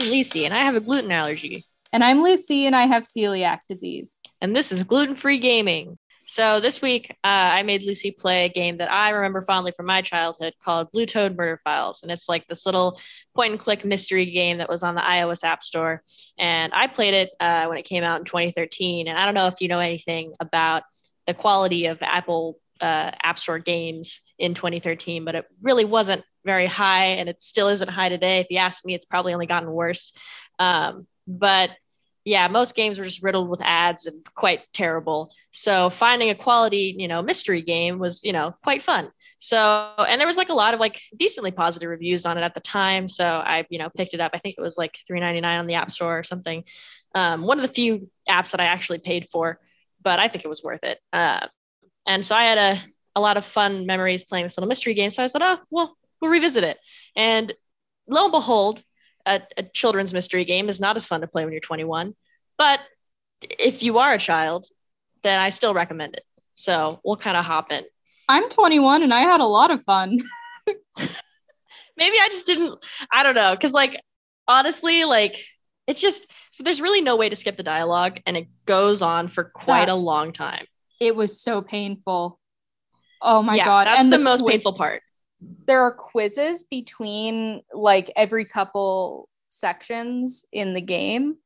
I'm 0.00 0.12
Lisi, 0.12 0.44
and 0.44 0.54
I 0.54 0.62
have 0.62 0.76
a 0.76 0.80
gluten 0.80 1.10
allergy. 1.10 1.64
And 1.92 2.04
I'm 2.04 2.22
Lucy, 2.22 2.66
and 2.66 2.76
I 2.76 2.86
have 2.86 3.02
celiac 3.02 3.62
disease. 3.68 4.20
And 4.40 4.54
this 4.54 4.70
is 4.70 4.84
gluten 4.84 5.16
free 5.16 5.38
gaming. 5.38 5.98
So 6.24 6.60
this 6.60 6.80
week, 6.80 7.10
uh, 7.10 7.16
I 7.24 7.64
made 7.64 7.82
Lucy 7.82 8.12
play 8.12 8.44
a 8.44 8.48
game 8.48 8.76
that 8.76 8.92
I 8.92 9.10
remember 9.10 9.40
fondly 9.40 9.72
from 9.76 9.86
my 9.86 10.02
childhood 10.02 10.54
called 10.62 10.92
Blue 10.92 11.04
Toad 11.04 11.36
Murder 11.36 11.60
Files, 11.64 12.04
and 12.04 12.12
it's 12.12 12.28
like 12.28 12.46
this 12.46 12.64
little 12.64 13.00
point 13.34 13.50
and 13.50 13.60
click 13.60 13.84
mystery 13.84 14.26
game 14.26 14.58
that 14.58 14.68
was 14.68 14.84
on 14.84 14.94
the 14.94 15.00
iOS 15.00 15.42
App 15.42 15.64
Store. 15.64 16.04
And 16.38 16.72
I 16.72 16.86
played 16.86 17.14
it 17.14 17.30
uh, 17.40 17.66
when 17.66 17.78
it 17.78 17.84
came 17.84 18.04
out 18.04 18.20
in 18.20 18.24
2013. 18.24 19.08
And 19.08 19.18
I 19.18 19.24
don't 19.24 19.34
know 19.34 19.48
if 19.48 19.60
you 19.60 19.66
know 19.66 19.80
anything 19.80 20.32
about 20.38 20.84
the 21.26 21.34
quality 21.34 21.86
of 21.86 22.00
Apple 22.02 22.60
uh, 22.80 23.10
App 23.20 23.40
Store 23.40 23.58
games 23.58 24.20
in 24.38 24.54
2013, 24.54 25.24
but 25.24 25.34
it 25.34 25.46
really 25.60 25.84
wasn't 25.84 26.22
very 26.48 26.66
high, 26.66 27.08
and 27.18 27.28
it 27.28 27.42
still 27.42 27.68
isn't 27.68 27.90
high 27.90 28.08
today. 28.08 28.40
If 28.40 28.46
you 28.48 28.56
ask 28.56 28.82
me, 28.86 28.94
it's 28.94 29.04
probably 29.04 29.34
only 29.34 29.44
gotten 29.44 29.70
worse. 29.70 30.14
Um, 30.58 31.06
but 31.26 31.70
yeah, 32.24 32.48
most 32.48 32.74
games 32.74 32.98
were 32.98 33.04
just 33.04 33.22
riddled 33.22 33.50
with 33.50 33.60
ads 33.62 34.06
and 34.06 34.26
quite 34.34 34.60
terrible. 34.72 35.30
So 35.50 35.90
finding 35.90 36.30
a 36.30 36.34
quality, 36.34 36.94
you 36.98 37.06
know, 37.06 37.20
mystery 37.20 37.60
game 37.60 37.98
was, 37.98 38.24
you 38.24 38.32
know, 38.32 38.54
quite 38.62 38.80
fun. 38.80 39.10
So 39.36 39.58
and 39.98 40.18
there 40.18 40.26
was 40.26 40.38
like 40.38 40.48
a 40.48 40.54
lot 40.54 40.72
of 40.72 40.80
like 40.80 41.02
decently 41.16 41.50
positive 41.50 41.90
reviews 41.90 42.24
on 42.24 42.38
it 42.38 42.42
at 42.42 42.54
the 42.54 42.60
time. 42.60 43.08
So 43.08 43.24
I, 43.26 43.66
you 43.68 43.78
know, 43.78 43.90
picked 43.94 44.14
it 44.14 44.20
up. 44.20 44.32
I 44.32 44.38
think 44.38 44.54
it 44.56 44.62
was 44.62 44.78
like 44.78 44.98
$3.99 45.10 45.58
on 45.58 45.66
the 45.66 45.74
App 45.74 45.90
Store 45.90 46.18
or 46.18 46.22
something. 46.22 46.64
Um, 47.14 47.42
one 47.42 47.58
of 47.58 47.66
the 47.66 47.74
few 47.74 48.10
apps 48.26 48.52
that 48.52 48.60
I 48.60 48.64
actually 48.64 49.00
paid 49.00 49.28
for, 49.30 49.60
but 50.02 50.18
I 50.18 50.28
think 50.28 50.46
it 50.46 50.48
was 50.48 50.62
worth 50.62 50.84
it. 50.84 50.98
Uh, 51.12 51.46
and 52.06 52.24
so 52.24 52.34
I 52.34 52.44
had 52.44 52.58
a 52.58 52.80
a 53.18 53.20
lot 53.20 53.36
of 53.36 53.44
fun 53.44 53.84
memories 53.84 54.24
playing 54.24 54.44
this 54.44 54.56
little 54.56 54.68
mystery 54.68 54.94
game. 54.94 55.10
So 55.10 55.22
I 55.22 55.26
said, 55.26 55.42
oh, 55.42 55.58
well, 55.70 55.97
we'll 56.20 56.30
revisit 56.30 56.64
it. 56.64 56.78
And 57.16 57.52
lo 58.08 58.24
and 58.24 58.32
behold, 58.32 58.82
a, 59.26 59.42
a 59.56 59.62
children's 59.62 60.12
mystery 60.12 60.44
game 60.44 60.68
is 60.68 60.80
not 60.80 60.96
as 60.96 61.06
fun 61.06 61.20
to 61.20 61.26
play 61.26 61.44
when 61.44 61.52
you're 61.52 61.60
21. 61.60 62.14
But 62.56 62.80
if 63.42 63.82
you 63.82 63.98
are 63.98 64.14
a 64.14 64.18
child, 64.18 64.66
then 65.22 65.38
I 65.38 65.50
still 65.50 65.74
recommend 65.74 66.14
it. 66.14 66.24
So 66.54 67.00
we'll 67.04 67.16
kind 67.16 67.36
of 67.36 67.44
hop 67.44 67.70
in. 67.70 67.84
I'm 68.28 68.48
21 68.48 69.02
and 69.02 69.14
I 69.14 69.20
had 69.20 69.40
a 69.40 69.46
lot 69.46 69.70
of 69.70 69.84
fun. 69.84 70.18
Maybe 70.96 72.16
I 72.20 72.28
just 72.30 72.46
didn't, 72.46 72.84
I 73.12 73.22
don't 73.22 73.34
know. 73.34 73.56
Cause 73.56 73.72
like, 73.72 74.00
honestly, 74.46 75.04
like, 75.04 75.36
it's 75.86 76.00
just, 76.00 76.26
so 76.50 76.62
there's 76.62 76.80
really 76.80 77.00
no 77.00 77.16
way 77.16 77.28
to 77.28 77.36
skip 77.36 77.56
the 77.56 77.62
dialogue 77.62 78.20
and 78.26 78.36
it 78.36 78.48
goes 78.66 79.02
on 79.02 79.28
for 79.28 79.44
quite 79.44 79.86
that, 79.86 79.92
a 79.92 79.94
long 79.94 80.32
time. 80.32 80.66
It 81.00 81.16
was 81.16 81.40
so 81.40 81.62
painful. 81.62 82.38
Oh 83.22 83.42
my 83.42 83.56
yeah, 83.56 83.64
God. 83.64 83.86
That's 83.86 84.02
and 84.02 84.12
the, 84.12 84.18
the 84.18 84.24
most 84.24 84.46
painful 84.46 84.74
part 84.74 85.02
there 85.40 85.82
are 85.82 85.92
quizzes 85.92 86.64
between 86.64 87.62
like 87.72 88.10
every 88.16 88.44
couple 88.44 89.28
sections 89.48 90.44
in 90.52 90.74
the 90.74 90.80
game. 90.80 91.36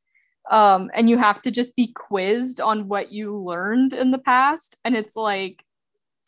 Um 0.49 0.91
and 0.93 1.09
you 1.09 1.17
have 1.17 1.41
to 1.43 1.51
just 1.51 1.75
be 1.75 1.87
quizzed 1.87 2.59
on 2.59 2.87
what 2.87 3.11
you 3.11 3.37
learned 3.37 3.93
in 3.93 4.11
the 4.11 4.17
past. 4.17 4.77
And 4.83 4.95
it's 4.95 5.15
like 5.15 5.63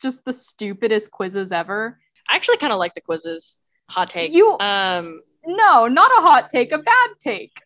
just 0.02 0.26
the 0.26 0.34
stupidest 0.34 1.12
quizzes 1.12 1.52
ever. 1.52 2.00
I 2.30 2.36
actually 2.36 2.58
kind 2.58 2.74
of 2.74 2.80
like 2.80 2.94
the 2.94 3.02
quizzes. 3.02 3.60
Hot 3.90 4.10
take. 4.10 4.34
You 4.34 4.58
um 4.60 5.22
no 5.46 5.88
not 5.88 6.12
a 6.12 6.22
hot 6.22 6.50
take 6.50 6.72
a 6.72 6.80
bad 6.80 7.10
take. 7.20 7.62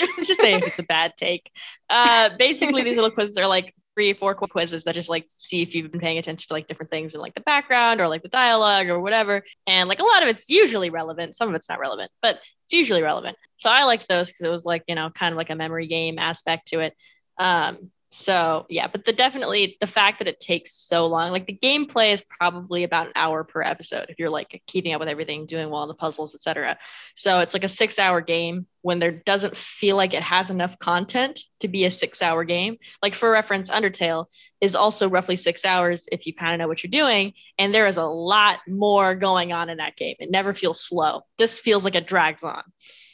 Let's 0.00 0.26
just 0.26 0.40
say 0.40 0.54
it's 0.54 0.78
a 0.78 0.84
bad 0.84 1.14
take. 1.16 1.50
Uh 1.88 2.30
basically 2.38 2.82
these 2.82 2.96
little 2.96 3.10
quizzes 3.18 3.38
are 3.38 3.48
like 3.48 3.74
three, 3.94 4.12
four 4.12 4.34
quizzes 4.34 4.84
that 4.84 4.94
just 4.94 5.08
like 5.08 5.26
see 5.28 5.62
if 5.62 5.74
you've 5.74 5.90
been 5.90 6.00
paying 6.00 6.18
attention 6.18 6.48
to 6.48 6.54
like 6.54 6.66
different 6.66 6.90
things 6.90 7.14
in 7.14 7.20
like 7.20 7.34
the 7.34 7.40
background 7.42 8.00
or 8.00 8.08
like 8.08 8.22
the 8.22 8.28
dialogue 8.28 8.88
or 8.88 9.00
whatever. 9.00 9.42
And 9.66 9.88
like 9.88 10.00
a 10.00 10.04
lot 10.04 10.22
of 10.22 10.28
it's 10.28 10.48
usually 10.48 10.90
relevant. 10.90 11.34
Some 11.34 11.48
of 11.48 11.54
it's 11.54 11.68
not 11.68 11.80
relevant, 11.80 12.10
but 12.22 12.36
it's 12.64 12.72
usually 12.72 13.02
relevant. 13.02 13.36
So 13.56 13.70
I 13.70 13.84
liked 13.84 14.08
those 14.08 14.28
because 14.28 14.44
it 14.46 14.50
was 14.50 14.64
like, 14.64 14.82
you 14.88 14.94
know, 14.94 15.10
kind 15.10 15.32
of 15.32 15.36
like 15.36 15.50
a 15.50 15.54
memory 15.54 15.86
game 15.86 16.18
aspect 16.18 16.68
to 16.68 16.80
it. 16.80 16.94
Um, 17.38 17.90
so 18.12 18.66
yeah, 18.68 18.88
but 18.88 19.06
the 19.06 19.12
definitely 19.12 19.78
the 19.80 19.86
fact 19.86 20.18
that 20.18 20.28
it 20.28 20.38
takes 20.38 20.74
so 20.74 21.06
long, 21.06 21.30
like 21.30 21.46
the 21.46 21.56
gameplay 21.56 22.12
is 22.12 22.22
probably 22.22 22.84
about 22.84 23.06
an 23.06 23.12
hour 23.16 23.42
per 23.42 23.62
episode 23.62 24.06
if 24.10 24.18
you're 24.18 24.28
like 24.28 24.62
keeping 24.66 24.92
up 24.92 25.00
with 25.00 25.08
everything, 25.08 25.46
doing 25.46 25.70
well 25.70 25.82
in 25.82 25.88
the 25.88 25.94
puzzles, 25.94 26.34
etc. 26.34 26.76
So 27.14 27.40
it's 27.40 27.54
like 27.54 27.64
a 27.64 27.68
six 27.68 27.98
hour 27.98 28.20
game 28.20 28.66
when 28.82 28.98
there 28.98 29.12
doesn't 29.12 29.56
feel 29.56 29.96
like 29.96 30.12
it 30.12 30.20
has 30.20 30.50
enough 30.50 30.78
content 30.78 31.40
to 31.60 31.68
be 31.68 31.86
a 31.86 31.90
six 31.90 32.20
hour 32.20 32.44
game. 32.44 32.76
Like 33.02 33.14
for 33.14 33.30
reference, 33.30 33.70
Undertale 33.70 34.26
is 34.60 34.76
also 34.76 35.08
roughly 35.08 35.36
six 35.36 35.64
hours 35.64 36.06
if 36.12 36.26
you 36.26 36.34
kind 36.34 36.52
of 36.52 36.58
know 36.58 36.68
what 36.68 36.82
you're 36.84 36.90
doing. 36.90 37.32
And 37.58 37.74
there 37.74 37.86
is 37.86 37.96
a 37.96 38.04
lot 38.04 38.58
more 38.68 39.14
going 39.14 39.52
on 39.54 39.70
in 39.70 39.78
that 39.78 39.96
game. 39.96 40.16
It 40.18 40.30
never 40.30 40.52
feels 40.52 40.84
slow. 40.84 41.22
This 41.38 41.60
feels 41.60 41.84
like 41.84 41.94
it 41.94 42.06
drags 42.06 42.42
on. 42.42 42.62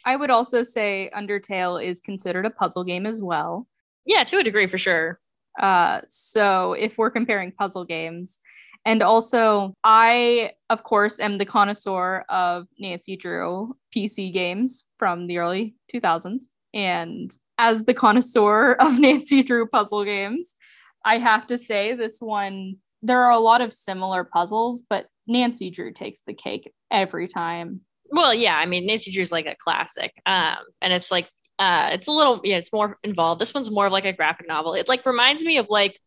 I 0.04 0.16
would 0.16 0.30
also 0.30 0.62
say 0.62 1.08
Undertale 1.14 1.84
is 1.84 2.00
considered 2.00 2.46
a 2.46 2.50
puzzle 2.50 2.82
game 2.82 3.06
as 3.06 3.22
well. 3.22 3.68
Yeah, 4.08 4.24
to 4.24 4.38
a 4.38 4.42
degree 4.42 4.66
for 4.66 4.78
sure. 4.78 5.20
Uh, 5.60 6.00
so 6.08 6.72
if 6.72 6.96
we're 6.96 7.10
comparing 7.10 7.52
puzzle 7.52 7.84
games, 7.84 8.40
and 8.86 9.02
also 9.02 9.74
I, 9.84 10.52
of 10.70 10.82
course, 10.82 11.20
am 11.20 11.36
the 11.36 11.44
connoisseur 11.44 12.24
of 12.30 12.66
Nancy 12.78 13.18
Drew 13.18 13.76
PC 13.94 14.32
games 14.32 14.84
from 14.98 15.26
the 15.26 15.36
early 15.36 15.76
2000s. 15.92 16.44
And 16.72 17.30
as 17.58 17.84
the 17.84 17.92
connoisseur 17.92 18.72
of 18.80 18.98
Nancy 18.98 19.42
Drew 19.42 19.66
puzzle 19.66 20.04
games, 20.04 20.56
I 21.04 21.18
have 21.18 21.46
to 21.48 21.58
say 21.58 21.92
this 21.92 22.20
one, 22.20 22.76
there 23.02 23.22
are 23.22 23.32
a 23.32 23.38
lot 23.38 23.60
of 23.60 23.74
similar 23.74 24.24
puzzles, 24.24 24.82
but 24.88 25.08
Nancy 25.26 25.68
Drew 25.68 25.92
takes 25.92 26.22
the 26.22 26.32
cake 26.32 26.72
every 26.90 27.28
time. 27.28 27.82
Well, 28.10 28.32
yeah, 28.32 28.56
I 28.56 28.64
mean, 28.64 28.86
Nancy 28.86 29.12
Drew's 29.12 29.32
like 29.32 29.46
a 29.46 29.54
classic. 29.54 30.12
Um, 30.24 30.56
and 30.80 30.94
it's 30.94 31.10
like 31.10 31.28
uh, 31.58 31.90
it's 31.92 32.06
a 32.06 32.12
little, 32.12 32.40
yeah, 32.44 32.56
it's 32.56 32.72
more 32.72 32.98
involved. 33.02 33.40
This 33.40 33.54
one's 33.54 33.70
more 33.70 33.86
of 33.86 33.92
like 33.92 34.04
a 34.04 34.12
graphic 34.12 34.46
novel. 34.48 34.74
It 34.74 34.88
like 34.88 35.04
reminds 35.04 35.42
me 35.42 35.58
of 35.58 35.66
like 35.68 35.98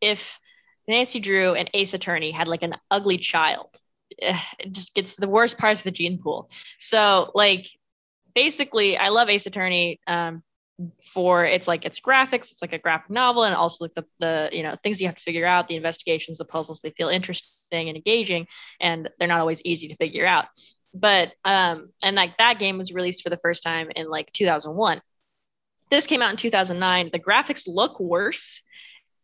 if 0.00 0.38
Nancy 0.88 1.20
Drew 1.20 1.54
and 1.54 1.70
Ace 1.74 1.94
Attorney 1.94 2.30
had 2.30 2.48
like 2.48 2.62
an 2.62 2.76
ugly 2.90 3.18
child. 3.18 3.78
Eh, 4.20 4.38
it 4.60 4.72
just 4.72 4.94
gets 4.94 5.14
the 5.14 5.28
worst 5.28 5.58
parts 5.58 5.80
of 5.80 5.84
the 5.84 5.90
gene 5.90 6.18
pool. 6.18 6.50
So 6.78 7.30
like 7.34 7.66
basically, 8.34 8.96
I 8.96 9.08
love 9.08 9.28
Ace 9.28 9.46
Attorney 9.46 10.00
um, 10.06 10.42
for 10.98 11.44
it's 11.44 11.68
like 11.68 11.84
it's 11.84 12.00
graphics, 12.00 12.50
it's 12.50 12.62
like 12.62 12.72
a 12.72 12.78
graphic 12.78 13.10
novel, 13.10 13.44
and 13.44 13.54
also 13.54 13.84
like 13.84 13.94
the 13.94 14.04
the 14.18 14.50
you 14.52 14.62
know 14.62 14.76
things 14.82 15.00
you 15.00 15.06
have 15.06 15.16
to 15.16 15.22
figure 15.22 15.46
out, 15.46 15.68
the 15.68 15.76
investigations, 15.76 16.38
the 16.38 16.44
puzzles. 16.44 16.80
They 16.80 16.90
feel 16.90 17.08
interesting 17.08 17.88
and 17.88 17.96
engaging, 17.96 18.46
and 18.80 19.08
they're 19.18 19.28
not 19.28 19.40
always 19.40 19.62
easy 19.64 19.88
to 19.88 19.96
figure 19.96 20.26
out 20.26 20.46
but 20.94 21.32
um 21.44 21.88
and 22.02 22.16
like 22.16 22.36
that 22.38 22.58
game 22.58 22.78
was 22.78 22.92
released 22.92 23.22
for 23.22 23.30
the 23.30 23.36
first 23.36 23.62
time 23.62 23.88
in 23.96 24.08
like 24.08 24.32
2001 24.32 25.00
this 25.90 26.06
came 26.06 26.22
out 26.22 26.30
in 26.30 26.36
2009 26.36 27.10
the 27.12 27.18
graphics 27.18 27.64
look 27.66 27.98
worse 27.98 28.62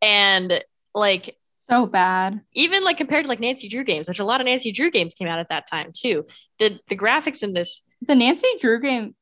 and 0.02 0.62
like 0.94 1.36
so 1.70 1.86
bad. 1.86 2.40
even 2.52 2.82
like 2.84 2.96
compared 2.96 3.24
to 3.24 3.28
like 3.28 3.40
nancy 3.40 3.68
drew 3.68 3.84
games 3.84 4.08
which 4.08 4.18
a 4.18 4.24
lot 4.24 4.40
of 4.40 4.46
nancy 4.46 4.72
drew 4.72 4.90
games 4.90 5.14
came 5.14 5.28
out 5.28 5.38
at 5.38 5.48
that 5.48 5.68
time 5.70 5.92
too. 5.96 6.26
The 6.58 6.80
the 6.88 6.96
graphics 6.96 7.42
in 7.42 7.52
this 7.52 7.82
the 8.02 8.14
nancy 8.14 8.48
drew 8.60 8.80
game 8.80 9.14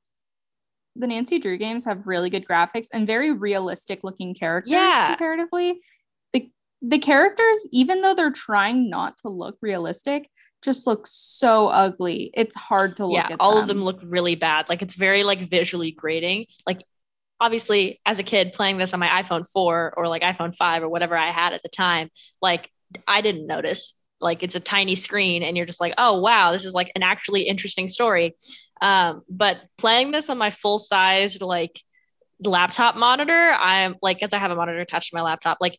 the 0.97 1.06
nancy 1.06 1.38
drew 1.38 1.59
games 1.59 1.84
have 1.84 2.06
really 2.06 2.30
good 2.30 2.47
graphics 2.47 2.88
and 2.92 3.06
very 3.06 3.32
realistic 3.32 4.00
looking 4.03 4.34
characters 4.34 4.72
yeah. 4.72 5.09
comparatively. 5.09 5.80
The 6.32 6.50
the 6.80 6.98
characters 6.98 7.66
even 7.70 8.00
though 8.00 8.15
they're 8.15 8.30
trying 8.30 8.88
not 8.88 9.19
to 9.19 9.28
look 9.28 9.59
realistic 9.60 10.30
just 10.63 10.87
look 10.87 11.07
so 11.07 11.69
ugly. 11.69 12.31
It's 12.35 12.57
hard 12.57 12.97
to 12.97 13.07
look 13.07 13.28
yeah, 13.31 13.37
all 13.39 13.55
them. 13.55 13.63
of 13.63 13.69
them 13.69 13.81
look 13.81 14.01
really 14.03 14.34
bad. 14.34 14.69
Like 14.69 14.83
it's 14.83 14.95
very 14.95 15.25
like 15.25 15.41
visually 15.41 15.93
grating. 15.93 16.47
Like 16.66 16.83
obviously 17.41 18.01
as 18.05 18.19
a 18.19 18.25
kid 18.25 18.53
playing 18.53 18.78
this 18.78 18.93
on 18.93 19.01
my 19.01 19.09
iPhone 19.09 19.49
4 19.49 19.95
or 19.97 20.09
like 20.09 20.22
iPhone 20.22 20.55
5 20.55 20.83
or 20.83 20.89
whatever 20.89 21.16
I 21.16 21.28
had 21.28 21.53
at 21.53 21.63
the 21.63 21.69
time, 21.69 22.10
like 22.43 22.71
I 23.07 23.21
didn't 23.21 23.47
notice. 23.47 23.95
Like 24.21 24.43
it's 24.43 24.57
a 24.57 24.60
tiny 24.60 24.97
screen 24.97 25.45
and 25.45 25.57
you're 25.57 25.66
just 25.66 25.81
like, 25.81 25.95
"Oh, 25.97 26.21
wow, 26.21 26.51
this 26.51 26.65
is 26.65 26.75
like 26.75 26.91
an 26.97 27.04
actually 27.04 27.43
interesting 27.43 27.87
story." 27.87 28.34
Um, 28.81 29.22
but 29.28 29.59
playing 29.77 30.11
this 30.11 30.28
on 30.28 30.39
my 30.39 30.51
full-sized 30.51 31.41
like 31.41 31.81
laptop 32.41 32.97
monitor, 32.97 33.54
I'm 33.57 33.95
like 34.03 34.21
as 34.25 34.33
I 34.33 34.39
have 34.39 34.51
a 34.51 34.57
monitor 34.57 34.81
attached 34.81 35.11
to 35.11 35.16
my 35.16 35.22
laptop, 35.22 35.59
like 35.61 35.78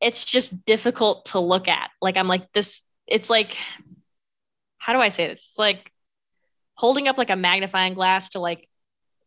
it's 0.00 0.24
just 0.24 0.64
difficult 0.64 1.26
to 1.26 1.38
look 1.38 1.68
at. 1.68 1.90
Like 2.00 2.16
I'm 2.16 2.28
like 2.28 2.50
this 2.54 2.80
it's 3.06 3.30
like 3.30 3.56
how 4.84 4.92
do 4.92 5.00
I 5.00 5.08
say 5.08 5.28
this? 5.28 5.42
It's 5.42 5.58
like 5.58 5.90
holding 6.74 7.08
up 7.08 7.16
like 7.16 7.30
a 7.30 7.36
magnifying 7.36 7.94
glass 7.94 8.28
to 8.30 8.38
like 8.38 8.68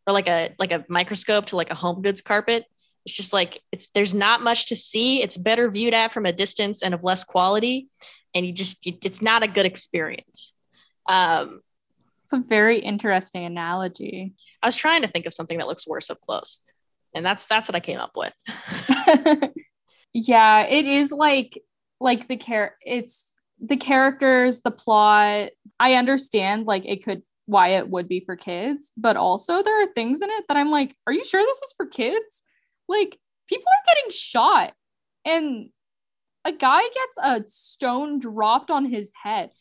or 0.06 0.13
like 0.13 0.27
a 0.27 0.53
like 0.59 0.71
a 0.71 0.85
microscope 0.88 1.47
to 1.47 1.56
like 1.56 1.71
a 1.71 1.75
home 1.75 2.03
goods 2.03 2.21
carpet. 2.21 2.65
It's 3.06 3.15
just 3.15 3.33
like 3.33 3.59
it's 3.71 3.88
there's 3.95 4.13
not 4.13 4.44
much 4.44 4.68
to 4.68 4.75
see. 4.75 5.24
It's 5.24 5.35
better 5.35 5.71
viewed 5.71 5.95
at 5.95 6.12
from 6.12 6.27
a 6.27 6.31
distance 6.31 6.83
and 6.83 6.94
of 6.94 7.03
less 7.03 7.24
quality, 7.24 7.88
and 8.35 8.45
you 8.45 8.53
just 8.53 8.85
it's 8.85 9.21
not 9.21 9.41
a 9.41 9.47
good 9.47 9.65
experience. 9.65 10.53
Um, 11.07 11.62
it's 12.24 12.33
a 12.33 12.44
very 12.47 12.79
interesting 12.79 13.45
analogy. 13.45 14.35
I 14.62 14.68
was 14.68 14.77
trying 14.77 15.01
to 15.01 15.07
think 15.07 15.25
of 15.25 15.33
something 15.33 15.57
that 15.57 15.68
looks 15.68 15.88
worse 15.88 16.12
up 16.12 16.21
close, 16.21 16.59
and 17.15 17.25
that's 17.25 17.47
that's 17.47 17.68
what 17.68 17.75
I 17.75 17.79
came 17.79 18.00
up 18.00 18.12
with. 18.15 18.33
yeah, 20.13 20.65
it 20.65 20.85
is 20.85 21.12
like 21.12 21.59
like 22.00 22.27
the 22.27 22.38
care. 22.38 22.75
It's 22.81 23.33
the 23.59 23.77
characters, 23.77 24.62
the 24.62 24.71
plot, 24.71 25.50
I 25.80 25.95
understand 25.95 26.65
like 26.65 26.86
it 26.86 27.04
could 27.04 27.24
why 27.45 27.69
it 27.69 27.89
would 27.89 28.07
be 28.07 28.19
for 28.19 28.36
kids, 28.36 28.92
but 28.98 29.15
also 29.15 29.63
there 29.63 29.81
are 29.81 29.94
things 29.94 30.21
in 30.21 30.30
it 30.30 30.45
that 30.48 30.57
I'm 30.57 30.69
like, 30.69 30.95
are 31.07 31.13
you 31.13 31.25
sure 31.25 31.42
this 31.42 31.62
is 31.62 31.74
for 31.77 31.86
kids? 31.86 32.44
Like 32.89 33.18
people 33.48 33.68
are 33.68 33.95
getting 33.95 34.12
shot 34.12 34.74
and 35.25 35.69
a 36.44 36.51
guy 36.51 36.81
gets 36.81 37.18
a 37.21 37.48
stone 37.48 38.19
dropped 38.19 38.69
on 38.69 38.86
his 38.86 39.12
head. 39.21 39.51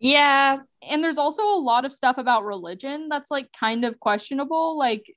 Yeah. 0.00 0.58
And 0.82 1.02
there's 1.02 1.18
also 1.18 1.42
a 1.42 1.60
lot 1.60 1.84
of 1.84 1.92
stuff 1.92 2.18
about 2.18 2.44
religion 2.44 3.08
that's 3.08 3.30
like 3.30 3.50
kind 3.52 3.84
of 3.84 3.98
questionable. 3.98 4.78
Like 4.78 5.12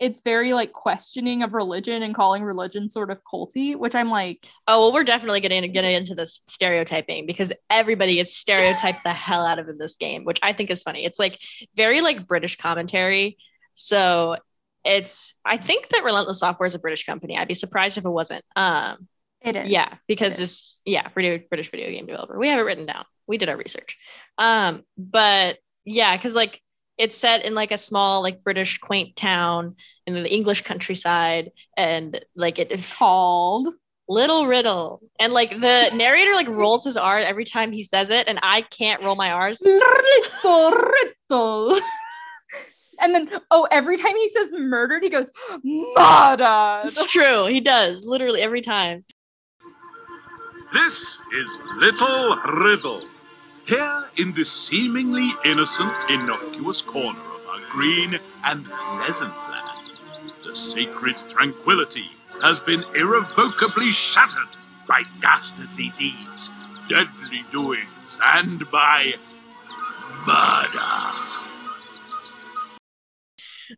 it's 0.00 0.20
very 0.20 0.52
like 0.52 0.72
questioning 0.72 1.42
of 1.42 1.54
religion 1.54 2.02
and 2.02 2.14
calling 2.14 2.42
religion 2.44 2.88
sort 2.88 3.10
of 3.10 3.22
culty, 3.24 3.76
which 3.76 3.94
I'm 3.94 4.10
like, 4.10 4.46
oh 4.66 4.80
well, 4.80 4.92
we're 4.92 5.04
definitely 5.04 5.40
getting 5.40 5.62
to 5.62 5.68
get 5.68 5.84
into 5.84 6.14
this 6.14 6.40
stereotyping 6.46 7.26
because 7.26 7.52
everybody 7.68 8.16
gets 8.16 8.34
stereotyped 8.34 9.02
the 9.04 9.12
hell 9.12 9.44
out 9.44 9.58
of 9.58 9.68
in 9.68 9.78
this 9.78 9.96
game, 9.96 10.24
which 10.24 10.38
I 10.42 10.52
think 10.52 10.70
is 10.70 10.82
funny. 10.82 11.04
It's 11.04 11.18
like 11.18 11.38
very 11.74 12.00
like 12.00 12.26
British 12.26 12.56
commentary. 12.56 13.38
So 13.74 14.36
it's 14.84 15.34
I 15.44 15.56
think 15.56 15.88
that 15.88 16.04
Relentless 16.04 16.40
Software 16.40 16.66
is 16.66 16.74
a 16.74 16.78
British 16.78 17.04
company. 17.04 17.36
I'd 17.36 17.48
be 17.48 17.54
surprised 17.54 17.98
if 17.98 18.04
it 18.04 18.10
wasn't. 18.10 18.44
Um 18.54 19.08
it 19.40 19.56
is. 19.56 19.68
Yeah, 19.68 19.88
because 20.06 20.36
this 20.36 20.80
yeah, 20.84 21.08
British 21.08 21.70
video 21.70 21.90
game 21.90 22.06
developer. 22.06 22.38
We 22.38 22.48
have 22.48 22.58
it 22.58 22.62
written 22.62 22.86
down. 22.86 23.04
We 23.26 23.38
did 23.38 23.48
our 23.48 23.56
research. 23.56 23.96
Um, 24.36 24.82
but 24.96 25.58
yeah, 25.84 26.16
because 26.16 26.34
like 26.34 26.60
it's 26.98 27.16
set 27.16 27.44
in 27.44 27.54
like 27.54 27.70
a 27.72 27.78
small 27.78 28.22
like 28.22 28.42
british 28.42 28.78
quaint 28.78 29.16
town 29.16 29.76
in 30.06 30.14
the 30.14 30.32
english 30.32 30.62
countryside 30.62 31.50
and 31.76 32.20
like 32.34 32.58
it 32.58 32.72
called? 32.96 33.68
Little 34.10 34.46
riddle. 34.46 35.02
And 35.20 35.34
like 35.34 35.50
the 35.50 35.90
narrator 35.94 36.32
like 36.32 36.48
rolls 36.48 36.84
his 36.84 36.96
r 36.96 37.18
every 37.18 37.44
time 37.44 37.72
he 37.72 37.82
says 37.82 38.08
it 38.08 38.26
and 38.26 38.38
i 38.42 38.62
can't 38.62 39.02
roll 39.04 39.16
my 39.16 39.30
r's. 39.30 39.60
Little 39.62 40.72
riddle. 40.72 41.78
And 43.00 43.14
then 43.14 43.30
oh 43.52 43.68
every 43.70 43.96
time 43.96 44.16
he 44.16 44.28
says 44.28 44.52
murdered 44.52 45.04
he 45.04 45.08
goes 45.08 45.30
murdered. 45.62 46.86
It's 46.86 47.06
true. 47.06 47.46
He 47.46 47.60
does 47.60 48.02
literally 48.02 48.42
every 48.42 48.60
time. 48.60 49.04
This 50.72 51.18
is 51.32 51.48
little 51.76 52.36
riddle 52.60 53.04
here 53.68 54.04
in 54.16 54.32
this 54.32 54.50
seemingly 54.50 55.30
innocent, 55.44 55.92
innocuous 56.08 56.80
corner 56.80 57.20
of 57.20 57.46
our 57.48 57.60
green 57.70 58.18
and 58.44 58.64
pleasant 58.64 59.36
land, 59.36 59.90
the 60.42 60.54
sacred 60.54 61.18
tranquility 61.28 62.08
has 62.40 62.60
been 62.60 62.82
irrevocably 62.94 63.92
shattered 63.92 64.56
by 64.88 65.02
dastardly 65.20 65.92
deeds, 65.98 66.48
deadly 66.88 67.44
doings, 67.52 68.18
and 68.22 68.68
by 68.70 69.12
murder. 70.26 71.38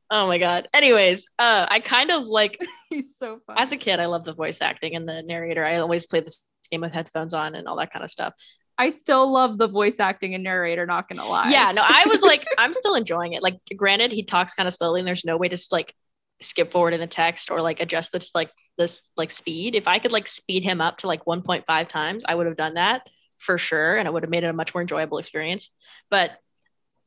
Oh 0.09 0.29
my 0.29 0.39
god. 0.39 0.69
Anyways, 0.73 1.27
uh 1.41 1.67
I 1.69 1.81
kind 1.81 2.13
of 2.13 2.25
like 2.27 2.57
he's 2.91 3.17
so 3.17 3.41
fun. 3.45 3.57
As 3.59 3.73
a 3.73 3.77
kid, 3.77 3.99
I 3.99 4.07
love 4.07 4.23
the 4.23 4.35
voice 4.35 4.61
acting 4.61 4.95
and 4.95 5.09
the 5.09 5.25
narrator. 5.25 5.65
I 5.65 5.79
always 5.79 6.07
played 6.07 6.27
this 6.27 6.45
game 6.71 6.83
with 6.83 6.93
headphones 6.93 7.35
on 7.35 7.57
and 7.57 7.67
all 7.67 7.77
that 7.79 7.93
kind 7.93 8.05
of 8.05 8.11
stuff. 8.11 8.35
I 8.81 8.89
still 8.89 9.31
love 9.31 9.59
the 9.59 9.69
voice 9.69 10.01
acting 10.01 10.35
and 10.35 10.43
narrator, 10.43 10.87
not 10.87 11.07
gonna 11.07 11.29
lie. 11.29 11.51
Yeah, 11.51 11.71
no, 11.71 11.83
I 11.87 12.07
was 12.07 12.23
like, 12.23 12.47
I'm 12.59 12.73
still 12.73 12.95
enjoying 12.95 13.35
it. 13.35 13.43
Like, 13.43 13.59
granted, 13.77 14.11
he 14.11 14.23
talks 14.23 14.55
kind 14.55 14.67
of 14.67 14.73
slowly 14.73 15.01
and 15.01 15.07
there's 15.07 15.23
no 15.23 15.37
way 15.37 15.49
to 15.49 15.69
like 15.71 15.95
skip 16.41 16.73
forward 16.73 16.95
in 16.95 17.01
the 17.01 17.07
text 17.07 17.51
or 17.51 17.61
like 17.61 17.81
adjust 17.81 18.11
this 18.11 18.35
like 18.35 18.51
this 18.79 19.03
like 19.19 19.33
speed. 19.33 19.75
If 19.75 19.87
I 19.87 19.99
could 19.99 20.13
like 20.13 20.27
speed 20.27 20.65
him 20.65 20.81
up 20.81 20.97
to 20.99 21.09
like 21.09 21.27
1.5 21.27 21.89
times, 21.89 22.25
I 22.27 22.35
would 22.35 22.47
have 22.47 22.57
done 22.57 22.75
that 22.75 23.07
for 23.37 23.59
sure. 23.59 23.99
And 23.99 24.09
it 24.09 24.15
would 24.15 24.23
have 24.23 24.31
made 24.31 24.45
it 24.45 24.49
a 24.49 24.55
much 24.55 24.73
more 24.73 24.81
enjoyable 24.81 25.19
experience. 25.19 25.69
But 26.11 26.33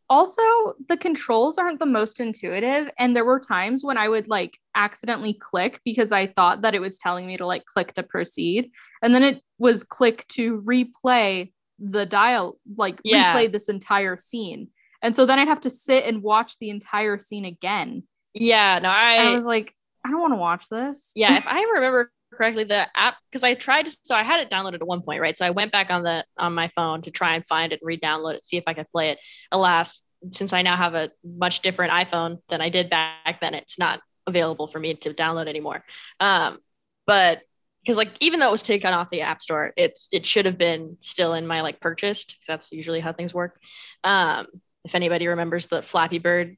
also 0.10 0.44
the 0.90 0.98
controls 0.98 1.58
aren't 1.58 1.80
the 1.80 1.86
most 1.86 2.20
intuitive 2.20 2.90
and 3.00 3.16
there 3.16 3.24
were 3.24 3.40
times 3.40 3.86
when 3.86 3.98
i 3.98 4.10
would 4.10 4.28
like 4.28 4.60
accidentally 4.75 5.34
click 5.34 5.80
because 5.86 6.12
i 6.12 6.28
thought 6.28 6.62
that 6.62 6.75
it 6.75 6.81
was 6.81 6.98
telling 6.98 7.25
me 7.25 7.38
to 7.38 7.46
like 7.46 7.66
click 7.66 7.94
to 7.94 8.04
proceed 8.04 8.70
and 9.02 9.16
then 9.16 9.24
it 9.24 9.42
was 9.58 9.86
click 9.86 10.28
to 10.28 10.62
replay 10.62 11.52
the 11.80 12.06
dial 12.06 12.60
like 12.78 13.00
yeah. 13.04 13.36
replay 13.36 13.52
this 13.52 13.70
entire 13.70 14.18
scene. 14.18 14.70
And 15.02 15.16
so 15.16 15.25
then 15.25 15.40
i'd 15.40 15.48
have 15.48 15.62
to 15.62 15.70
sit 15.70 16.06
and 16.06 16.24
watch 16.24 16.58
the 16.60 16.70
entire 16.70 17.20
scene 17.20 17.46
again. 17.46 18.04
Yeah 18.34 18.80
no 18.80 18.90
i, 18.90 19.18
I 19.18 19.34
was 19.34 19.46
like 19.46 19.74
i 20.06 20.10
don't 20.10 20.22
want 20.22 20.34
to 20.34 20.38
watch 20.38 20.70
this. 20.70 21.12
Yeah 21.16 21.36
if 21.38 21.48
i 21.48 21.62
remember 21.74 22.12
correctly 22.34 22.64
the 22.64 22.88
app 22.98 23.16
because 23.30 23.44
i 23.44 23.54
tried 23.54 23.86
to 23.86 23.98
so 24.04 24.16
i 24.16 24.24
had 24.24 24.40
it 24.40 24.50
downloaded 24.50 24.75
at 24.75 24.88
one 24.88 25.02
point 25.02 25.22
right? 25.22 25.38
So 25.38 25.46
i 25.46 25.52
went 25.52 25.72
back 25.72 25.92
on 25.92 26.04
the 26.04 26.25
on 26.38 26.54
my 26.54 26.68
phone 26.70 27.02
to 27.04 27.12
try 27.12 27.36
and 27.36 27.46
find 27.46 27.74
it 27.74 27.80
and 27.81 27.88
re-download 27.88 28.36
it 28.36 28.46
see 28.46 28.58
if 28.58 28.64
i 28.68 28.74
could 28.74 28.90
play 28.92 29.10
it. 29.10 29.20
Alas 29.52 30.02
since 30.31 30.54
i 30.54 30.62
now 30.62 30.75
have 30.75 30.96
a 30.96 31.12
much 31.24 31.62
different 31.62 31.92
iphone 31.94 32.40
than 32.50 32.62
i 32.62 32.70
did 32.70 32.90
back 32.90 33.40
then 33.42 33.54
it's 33.54 33.78
not 33.78 34.00
available 34.25 34.68
for 34.68 34.80
me 34.80 34.94
to 34.94 35.14
download 35.14 35.48
anymore. 35.48 35.84
Um 36.20 36.60
but 37.06 37.42
because 37.83 37.97
like 37.97 38.12
even 38.19 38.39
though 38.39 38.47
it 38.47 38.51
was 38.51 38.63
taken 38.63 38.94
off 38.94 39.09
the 39.09 39.21
app 39.21 39.41
store 39.41 39.74
it's 39.75 40.07
it 40.12 40.25
should 40.25 40.45
have 40.45 40.57
been 40.57 40.97
still 41.00 41.33
in 41.33 41.45
my 41.45 41.62
like 41.62 41.80
purchased 41.80 42.38
that's 42.47 42.71
usually 42.71 43.00
how 43.00 43.13
things 43.13 43.33
work. 43.33 43.57
Um 44.03 44.47
if 44.85 44.95
anybody 44.95 45.27
remembers 45.27 45.68
the 45.68 45.81
flappy 45.81 46.19
bird 46.19 46.57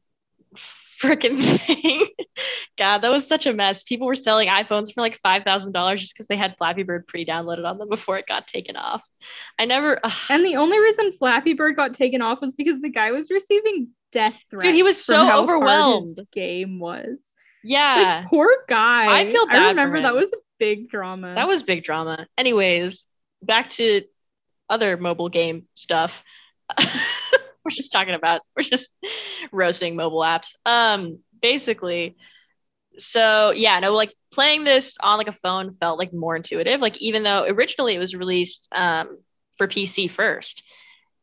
freaking 1.01 1.43
thing. 1.59 2.07
God 2.77 2.99
that 2.99 3.11
was 3.11 3.27
such 3.27 3.45
a 3.45 3.53
mess. 3.53 3.83
People 3.83 4.07
were 4.07 4.15
selling 4.15 4.49
iphones 4.49 4.93
for 4.93 5.01
like 5.01 5.19
$5000 5.21 5.97
just 5.97 6.13
because 6.13 6.27
they 6.27 6.35
had 6.35 6.57
flappy 6.57 6.83
bird 6.83 7.07
pre-downloaded 7.07 7.65
on 7.65 7.77
them 7.77 7.89
before 7.89 8.17
it 8.17 8.27
got 8.27 8.47
taken 8.47 8.75
off. 8.75 9.07
I 9.59 9.65
never 9.65 9.99
ugh. 10.03 10.13
and 10.29 10.45
the 10.45 10.57
only 10.57 10.79
reason 10.79 11.13
flappy 11.13 11.53
bird 11.53 11.75
got 11.75 11.93
taken 11.93 12.21
off 12.21 12.41
was 12.41 12.53
because 12.53 12.81
the 12.81 12.89
guy 12.89 13.11
was 13.11 13.29
receiving 13.31 13.89
death 14.11 14.37
threats 14.49 14.67
Dude, 14.67 14.75
he 14.75 14.83
was 14.83 15.03
so 15.03 15.41
overwhelmed. 15.43 16.19
game 16.31 16.79
was. 16.79 17.33
Yeah. 17.63 18.19
like, 18.21 18.29
poor 18.29 18.49
guy. 18.67 19.21
I 19.21 19.29
feel 19.29 19.47
bad 19.47 19.55
i 19.55 19.69
remember 19.69 20.01
that 20.01 20.13
was 20.13 20.31
a 20.31 20.37
big 20.59 20.89
drama. 20.89 21.35
That 21.35 21.47
was 21.47 21.63
big 21.63 21.83
drama. 21.83 22.27
Anyways, 22.37 23.05
back 23.41 23.69
to 23.71 24.01
other 24.69 24.97
mobile 24.97 25.29
game 25.29 25.67
stuff. 25.75 26.23
we're 26.79 27.71
just 27.71 27.91
talking 27.91 28.13
about 28.13 28.41
we're 28.55 28.63
just 28.63 28.89
roasting 29.51 29.95
mobile 29.95 30.21
apps. 30.21 30.53
Um 30.65 31.19
basically 31.41 32.17
so 32.97 33.51
yeah, 33.51 33.79
no 33.79 33.93
like 33.93 34.13
playing 34.31 34.63
this 34.63 34.97
on 35.01 35.17
like 35.17 35.27
a 35.27 35.33
phone 35.33 35.73
felt 35.73 35.99
like 35.99 36.13
more 36.13 36.35
intuitive. 36.35 36.81
Like 36.81 36.97
even 36.97 37.23
though 37.23 37.45
originally 37.47 37.95
it 37.95 37.99
was 37.99 38.15
released 38.15 38.67
um 38.71 39.17
for 39.57 39.67
PC 39.67 40.09
first. 40.09 40.63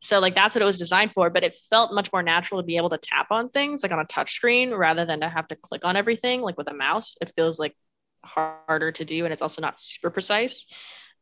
So 0.00 0.18
like 0.18 0.34
that's 0.34 0.54
what 0.54 0.62
it 0.62 0.66
was 0.66 0.78
designed 0.78 1.12
for, 1.12 1.30
but 1.30 1.44
it 1.44 1.54
felt 1.70 1.94
much 1.94 2.12
more 2.12 2.22
natural 2.22 2.60
to 2.60 2.66
be 2.66 2.76
able 2.76 2.90
to 2.90 2.98
tap 2.98 3.28
on 3.30 3.50
things 3.50 3.82
like 3.82 3.92
on 3.92 4.00
a 4.00 4.04
touch 4.04 4.32
screen 4.32 4.72
rather 4.74 5.04
than 5.04 5.20
to 5.20 5.28
have 5.28 5.46
to 5.48 5.56
click 5.56 5.84
on 5.84 5.96
everything 5.96 6.40
like 6.40 6.58
with 6.58 6.68
a 6.68 6.74
mouse. 6.74 7.14
It 7.20 7.32
feels 7.36 7.58
like 7.58 7.76
harder 8.24 8.92
to 8.92 9.04
do 9.04 9.24
and 9.24 9.32
it's 9.32 9.42
also 9.42 9.60
not 9.60 9.80
super 9.80 10.10
precise. 10.10 10.66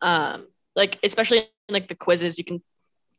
Um 0.00 0.46
like 0.76 0.98
especially 1.02 1.38
in, 1.38 1.44
like 1.68 1.88
the 1.88 1.94
quizzes 1.94 2.38
you 2.38 2.44
can 2.44 2.62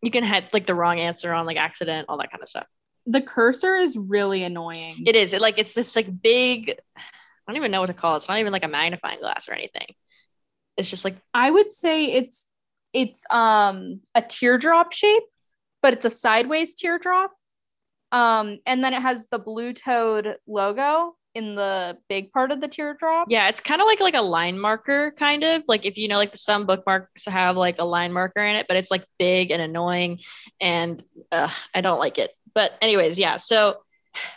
you 0.01 0.11
can 0.11 0.23
have 0.23 0.45
like 0.53 0.65
the 0.65 0.75
wrong 0.75 1.00
answer 1.00 1.33
on 1.33 1.45
like 1.45 1.57
accident 1.57 2.07
all 2.09 2.17
that 2.17 2.31
kind 2.31 2.41
of 2.41 2.50
stuff. 2.50 2.67
The 3.05 3.21
cursor 3.21 3.75
is 3.75 3.97
really 3.97 4.43
annoying. 4.43 5.03
It 5.05 5.15
is. 5.15 5.33
It 5.33 5.41
like 5.41 5.57
it's 5.57 5.73
this 5.73 5.95
like 5.95 6.21
big 6.21 6.75
i 6.97 7.51
don't 7.51 7.57
even 7.57 7.71
know 7.71 7.81
what 7.81 7.88
to 7.88 7.93
call 7.93 8.13
it. 8.13 8.17
It's 8.17 8.29
not 8.29 8.39
even 8.39 8.53
like 8.53 8.63
a 8.63 8.67
magnifying 8.69 9.19
glass 9.19 9.50
or 9.50 9.53
anything. 9.53 9.88
It's 10.77 10.89
just 10.89 11.05
like 11.05 11.15
i 11.33 11.50
would 11.50 11.71
say 11.71 12.05
it's 12.13 12.47
it's 12.93 13.23
um 13.29 14.01
a 14.15 14.21
teardrop 14.21 14.93
shape 14.93 15.23
but 15.81 15.93
it's 15.93 16.05
a 16.05 16.09
sideways 16.09 16.75
teardrop. 16.75 17.31
Um 18.11 18.59
and 18.65 18.83
then 18.83 18.93
it 18.93 19.01
has 19.01 19.27
the 19.29 19.39
blue 19.39 19.73
toad 19.73 20.35
logo 20.47 21.15
in 21.33 21.55
the 21.55 21.97
big 22.09 22.31
part 22.31 22.51
of 22.51 22.59
the 22.59 22.67
teardrop. 22.67 23.27
Yeah, 23.29 23.47
it's 23.47 23.59
kind 23.59 23.81
of 23.81 23.88
like 23.88 24.00
like 24.00 24.15
a 24.15 24.21
line 24.21 24.59
marker, 24.59 25.11
kind 25.17 25.43
of 25.43 25.63
like 25.67 25.85
if 25.85 25.97
you 25.97 26.07
know, 26.07 26.17
like 26.17 26.31
the 26.31 26.38
some 26.38 26.65
bookmarks 26.65 27.25
have 27.25 27.57
like 27.57 27.79
a 27.79 27.85
line 27.85 28.11
marker 28.11 28.41
in 28.41 28.55
it, 28.55 28.65
but 28.67 28.77
it's 28.77 28.91
like 28.91 29.05
big 29.17 29.51
and 29.51 29.61
annoying, 29.61 30.19
and 30.59 31.03
uh, 31.31 31.50
I 31.73 31.81
don't 31.81 32.00
like 32.00 32.17
it. 32.17 32.31
But 32.53 32.73
anyways, 32.81 33.17
yeah. 33.17 33.38
So 33.38 33.77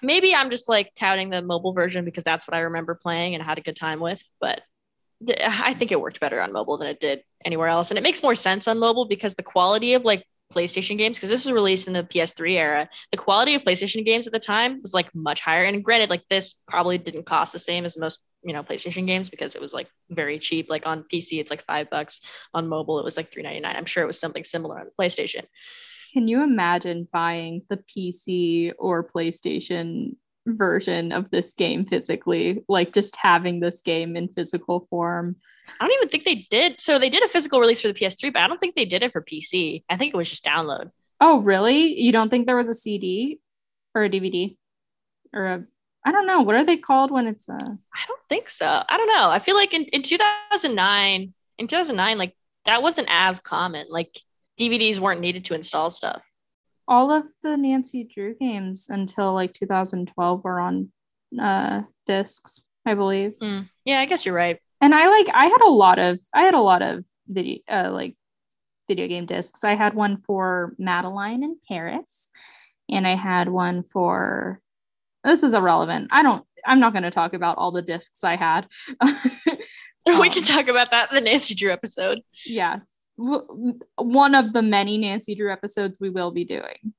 maybe 0.02 0.34
I'm 0.34 0.50
just 0.50 0.68
like 0.68 0.92
touting 0.94 1.30
the 1.30 1.42
mobile 1.42 1.72
version 1.72 2.04
because 2.04 2.24
that's 2.24 2.46
what 2.46 2.54
I 2.54 2.60
remember 2.60 2.94
playing 2.94 3.34
and 3.34 3.42
had 3.42 3.58
a 3.58 3.62
good 3.62 3.76
time 3.76 4.00
with. 4.00 4.22
But 4.40 4.62
I 5.28 5.74
think 5.74 5.90
it 5.90 6.00
worked 6.00 6.20
better 6.20 6.40
on 6.40 6.52
mobile 6.52 6.78
than 6.78 6.88
it 6.88 7.00
did 7.00 7.22
anywhere 7.44 7.68
else, 7.68 7.90
and 7.90 7.98
it 7.98 8.02
makes 8.02 8.22
more 8.22 8.34
sense 8.34 8.68
on 8.68 8.78
mobile 8.78 9.06
because 9.06 9.34
the 9.34 9.42
quality 9.42 9.94
of 9.94 10.04
like 10.04 10.24
PlayStation 10.54 10.96
games 10.96 11.16
because 11.16 11.30
this 11.30 11.44
was 11.44 11.52
released 11.52 11.86
in 11.86 11.92
the 11.92 12.04
PS3 12.04 12.52
era. 12.52 12.88
The 13.10 13.16
quality 13.16 13.54
of 13.54 13.62
PlayStation 13.62 14.04
games 14.04 14.26
at 14.26 14.32
the 14.32 14.38
time 14.38 14.80
was 14.82 14.94
like 14.94 15.14
much 15.14 15.40
higher. 15.40 15.64
And 15.64 15.82
granted, 15.82 16.10
like 16.10 16.22
this 16.28 16.54
probably 16.68 16.98
didn't 16.98 17.26
cost 17.26 17.52
the 17.52 17.58
same 17.58 17.84
as 17.84 17.96
most, 17.96 18.20
you 18.42 18.52
know, 18.52 18.62
PlayStation 18.62 19.06
games 19.06 19.28
because 19.28 19.54
it 19.54 19.60
was 19.60 19.72
like 19.72 19.88
very 20.10 20.38
cheap. 20.38 20.70
Like 20.70 20.86
on 20.86 21.04
PC, 21.12 21.40
it's 21.40 21.50
like 21.50 21.64
five 21.64 21.90
bucks. 21.90 22.20
On 22.54 22.68
mobile, 22.68 22.98
it 22.98 23.04
was 23.04 23.16
like 23.16 23.32
three 23.32 23.42
ninety 23.42 23.60
nine. 23.60 23.76
I'm 23.76 23.86
sure 23.86 24.02
it 24.02 24.06
was 24.06 24.20
something 24.20 24.44
similar 24.44 24.78
on 24.80 24.86
PlayStation. 24.98 25.44
Can 26.12 26.28
you 26.28 26.42
imagine 26.42 27.08
buying 27.12 27.62
the 27.68 27.78
PC 27.78 28.72
or 28.78 29.06
PlayStation 29.06 30.16
version 30.46 31.10
of 31.10 31.30
this 31.30 31.54
game 31.54 31.84
physically? 31.84 32.62
Like 32.68 32.92
just 32.92 33.16
having 33.16 33.58
this 33.58 33.82
game 33.82 34.16
in 34.16 34.28
physical 34.28 34.86
form 34.90 35.36
I 35.80 35.84
don't 35.86 35.94
even 35.96 36.08
think 36.08 36.24
they 36.24 36.46
did. 36.50 36.80
So 36.80 36.98
they 36.98 37.08
did 37.10 37.22
a 37.24 37.28
physical 37.28 37.60
release 37.60 37.80
for 37.80 37.88
the 37.88 37.94
PS3, 37.94 38.32
but 38.32 38.42
I 38.42 38.48
don't 38.48 38.60
think 38.60 38.74
they 38.74 38.84
did 38.84 39.02
it 39.02 39.12
for 39.12 39.22
PC. 39.22 39.82
I 39.88 39.96
think 39.96 40.14
it 40.14 40.16
was 40.16 40.30
just 40.30 40.44
download. 40.44 40.90
Oh, 41.20 41.40
really? 41.40 42.00
You 42.00 42.12
don't 42.12 42.28
think 42.28 42.46
there 42.46 42.56
was 42.56 42.68
a 42.68 42.74
CD? 42.74 43.40
or 43.94 44.02
a 44.02 44.10
DVD 44.10 44.56
or 45.32 45.46
a 45.46 45.64
I 46.04 46.10
don't 46.10 46.26
know 46.26 46.40
what 46.42 46.56
are 46.56 46.64
they 46.64 46.76
called 46.76 47.12
when 47.12 47.28
it's 47.28 47.48
a 47.48 47.54
I 47.54 48.02
don't 48.08 48.20
think 48.28 48.50
so. 48.50 48.66
I 48.66 48.96
don't 48.96 49.06
know. 49.06 49.30
I 49.30 49.38
feel 49.38 49.54
like 49.54 49.72
in, 49.72 49.84
in 49.84 50.02
2009, 50.02 51.32
in 51.58 51.66
2009, 51.68 52.18
like 52.18 52.36
that 52.64 52.82
wasn't 52.82 53.06
as 53.10 53.38
common. 53.40 53.86
Like 53.88 54.18
DVDs 54.58 54.98
weren't 54.98 55.20
needed 55.20 55.44
to 55.46 55.54
install 55.54 55.90
stuff. 55.90 56.22
all 56.88 57.10
of 57.12 57.30
the 57.42 57.56
Nancy 57.56 58.04
Drew 58.04 58.34
games 58.34 58.88
until 58.90 59.32
like 59.32 59.54
2012 59.54 60.42
were 60.44 60.58
on 60.60 60.90
uh 61.40 61.82
discs, 62.06 62.66
I 62.84 62.94
believe. 62.94 63.34
Hmm. 63.40 63.60
Yeah, 63.84 64.00
I 64.00 64.06
guess 64.06 64.26
you're 64.26 64.34
right. 64.34 64.58
And 64.84 64.94
I 64.94 65.08
like 65.08 65.28
I 65.32 65.46
had 65.46 65.62
a 65.64 65.70
lot 65.70 65.98
of 65.98 66.20
I 66.34 66.44
had 66.44 66.52
a 66.54 66.60
lot 66.60 66.82
of 66.82 67.04
video 67.26 67.58
uh 67.70 67.90
like 67.90 68.16
video 68.86 69.08
game 69.08 69.24
discs. 69.24 69.64
I 69.64 69.74
had 69.74 69.94
one 69.94 70.18
for 70.26 70.74
Madeline 70.78 71.42
in 71.42 71.56
Paris 71.66 72.28
and 72.90 73.06
I 73.06 73.14
had 73.14 73.48
one 73.48 73.82
for 73.82 74.60
this 75.22 75.42
is 75.42 75.54
irrelevant. 75.54 76.08
I 76.10 76.22
don't 76.22 76.44
I'm 76.66 76.80
not 76.80 76.92
going 76.92 77.02
to 77.04 77.10
talk 77.10 77.32
about 77.34 77.56
all 77.58 77.72
the 77.72 77.82
discs 77.82 78.24
I 78.24 78.36
had. 78.36 78.66
we 79.02 80.12
Um, 80.12 80.30
can 80.30 80.42
talk 80.42 80.68
about 80.68 80.90
that 80.90 81.10
in 81.10 81.14
the 81.14 81.20
Nancy 81.30 81.54
Drew 81.54 81.72
episode. 81.72 82.20
yeah. 82.44 82.80
W- 83.18 83.78
one 83.96 84.34
of 84.34 84.52
the 84.52 84.62
many 84.62 84.98
Nancy 84.98 85.34
Drew 85.34 85.50
episodes 85.52 85.98
we 86.00 86.10
will 86.10 86.30
be 86.30 86.44
doing. 86.44 86.92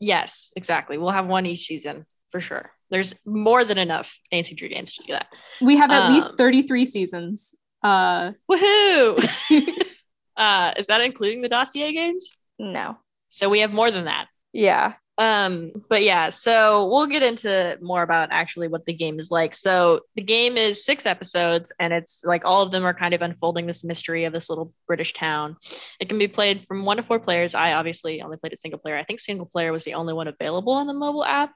Yes, 0.00 0.50
exactly. 0.56 0.98
We'll 0.98 1.10
have 1.10 1.26
one 1.28 1.46
each 1.46 1.66
season 1.66 2.04
for 2.30 2.40
sure. 2.40 2.70
There's 2.92 3.14
more 3.26 3.64
than 3.64 3.78
enough 3.78 4.16
Nancy 4.30 4.54
Drew 4.54 4.68
games 4.68 4.94
to 4.94 5.02
do 5.02 5.12
that. 5.14 5.26
We 5.60 5.76
have 5.78 5.90
at 5.90 6.10
least 6.12 6.32
Um, 6.32 6.36
33 6.36 6.84
seasons. 6.86 7.56
Uh 7.82 8.32
Woohoo! 8.50 9.18
uh, 10.36 10.72
is 10.76 10.86
that 10.86 11.00
including 11.00 11.40
the 11.42 11.48
dossier 11.48 11.92
games? 11.92 12.32
no. 12.58 12.98
So 13.28 13.48
we 13.48 13.60
have 13.60 13.72
more 13.72 13.90
than 13.90 14.04
that. 14.04 14.28
Yeah. 14.52 14.92
Um, 15.18 15.72
but 15.88 16.02
yeah, 16.02 16.30
so 16.30 16.86
we'll 16.88 17.06
get 17.06 17.22
into 17.22 17.78
more 17.80 18.02
about 18.02 18.28
actually 18.30 18.68
what 18.68 18.84
the 18.86 18.92
game 18.92 19.18
is 19.18 19.30
like. 19.30 19.54
So 19.54 20.00
the 20.16 20.22
game 20.22 20.56
is 20.56 20.84
six 20.84 21.06
episodes, 21.06 21.72
and 21.78 21.92
it's 21.92 22.22
like 22.24 22.44
all 22.44 22.62
of 22.62 22.72
them 22.72 22.84
are 22.84 22.94
kind 22.94 23.14
of 23.14 23.22
unfolding 23.22 23.66
this 23.66 23.84
mystery 23.84 24.24
of 24.24 24.32
this 24.32 24.50
little 24.50 24.72
British 24.86 25.12
town. 25.12 25.56
It 26.00 26.08
can 26.08 26.18
be 26.18 26.28
played 26.28 26.66
from 26.66 26.84
one 26.84 26.96
to 26.98 27.02
four 27.02 27.20
players. 27.20 27.54
I 27.54 27.72
obviously 27.72 28.20
only 28.22 28.36
played 28.36 28.52
it 28.52 28.58
single 28.58 28.80
player. 28.80 28.96
I 28.96 29.04
think 29.04 29.20
single 29.20 29.46
player 29.46 29.70
was 29.72 29.84
the 29.84 29.94
only 29.94 30.12
one 30.12 30.28
available 30.28 30.72
on 30.74 30.86
the 30.86 30.94
mobile 30.94 31.24
app, 31.24 31.52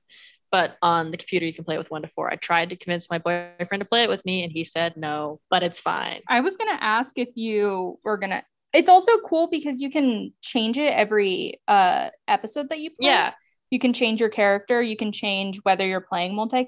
but 0.51 0.77
on 0.83 1.11
the 1.11 1.17
computer 1.17 1.47
you 1.47 1.53
can 1.53 1.65
play 1.65 1.75
it 1.75 1.79
with 1.79 1.91
one 1.91 2.03
to 2.03 2.09
four. 2.09 2.31
I 2.33 2.37
tried 2.37 2.71
to 2.71 2.77
convince 2.77 3.11
my 3.11 3.19
boyfriend 3.19 3.81
to 3.81 3.85
play 3.85 4.03
it 4.05 4.09
with 4.09 4.25
me, 4.25 4.43
and 4.45 4.53
he 4.53 4.65
said 4.65 4.97
no, 4.97 5.41
but 5.51 5.63
it's 5.63 5.81
fine. 5.81 6.21
I 6.29 6.41
was 6.41 6.57
gonna 6.57 6.79
ask 6.81 7.19
if 7.19 7.29
you 7.35 7.99
were 8.05 8.17
gonna. 8.17 8.43
It's 8.73 8.91
also 8.91 9.13
cool 9.27 9.49
because 9.49 9.81
you 9.81 9.91
can 9.91 10.33
change 10.43 10.79
it 10.79 10.93
every 10.93 11.61
uh 11.67 12.11
episode 12.29 12.69
that 12.71 12.79
you 12.81 12.91
play. 12.91 13.09
Yeah, 13.09 13.33
You 13.71 13.79
can 13.79 13.93
change 13.93 14.21
your 14.21 14.29
character. 14.31 14.83
You 14.83 14.97
can 14.97 15.13
change 15.13 15.61
whether 15.63 15.87
you're 15.87 16.01
playing 16.01 16.35
multi 16.35 16.67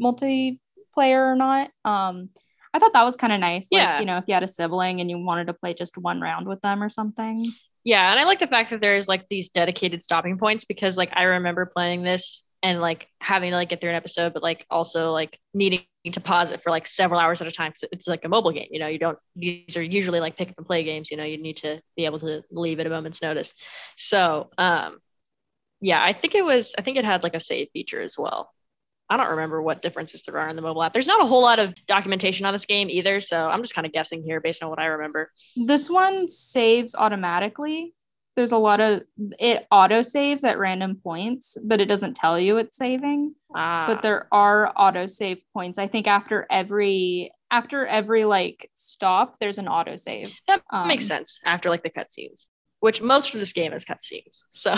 multiplayer 0.00 1.32
or 1.32 1.36
not. 1.36 1.70
Um, 1.84 2.30
I 2.74 2.78
thought 2.78 2.92
that 2.92 3.04
was 3.04 3.16
kind 3.16 3.32
of 3.32 3.40
nice. 3.40 3.68
Yeah. 3.70 3.92
Like, 3.92 4.00
you 4.00 4.06
know, 4.06 4.18
if 4.18 4.24
you 4.26 4.34
had 4.34 4.42
a 4.42 4.48
sibling 4.48 5.00
and 5.00 5.08
you 5.10 5.18
wanted 5.18 5.46
to 5.46 5.54
play 5.54 5.72
just 5.72 5.96
one 5.96 6.20
round 6.20 6.46
with 6.46 6.60
them 6.60 6.82
or 6.82 6.90
something. 6.90 7.50
Yeah, 7.84 8.10
and 8.10 8.18
I 8.18 8.24
like 8.24 8.40
the 8.40 8.48
fact 8.48 8.70
that 8.70 8.80
there's 8.80 9.06
like 9.06 9.28
these 9.28 9.48
dedicated 9.50 10.02
stopping 10.02 10.38
points 10.38 10.64
because 10.64 10.96
like 10.96 11.10
I 11.14 11.22
remember 11.22 11.66
playing 11.66 12.02
this 12.02 12.44
and 12.66 12.80
like 12.80 13.06
having 13.20 13.52
to 13.52 13.56
like 13.56 13.68
get 13.68 13.80
through 13.80 13.90
an 13.90 13.96
episode, 13.96 14.34
but 14.34 14.42
like 14.42 14.66
also 14.68 15.12
like 15.12 15.38
needing 15.54 15.84
to 16.10 16.20
pause 16.20 16.50
it 16.50 16.60
for 16.60 16.70
like 16.70 16.88
several 16.88 17.20
hours 17.20 17.40
at 17.40 17.46
a 17.46 17.52
time 17.52 17.72
it's 17.92 18.08
like 18.08 18.24
a 18.24 18.28
mobile 18.28 18.50
game. 18.50 18.66
You 18.72 18.80
know, 18.80 18.88
you 18.88 18.98
don't 18.98 19.16
these 19.36 19.76
are 19.76 19.82
usually 19.82 20.18
like 20.18 20.36
pick 20.36 20.50
up 20.50 20.56
and 20.58 20.66
play 20.66 20.82
games. 20.82 21.08
You 21.08 21.16
know, 21.16 21.22
you 21.22 21.38
need 21.38 21.58
to 21.58 21.80
be 21.96 22.06
able 22.06 22.18
to 22.20 22.42
leave 22.50 22.80
at 22.80 22.86
a 22.86 22.90
moment's 22.90 23.22
notice. 23.22 23.54
So 23.96 24.50
um 24.58 24.98
yeah, 25.80 26.02
I 26.02 26.12
think 26.12 26.34
it 26.34 26.44
was 26.44 26.74
I 26.76 26.82
think 26.82 26.96
it 26.96 27.04
had 27.04 27.22
like 27.22 27.36
a 27.36 27.40
save 27.40 27.68
feature 27.72 28.00
as 28.00 28.16
well. 28.18 28.50
I 29.08 29.16
don't 29.16 29.30
remember 29.30 29.62
what 29.62 29.80
differences 29.82 30.24
there 30.24 30.36
are 30.36 30.48
in 30.48 30.56
the 30.56 30.62
mobile 30.62 30.82
app. 30.82 30.92
There's 30.92 31.06
not 31.06 31.22
a 31.22 31.26
whole 31.26 31.42
lot 31.42 31.60
of 31.60 31.72
documentation 31.86 32.46
on 32.46 32.52
this 32.52 32.64
game 32.64 32.90
either, 32.90 33.20
so 33.20 33.48
I'm 33.48 33.62
just 33.62 33.76
kind 33.76 33.86
of 33.86 33.92
guessing 33.92 34.24
here 34.24 34.40
based 34.40 34.64
on 34.64 34.70
what 34.70 34.80
I 34.80 34.86
remember. 34.86 35.30
This 35.54 35.88
one 35.88 36.26
saves 36.26 36.96
automatically. 36.96 37.94
There's 38.36 38.52
a 38.52 38.58
lot 38.58 38.80
of 38.80 39.02
it 39.38 39.66
auto 39.70 40.02
saves 40.02 40.44
at 40.44 40.58
random 40.58 41.00
points, 41.02 41.56
but 41.64 41.80
it 41.80 41.86
doesn't 41.86 42.14
tell 42.14 42.38
you 42.38 42.58
it's 42.58 42.76
saving. 42.76 43.34
Ah, 43.54 43.86
but 43.88 44.02
there 44.02 44.28
are 44.30 44.72
auto 44.76 45.06
save 45.06 45.38
points. 45.54 45.78
I 45.78 45.88
think 45.88 46.06
after 46.06 46.46
every 46.50 47.30
after 47.50 47.86
every 47.86 48.24
like 48.24 48.70
stop, 48.74 49.38
there's 49.38 49.58
an 49.58 49.68
auto 49.68 49.96
save. 49.96 50.32
That 50.48 50.62
Um, 50.70 50.86
makes 50.88 51.06
sense 51.06 51.40
after 51.46 51.70
like 51.70 51.82
the 51.82 51.90
cutscenes, 51.90 52.48
which 52.80 53.00
most 53.00 53.32
of 53.34 53.40
this 53.40 53.52
game 53.52 53.72
is 53.72 53.84
cutscenes. 53.84 54.44
So 54.50 54.74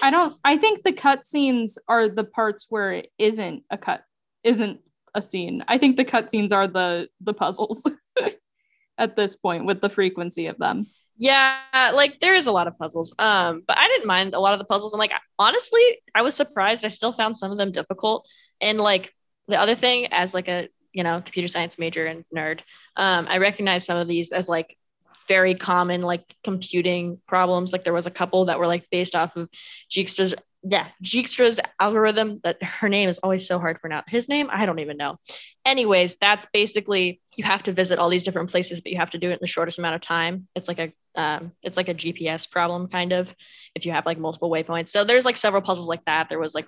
I 0.00 0.10
don't. 0.10 0.36
I 0.44 0.56
think 0.56 0.82
the 0.82 0.92
cutscenes 0.92 1.78
are 1.88 2.08
the 2.08 2.24
parts 2.24 2.66
where 2.70 2.92
it 2.92 3.12
isn't 3.18 3.64
a 3.70 3.76
cut, 3.78 4.04
isn't 4.44 4.80
a 5.14 5.20
scene. 5.20 5.64
I 5.68 5.78
think 5.78 5.96
the 5.96 6.04
cutscenes 6.04 6.52
are 6.52 6.66
the 6.68 7.08
the 7.20 7.34
puzzles 7.34 7.84
at 8.98 9.16
this 9.16 9.36
point 9.36 9.66
with 9.66 9.80
the 9.80 9.88
frequency 9.88 10.46
of 10.46 10.58
them. 10.58 10.86
Yeah, 11.18 11.92
like 11.94 12.20
there 12.20 12.34
is 12.34 12.46
a 12.46 12.52
lot 12.52 12.66
of 12.66 12.78
puzzles. 12.78 13.14
Um, 13.18 13.62
but 13.66 13.78
I 13.78 13.88
didn't 13.88 14.06
mind 14.06 14.34
a 14.34 14.40
lot 14.40 14.52
of 14.52 14.58
the 14.58 14.64
puzzles. 14.64 14.92
And 14.92 14.98
like 14.98 15.12
honestly, 15.38 15.82
I 16.14 16.22
was 16.22 16.34
surprised. 16.34 16.84
I 16.84 16.88
still 16.88 17.12
found 17.12 17.36
some 17.36 17.52
of 17.52 17.58
them 17.58 17.72
difficult. 17.72 18.26
And 18.60 18.80
like 18.80 19.12
the 19.48 19.58
other 19.58 19.74
thing, 19.74 20.08
as 20.12 20.34
like 20.34 20.48
a 20.48 20.68
you 20.92 21.02
know 21.02 21.20
computer 21.20 21.48
science 21.48 21.78
major 21.78 22.06
and 22.06 22.24
nerd, 22.34 22.60
um, 22.96 23.26
I 23.28 23.38
recognize 23.38 23.84
some 23.84 23.98
of 23.98 24.08
these 24.08 24.30
as 24.30 24.48
like 24.48 24.76
very 25.28 25.54
common 25.54 26.02
like 26.02 26.34
computing 26.42 27.20
problems. 27.26 27.72
Like 27.72 27.84
there 27.84 27.92
was 27.92 28.06
a 28.06 28.10
couple 28.10 28.46
that 28.46 28.58
were 28.58 28.66
like 28.66 28.88
based 28.90 29.14
off 29.14 29.36
of 29.36 29.48
Dijkstra's 29.90 30.34
yeah, 30.64 30.88
Dijkstra's 31.02 31.60
algorithm 31.80 32.40
that 32.44 32.62
her 32.62 32.88
name 32.88 33.08
is 33.08 33.18
always 33.18 33.46
so 33.46 33.58
hard 33.58 33.76
to 33.76 33.80
pronounce. 33.80 34.06
His 34.08 34.28
name, 34.28 34.48
I 34.50 34.66
don't 34.66 34.78
even 34.78 34.96
know. 34.96 35.18
Anyways, 35.64 36.16
that's 36.16 36.46
basically 36.52 37.20
you 37.36 37.44
have 37.44 37.62
to 37.64 37.72
visit 37.72 37.98
all 37.98 38.08
these 38.08 38.22
different 38.22 38.50
places, 38.50 38.80
but 38.80 38.92
you 38.92 38.98
have 38.98 39.10
to 39.10 39.18
do 39.18 39.30
it 39.30 39.34
in 39.34 39.38
the 39.40 39.46
shortest 39.46 39.78
amount 39.78 39.94
of 39.94 40.00
time. 40.00 40.48
It's 40.54 40.68
like 40.68 40.78
a 40.78 40.92
um, 41.14 41.52
it's 41.62 41.76
like 41.76 41.88
a 41.88 41.94
GPS 41.94 42.50
problem 42.50 42.88
kind 42.88 43.12
of 43.12 43.34
if 43.74 43.84
you 43.84 43.92
have 43.92 44.06
like 44.06 44.18
multiple 44.18 44.50
waypoints. 44.50 44.88
So 44.88 45.04
there's 45.04 45.24
like 45.24 45.36
several 45.36 45.62
puzzles 45.62 45.88
like 45.88 46.04
that. 46.06 46.28
There 46.28 46.38
was 46.38 46.54
like 46.54 46.66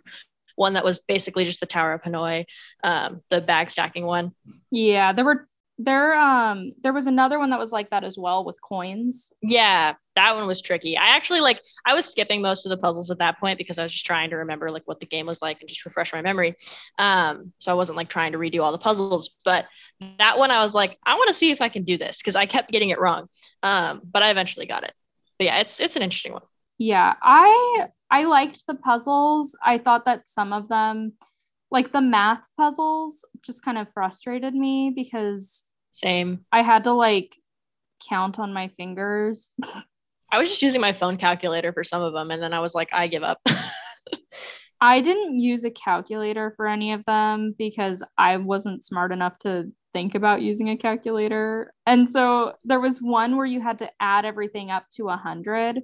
one 0.57 0.75
that 0.75 0.85
was 0.85 1.01
basically 1.01 1.45
just 1.45 1.61
the 1.61 1.67
Tower 1.67 1.93
of 1.93 2.03
Hanoi, 2.03 2.45
um, 2.83 3.21
the 3.31 3.41
bag 3.41 3.71
stacking 3.71 4.05
one. 4.05 4.33
Yeah, 4.71 5.13
there 5.13 5.25
were 5.25 5.49
there 5.79 6.15
um 6.15 6.71
there 6.83 6.93
was 6.93 7.07
another 7.09 7.39
one 7.39 7.51
that 7.51 7.59
was 7.59 7.73
like 7.73 7.91
that 7.91 8.05
as 8.05 8.17
well 8.17 8.45
with 8.45 8.61
coins. 8.63 9.33
Yeah, 9.43 9.95
that 10.15 10.37
one 10.37 10.47
was 10.47 10.63
tricky. 10.63 10.97
I 10.97 11.17
actually 11.17 11.41
like 11.41 11.61
I 11.85 11.95
was 11.95 12.07
skipping 12.07 12.43
most 12.43 12.65
of 12.65 12.71
the 12.71 12.77
puzzles 12.77 13.11
at 13.11 13.19
that 13.19 13.41
point 13.41 13.59
because 13.59 13.79
I 13.79 13.83
was 13.83 13.93
just 13.93 14.07
trying 14.07 14.31
to 14.31 14.37
remember 14.37 14.71
like 14.71 14.83
what 14.87 15.01
the 15.01 15.07
game 15.07 15.27
was 15.27 15.43
like 15.43 15.61
and 15.61 15.69
just 15.69 15.85
refresh 15.85 16.13
my 16.13 16.23
memory. 16.23 16.55
Um, 16.99 17.53
so 17.59 17.73
I 17.73 17.75
wasn't 17.75 17.97
like 17.97 18.09
trying 18.09 18.33
to 18.33 18.39
redo 18.39 18.63
all 18.63 18.73
the 18.73 18.79
puzzles, 18.79 19.31
but 19.45 19.67
that 20.19 20.39
one 20.39 20.53
I 20.53 20.63
was 20.63 20.75
like, 20.75 20.97
I 21.05 21.15
want 21.15 21.29
to 21.29 21.35
see 21.35 21.51
if 21.51 21.61
I 21.61 21.69
can 21.69 21.83
do 21.85 21.99
this 21.99 22.19
because 22.19 22.37
I 22.37 22.47
kept 22.47 22.71
getting 22.71 22.91
it 22.91 23.01
wrong. 23.01 23.29
Um, 23.63 24.01
but 24.05 24.23
I 24.23 24.31
eventually 24.31 24.67
got 24.67 24.85
it. 24.85 24.93
But 25.39 25.47
yeah, 25.47 25.59
it's 25.59 25.81
it's 25.81 25.97
an 25.97 26.03
interesting 26.03 26.35
one. 26.35 26.43
Yeah, 26.79 27.15
I 27.21 27.89
I 28.11 28.25
liked 28.25 28.67
the 28.69 28.75
puzzles. 28.75 29.57
I 29.61 29.79
thought 29.79 30.05
that 30.05 30.29
some 30.29 30.53
of 30.53 30.69
them 30.69 31.15
like 31.75 31.91
the 31.91 32.01
math 32.01 32.49
puzzles 32.57 33.27
just 33.43 33.65
kind 33.65 33.77
of 33.77 33.89
frustrated 33.93 34.55
me 34.55 34.93
because 34.95 35.65
Same. 35.91 36.47
I 36.53 36.63
had 36.63 36.85
to 36.85 36.93
like 36.93 37.37
count 38.09 38.39
on 38.39 38.55
my 38.55 38.69
fingers. 38.77 39.55
I 40.33 40.39
was 40.39 40.49
just 40.49 40.63
using 40.63 40.81
my 40.81 40.93
phone 40.93 41.17
calculator 41.17 41.73
for 41.73 41.85
some 41.85 42.01
of 42.01 42.13
them, 42.13 42.31
and 42.31 42.43
then 42.43 42.55
I 42.55 42.61
was 42.61 42.75
like, 42.75 42.89
I 42.93 43.09
give 43.09 43.25
up. 43.25 43.39
I 44.81 45.01
didn't 45.01 45.39
use 45.41 45.65
a 45.65 45.71
calculator 45.71 46.53
for 46.57 46.67
any 46.69 46.93
of 46.93 47.05
them 47.07 47.55
because 47.59 48.03
I 48.17 48.37
wasn't 48.37 48.85
smart 48.85 49.13
enough 49.13 49.39
to 49.41 49.73
think 49.93 50.15
about 50.15 50.43
using 50.43 50.71
a 50.71 50.77
calculator. 50.77 51.73
And 51.87 52.11
so 52.11 52.55
there 52.65 52.81
was 52.81 53.01
one 53.01 53.37
where 53.37 53.47
you 53.47 53.61
had 53.61 53.79
to 53.79 53.91
add 53.99 54.25
everything 54.25 54.71
up 54.71 54.85
to 54.95 55.05
100 55.05 55.83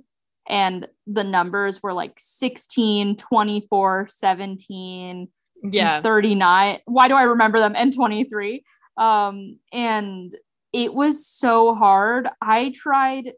and 0.48 0.88
the 1.06 1.24
numbers 1.24 1.82
were 1.82 1.92
like 1.92 2.14
16, 2.18 3.16
24, 3.16 4.08
17, 4.10 5.28
yeah. 5.62 6.00
39. 6.02 6.78
Why 6.86 7.08
do 7.08 7.14
I 7.14 7.22
remember 7.22 7.58
them? 7.60 7.74
And 7.76 7.92
23. 7.94 8.64
Um, 8.96 9.58
and 9.72 10.36
it 10.72 10.92
was 10.92 11.26
so 11.26 11.74
hard. 11.74 12.28
I 12.40 12.72
tried, 12.74 13.32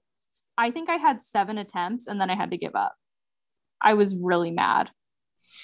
I 0.59 0.71
think 0.71 0.89
I 0.91 0.97
had 0.97 1.23
seven 1.23 1.59
attempts 1.59 2.07
and 2.07 2.21
then 2.21 2.31
I 2.31 2.35
had 2.35 2.51
to 2.51 2.57
give 2.59 2.75
up. 2.75 2.95
I 3.81 3.95
was 3.95 4.15
really 4.15 4.51
mad. 4.51 4.91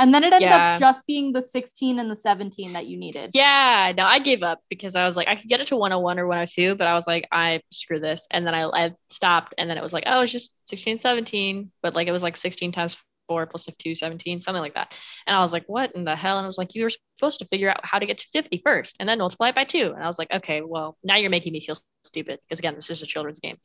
And 0.00 0.12
then 0.14 0.22
it 0.22 0.32
ended 0.32 0.42
Yeah. 0.50 0.74
up 0.74 0.80
just 0.80 1.06
being 1.06 1.32
the 1.32 1.42
16 1.42 1.98
and 1.98 2.10
the 2.10 2.14
17 2.16 2.74
that 2.74 2.86
you 2.86 2.98
needed. 2.98 3.30
Yeah, 3.34 3.92
no, 3.96 4.04
I 4.04 4.18
gave 4.18 4.42
up 4.42 4.60
because 4.68 4.94
I 4.94 5.04
was 5.06 5.16
like, 5.16 5.28
I 5.28 5.34
could 5.34 5.48
get 5.48 5.60
it 5.60 5.68
to 5.68 5.76
101 5.76 6.18
or 6.18 6.26
102, 6.26 6.74
but 6.76 6.86
I 6.86 6.94
was 6.94 7.06
like, 7.06 7.26
I 7.32 7.62
screw 7.72 7.98
this. 7.98 8.26
And 8.30 8.46
then 8.46 8.54
I, 8.54 8.64
I 8.66 8.92
stopped, 9.08 9.54
and 9.58 9.68
then 9.68 9.78
it 9.78 9.82
was 9.82 9.92
like, 9.94 10.04
oh, 10.06 10.20
it's 10.22 10.30
just 10.32 10.54
16, 10.68 10.98
17, 10.98 11.72
but 11.82 11.94
like 11.94 12.06
it 12.06 12.12
was 12.12 12.22
like 12.22 12.36
16 12.36 12.70
times 12.70 12.96
four 13.28 13.46
plus 13.46 13.68
like 13.68 13.78
two, 13.78 13.94
17, 13.94 14.40
something 14.40 14.60
like 14.60 14.74
that. 14.74 14.94
And 15.26 15.36
I 15.36 15.40
was 15.40 15.52
like, 15.52 15.64
what 15.66 15.92
in 15.94 16.04
the 16.04 16.16
hell? 16.16 16.38
And 16.38 16.44
I 16.44 16.46
was 16.48 16.58
like, 16.58 16.74
you 16.74 16.84
were 16.84 16.90
supposed 16.90 17.38
to 17.40 17.44
figure 17.44 17.68
out 17.68 17.80
how 17.84 17.98
to 17.98 18.06
get 18.06 18.18
to 18.18 18.26
50 18.32 18.62
first 18.64 18.96
and 18.98 19.08
then 19.08 19.18
multiply 19.18 19.48
it 19.48 19.54
by 19.54 19.64
two. 19.64 19.92
And 19.94 20.02
I 20.02 20.06
was 20.06 20.18
like, 20.18 20.32
okay, 20.32 20.62
well, 20.62 20.96
now 21.04 21.16
you're 21.16 21.30
making 21.30 21.52
me 21.52 21.60
feel 21.60 21.76
stupid 22.04 22.40
because 22.48 22.58
again, 22.58 22.74
this 22.74 22.90
is 22.90 23.02
a 23.02 23.06
children's 23.06 23.38
game. 23.38 23.56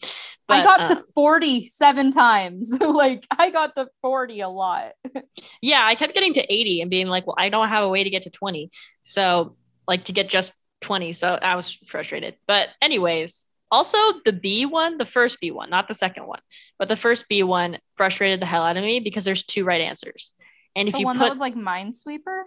But, 0.47 0.59
I 0.59 0.63
got 0.63 0.79
um, 0.91 0.97
to 0.97 1.01
47 1.15 2.11
times. 2.11 2.77
like 2.79 3.25
I 3.31 3.49
got 3.49 3.75
to 3.75 3.87
40 4.01 4.41
a 4.41 4.49
lot. 4.49 4.91
yeah, 5.61 5.81
I 5.83 5.95
kept 5.95 6.13
getting 6.13 6.33
to 6.33 6.53
80 6.53 6.81
and 6.81 6.91
being 6.91 7.07
like, 7.07 7.25
well, 7.25 7.35
I 7.37 7.49
don't 7.49 7.69
have 7.69 7.83
a 7.83 7.89
way 7.89 8.03
to 8.03 8.09
get 8.09 8.23
to 8.23 8.29
20. 8.29 8.69
So 9.01 9.55
like 9.87 10.05
to 10.05 10.13
get 10.13 10.29
just 10.29 10.53
20. 10.81 11.13
So 11.13 11.39
I 11.41 11.55
was 11.55 11.71
frustrated. 11.71 12.35
But 12.47 12.69
anyways, 12.81 13.45
also, 13.73 13.97
the 14.23 14.31
B 14.31 14.67
one, 14.67 14.99
the 14.99 15.05
first 15.05 15.39
B 15.41 15.49
one, 15.49 15.71
not 15.71 15.87
the 15.87 15.95
second 15.95 16.27
one, 16.27 16.39
but 16.77 16.87
the 16.87 16.95
first 16.95 17.27
B 17.27 17.41
one 17.41 17.79
frustrated 17.97 18.39
the 18.39 18.45
hell 18.45 18.61
out 18.61 18.77
of 18.77 18.83
me 18.83 18.99
because 18.99 19.23
there's 19.23 19.43
two 19.43 19.65
right 19.65 19.81
answers. 19.81 20.31
And 20.75 20.87
if 20.87 20.93
the 20.93 20.99
you 20.99 21.05
one 21.05 21.17
put 21.17 21.23
that 21.23 21.31
was 21.31 21.39
like 21.39 21.55
Minesweeper, 21.55 22.43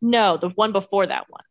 no, 0.00 0.36
the 0.36 0.50
one 0.50 0.70
before 0.70 1.04
that 1.04 1.28
one, 1.28 1.42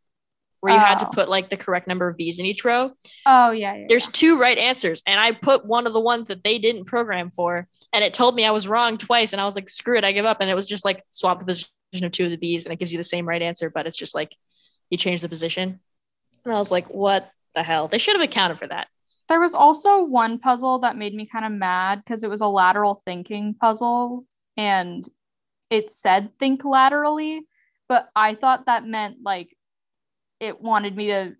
where 0.61 0.73
you 0.73 0.79
oh. 0.79 0.83
had 0.85 0.99
to 0.99 1.07
oh. 1.07 1.11
put 1.11 1.27
like 1.27 1.49
the 1.49 1.57
correct 1.57 1.89
number 1.89 2.07
of 2.07 2.15
Bs 2.15 2.39
in 2.39 2.45
each 2.45 2.63
row. 2.63 2.93
Oh 3.25 3.51
yeah, 3.51 3.75
yeah 3.75 3.85
There's 3.89 4.05
yeah. 4.05 4.13
two 4.13 4.39
right 4.39 4.57
answers, 4.57 5.03
and 5.05 5.19
I 5.19 5.33
put 5.33 5.65
one 5.65 5.85
of 5.85 5.91
the 5.91 5.99
ones 5.99 6.29
that 6.29 6.45
they 6.45 6.57
didn't 6.57 6.85
program 6.85 7.31
for, 7.31 7.67
and 7.91 8.01
it 8.01 8.13
told 8.13 8.33
me 8.33 8.45
I 8.45 8.51
was 8.51 8.65
wrong 8.65 8.97
twice, 8.97 9.33
and 9.33 9.41
I 9.41 9.45
was 9.45 9.55
like, 9.55 9.67
screw 9.67 9.97
it, 9.97 10.05
I 10.05 10.13
give 10.13 10.25
up. 10.25 10.37
And 10.39 10.49
it 10.49 10.55
was 10.55 10.67
just 10.67 10.85
like 10.85 11.03
swap 11.09 11.39
the 11.39 11.45
position 11.45 12.05
of 12.05 12.13
two 12.13 12.23
of 12.23 12.31
the 12.31 12.37
Bs, 12.37 12.63
and 12.63 12.71
it 12.71 12.79
gives 12.79 12.93
you 12.93 12.97
the 12.97 13.03
same 13.03 13.27
right 13.27 13.41
answer, 13.41 13.69
but 13.69 13.87
it's 13.87 13.97
just 13.97 14.15
like 14.15 14.33
you 14.89 14.97
change 14.97 15.19
the 15.19 15.27
position. 15.27 15.81
And 16.45 16.53
I 16.53 16.57
was 16.57 16.71
like, 16.71 16.87
what 16.87 17.29
the 17.55 17.63
hell? 17.63 17.87
They 17.87 17.97
should 17.97 18.15
have 18.15 18.23
accounted 18.23 18.59
for 18.59 18.67
that. 18.67 18.87
There 19.27 19.39
was 19.39 19.53
also 19.53 20.03
one 20.03 20.39
puzzle 20.39 20.79
that 20.79 20.97
made 20.97 21.13
me 21.13 21.27
kind 21.27 21.45
of 21.45 21.51
mad 21.51 22.01
because 22.03 22.23
it 22.23 22.29
was 22.29 22.41
a 22.41 22.47
lateral 22.47 23.01
thinking 23.05 23.53
puzzle 23.53 24.25
and 24.57 25.07
it 25.69 25.91
said 25.91 26.31
think 26.39 26.65
laterally, 26.65 27.45
but 27.87 28.09
I 28.15 28.33
thought 28.33 28.65
that 28.65 28.87
meant 28.87 29.17
like 29.23 29.55
it 30.39 30.59
wanted 30.59 30.95
me 30.95 31.07
to 31.07 31.35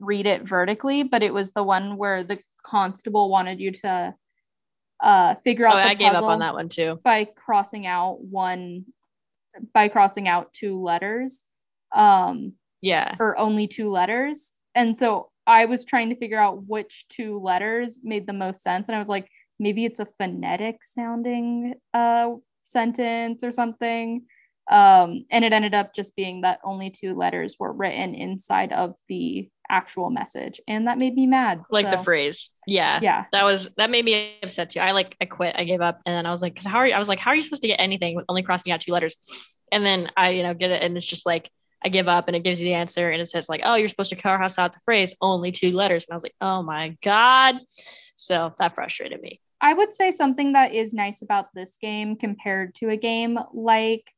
read 0.00 0.26
it 0.26 0.48
vertically, 0.48 1.02
but 1.02 1.22
it 1.22 1.34
was 1.34 1.52
the 1.52 1.62
one 1.62 1.96
where 1.96 2.24
the 2.24 2.38
constable 2.64 3.28
wanted 3.30 3.60
you 3.60 3.70
to 3.70 4.14
uh 5.00 5.34
figure 5.44 5.66
out 5.66 5.76
oh, 5.76 5.78
I 5.78 5.94
gave 5.94 6.14
up 6.14 6.24
on 6.24 6.38
that 6.38 6.54
one 6.54 6.68
too 6.68 6.98
by 7.04 7.24
crossing 7.24 7.86
out 7.86 8.20
one 8.20 8.86
by 9.74 9.88
crossing 9.88 10.26
out 10.26 10.54
two 10.54 10.82
letters 10.82 11.44
um 11.94 12.54
yeah 12.80 13.14
or 13.20 13.36
only 13.36 13.66
two 13.66 13.90
letters 13.90 14.54
and 14.74 14.96
so 14.96 15.30
I 15.46 15.66
was 15.66 15.84
trying 15.84 16.10
to 16.10 16.16
figure 16.16 16.40
out 16.40 16.64
which 16.66 17.06
two 17.08 17.38
letters 17.38 18.00
made 18.02 18.26
the 18.26 18.32
most 18.32 18.62
sense. 18.62 18.88
And 18.88 18.96
I 18.96 18.98
was 18.98 19.08
like, 19.08 19.28
maybe 19.58 19.84
it's 19.84 20.00
a 20.00 20.06
phonetic 20.06 20.82
sounding 20.82 21.74
uh, 21.94 22.30
sentence 22.64 23.44
or 23.44 23.52
something. 23.52 24.22
Um, 24.68 25.26
and 25.30 25.44
it 25.44 25.52
ended 25.52 25.74
up 25.74 25.94
just 25.94 26.16
being 26.16 26.40
that 26.40 26.58
only 26.64 26.90
two 26.90 27.14
letters 27.14 27.56
were 27.58 27.72
written 27.72 28.14
inside 28.14 28.72
of 28.72 28.96
the 29.08 29.48
actual 29.70 30.10
message. 30.10 30.60
And 30.66 30.88
that 30.88 30.98
made 30.98 31.14
me 31.14 31.26
mad. 31.26 31.62
Like 31.70 31.86
so, 31.86 31.92
the 31.92 31.98
phrase. 31.98 32.50
Yeah. 32.66 32.98
Yeah. 33.00 33.26
That 33.30 33.44
was, 33.44 33.70
that 33.76 33.90
made 33.90 34.04
me 34.04 34.34
upset 34.42 34.70
too. 34.70 34.80
I 34.80 34.90
like, 34.90 35.16
I 35.20 35.24
quit, 35.26 35.54
I 35.56 35.64
gave 35.64 35.80
up. 35.80 36.00
And 36.04 36.14
then 36.14 36.26
I 36.26 36.30
was 36.30 36.42
like, 36.42 36.56
cause 36.56 36.66
how 36.66 36.78
are 36.78 36.86
you, 36.86 36.94
I 36.94 36.98
was 36.98 37.08
like, 37.08 37.20
how 37.20 37.30
are 37.30 37.36
you 37.36 37.42
supposed 37.42 37.62
to 37.62 37.68
get 37.68 37.80
anything 37.80 38.16
with 38.16 38.24
only 38.28 38.42
crossing 38.42 38.72
out 38.72 38.80
two 38.80 38.92
letters? 38.92 39.16
And 39.70 39.86
then 39.86 40.10
I, 40.16 40.30
you 40.30 40.42
know, 40.42 40.54
get 40.54 40.70
it. 40.72 40.82
And 40.82 40.96
it's 40.96 41.06
just 41.06 41.26
like, 41.26 41.50
I 41.84 41.88
give 41.88 42.08
up 42.08 42.26
and 42.26 42.36
it 42.36 42.42
gives 42.42 42.60
you 42.60 42.66
the 42.66 42.74
answer 42.74 43.10
and 43.10 43.20
it 43.20 43.28
says 43.28 43.48
like, 43.48 43.60
oh, 43.64 43.74
you're 43.74 43.88
supposed 43.88 44.10
to 44.10 44.16
cross 44.16 44.58
out 44.58 44.72
the 44.72 44.80
phrase 44.84 45.14
only 45.20 45.52
two 45.52 45.72
letters. 45.72 46.04
And 46.04 46.14
I 46.14 46.16
was 46.16 46.22
like, 46.22 46.34
oh 46.40 46.62
my 46.62 46.96
God. 47.02 47.56
So 48.14 48.54
that 48.58 48.74
frustrated 48.74 49.20
me. 49.20 49.40
I 49.60 49.72
would 49.72 49.94
say 49.94 50.10
something 50.10 50.52
that 50.52 50.74
is 50.74 50.92
nice 50.92 51.22
about 51.22 51.54
this 51.54 51.76
game 51.76 52.16
compared 52.16 52.74
to 52.76 52.90
a 52.90 52.96
game 52.96 53.38
like 53.52 54.12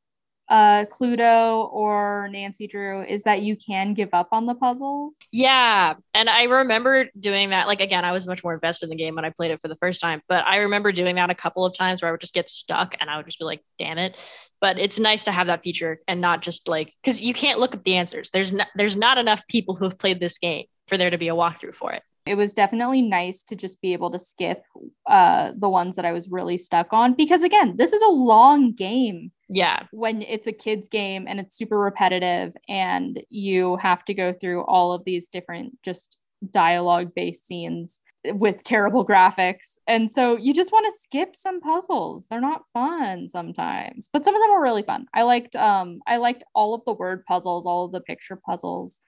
uh, 0.49 0.85
Cluedo 0.85 1.71
or 1.71 2.27
Nancy 2.31 2.67
Drew 2.67 3.03
is 3.03 3.23
that 3.23 3.43
you 3.43 3.55
can 3.55 3.93
give 3.93 4.09
up 4.13 4.29
on 4.31 4.45
the 4.45 4.55
puzzles. 4.55 5.13
Yeah. 5.31 5.93
And 6.13 6.29
I 6.29 6.43
remember 6.43 7.07
doing 7.19 7.51
that. 7.51 7.67
Like, 7.67 7.81
again, 7.81 8.03
I 8.03 8.11
was 8.11 8.25
much 8.25 8.43
more 8.43 8.55
invested 8.55 8.85
in 8.85 8.89
the 8.89 8.95
game 8.95 9.15
when 9.15 9.25
I 9.25 9.29
played 9.29 9.51
it 9.51 9.61
for 9.61 9.67
the 9.67 9.75
first 9.75 10.01
time, 10.01 10.21
but 10.27 10.45
I 10.45 10.57
remember 10.57 10.91
doing 10.91 11.15
that 11.15 11.29
a 11.29 11.35
couple 11.35 11.65
of 11.65 11.77
times 11.77 12.01
where 12.01 12.09
I 12.09 12.11
would 12.11 12.21
just 12.21 12.33
get 12.33 12.49
stuck 12.49 12.95
and 12.99 13.09
I 13.09 13.17
would 13.17 13.27
just 13.27 13.39
be 13.39 13.45
like, 13.45 13.61
damn 13.77 13.99
it. 13.99 14.17
But 14.59 14.79
it's 14.79 14.99
nice 14.99 15.23
to 15.25 15.31
have 15.31 15.47
that 15.47 15.63
feature 15.63 15.99
and 16.07 16.19
not 16.19 16.41
just 16.41 16.67
like, 16.67 16.93
because 17.03 17.21
you 17.21 17.33
can't 17.33 17.59
look 17.59 17.75
up 17.75 17.83
the 17.83 17.95
answers. 17.95 18.29
There's 18.31 18.51
not, 18.51 18.67
there's 18.75 18.95
not 18.95 19.17
enough 19.17 19.45
people 19.47 19.75
who 19.75 19.85
have 19.85 19.97
played 19.97 20.19
this 20.19 20.37
game 20.39 20.65
for 20.87 20.97
there 20.97 21.11
to 21.11 21.17
be 21.17 21.27
a 21.27 21.35
walkthrough 21.35 21.75
for 21.75 21.93
it 21.93 22.01
it 22.29 22.35
was 22.35 22.53
definitely 22.53 23.01
nice 23.01 23.41
to 23.41 23.55
just 23.55 23.81
be 23.81 23.93
able 23.93 24.11
to 24.11 24.19
skip 24.19 24.63
uh, 25.07 25.51
the 25.57 25.67
ones 25.67 25.95
that 25.95 26.05
I 26.05 26.11
was 26.11 26.29
really 26.29 26.59
stuck 26.59 26.93
on 26.93 27.15
because 27.15 27.41
again, 27.41 27.75
this 27.77 27.91
is 27.91 28.03
a 28.03 28.09
long 28.11 28.73
game. 28.73 29.31
Yeah. 29.49 29.83
When 29.91 30.21
it's 30.21 30.47
a 30.47 30.51
kids 30.51 30.87
game 30.87 31.25
and 31.27 31.39
it's 31.39 31.57
super 31.57 31.77
repetitive 31.77 32.53
and 32.67 33.21
you 33.29 33.77
have 33.77 34.05
to 34.05 34.13
go 34.13 34.31
through 34.31 34.63
all 34.63 34.93
of 34.93 35.03
these 35.05 35.29
different 35.29 35.77
just 35.83 36.17
dialogue 36.51 37.13
based 37.15 37.47
scenes 37.47 37.99
with 38.25 38.63
terrible 38.63 39.05
graphics. 39.05 39.77
And 39.87 40.11
so 40.11 40.37
you 40.37 40.53
just 40.53 40.71
want 40.71 40.85
to 40.85 40.99
skip 40.99 41.35
some 41.35 41.61
puzzles. 41.61 42.27
They're 42.27 42.41
not 42.41 42.63
fun 42.73 43.27
sometimes, 43.29 44.09
but 44.11 44.23
some 44.23 44.35
of 44.35 44.41
them 44.41 44.51
are 44.51 44.61
really 44.61 44.83
fun. 44.83 45.07
I 45.13 45.23
liked 45.23 45.55
um 45.55 46.01
I 46.05 46.17
liked 46.17 46.43
all 46.53 46.75
of 46.75 46.83
the 46.85 46.93
word 46.93 47.25
puzzles, 47.25 47.65
all 47.65 47.85
of 47.85 47.91
the 47.91 48.01
picture 48.01 48.35
puzzles. 48.35 49.01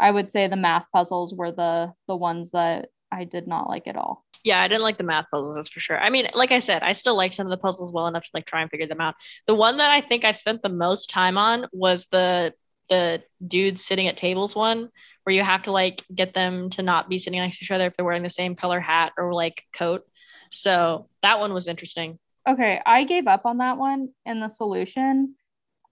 I 0.00 0.10
would 0.10 0.30
say 0.30 0.46
the 0.46 0.56
math 0.56 0.86
puzzles 0.92 1.34
were 1.34 1.52
the 1.52 1.92
the 2.08 2.16
ones 2.16 2.52
that 2.52 2.88
I 3.10 3.24
did 3.24 3.46
not 3.46 3.68
like 3.68 3.86
at 3.86 3.96
all. 3.96 4.24
Yeah, 4.44 4.60
I 4.60 4.66
didn't 4.66 4.82
like 4.82 4.98
the 4.98 5.04
math 5.04 5.26
puzzles, 5.30 5.54
that's 5.54 5.68
for 5.68 5.78
sure. 5.78 6.00
I 6.00 6.10
mean, 6.10 6.28
like 6.34 6.50
I 6.50 6.58
said, 6.58 6.82
I 6.82 6.92
still 6.92 7.16
like 7.16 7.32
some 7.32 7.46
of 7.46 7.50
the 7.50 7.56
puzzles 7.56 7.92
well 7.92 8.08
enough 8.08 8.24
to 8.24 8.30
like 8.34 8.46
try 8.46 8.60
and 8.60 8.70
figure 8.70 8.88
them 8.88 9.00
out. 9.00 9.14
The 9.46 9.54
one 9.54 9.76
that 9.76 9.90
I 9.90 10.00
think 10.00 10.24
I 10.24 10.32
spent 10.32 10.62
the 10.62 10.68
most 10.68 11.10
time 11.10 11.38
on 11.38 11.66
was 11.72 12.06
the 12.06 12.52
the 12.88 13.22
dudes 13.46 13.84
sitting 13.84 14.08
at 14.08 14.16
tables 14.16 14.56
one, 14.56 14.88
where 15.22 15.34
you 15.34 15.42
have 15.42 15.62
to 15.62 15.72
like 15.72 16.02
get 16.14 16.34
them 16.34 16.70
to 16.70 16.82
not 16.82 17.08
be 17.08 17.18
sitting 17.18 17.38
next 17.38 17.58
to 17.58 17.64
each 17.64 17.70
other 17.70 17.86
if 17.86 17.96
they're 17.96 18.04
wearing 18.04 18.24
the 18.24 18.28
same 18.28 18.56
color 18.56 18.80
hat 18.80 19.12
or 19.16 19.32
like 19.32 19.62
coat. 19.72 20.04
So 20.50 21.08
that 21.22 21.38
one 21.38 21.54
was 21.54 21.68
interesting. 21.68 22.18
Okay, 22.48 22.80
I 22.84 23.04
gave 23.04 23.28
up 23.28 23.46
on 23.46 23.58
that 23.58 23.78
one, 23.78 24.08
and 24.26 24.42
the 24.42 24.48
solution 24.48 25.36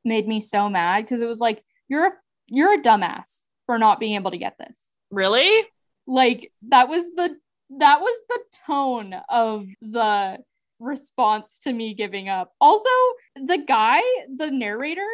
made 0.04 0.26
me 0.26 0.40
so 0.40 0.68
mad 0.68 1.04
because 1.04 1.20
it 1.20 1.28
was 1.28 1.40
like 1.40 1.62
you're 1.88 2.08
a 2.08 2.12
you're 2.48 2.74
a 2.74 2.82
dumbass 2.82 3.44
for 3.66 3.78
not 3.78 4.00
being 4.00 4.16
able 4.16 4.32
to 4.32 4.38
get 4.38 4.56
this. 4.58 4.92
Really? 5.10 5.64
Like 6.06 6.52
that 6.68 6.88
was 6.88 7.14
the 7.14 7.36
that 7.78 8.00
was 8.00 8.22
the 8.28 8.40
tone 8.66 9.14
of 9.28 9.66
the 9.80 10.38
response 10.78 11.58
to 11.60 11.72
me 11.72 11.94
giving 11.94 12.28
up. 12.28 12.52
Also, 12.60 12.88
the 13.36 13.58
guy, 13.58 14.00
the 14.36 14.50
narrator, 14.50 15.06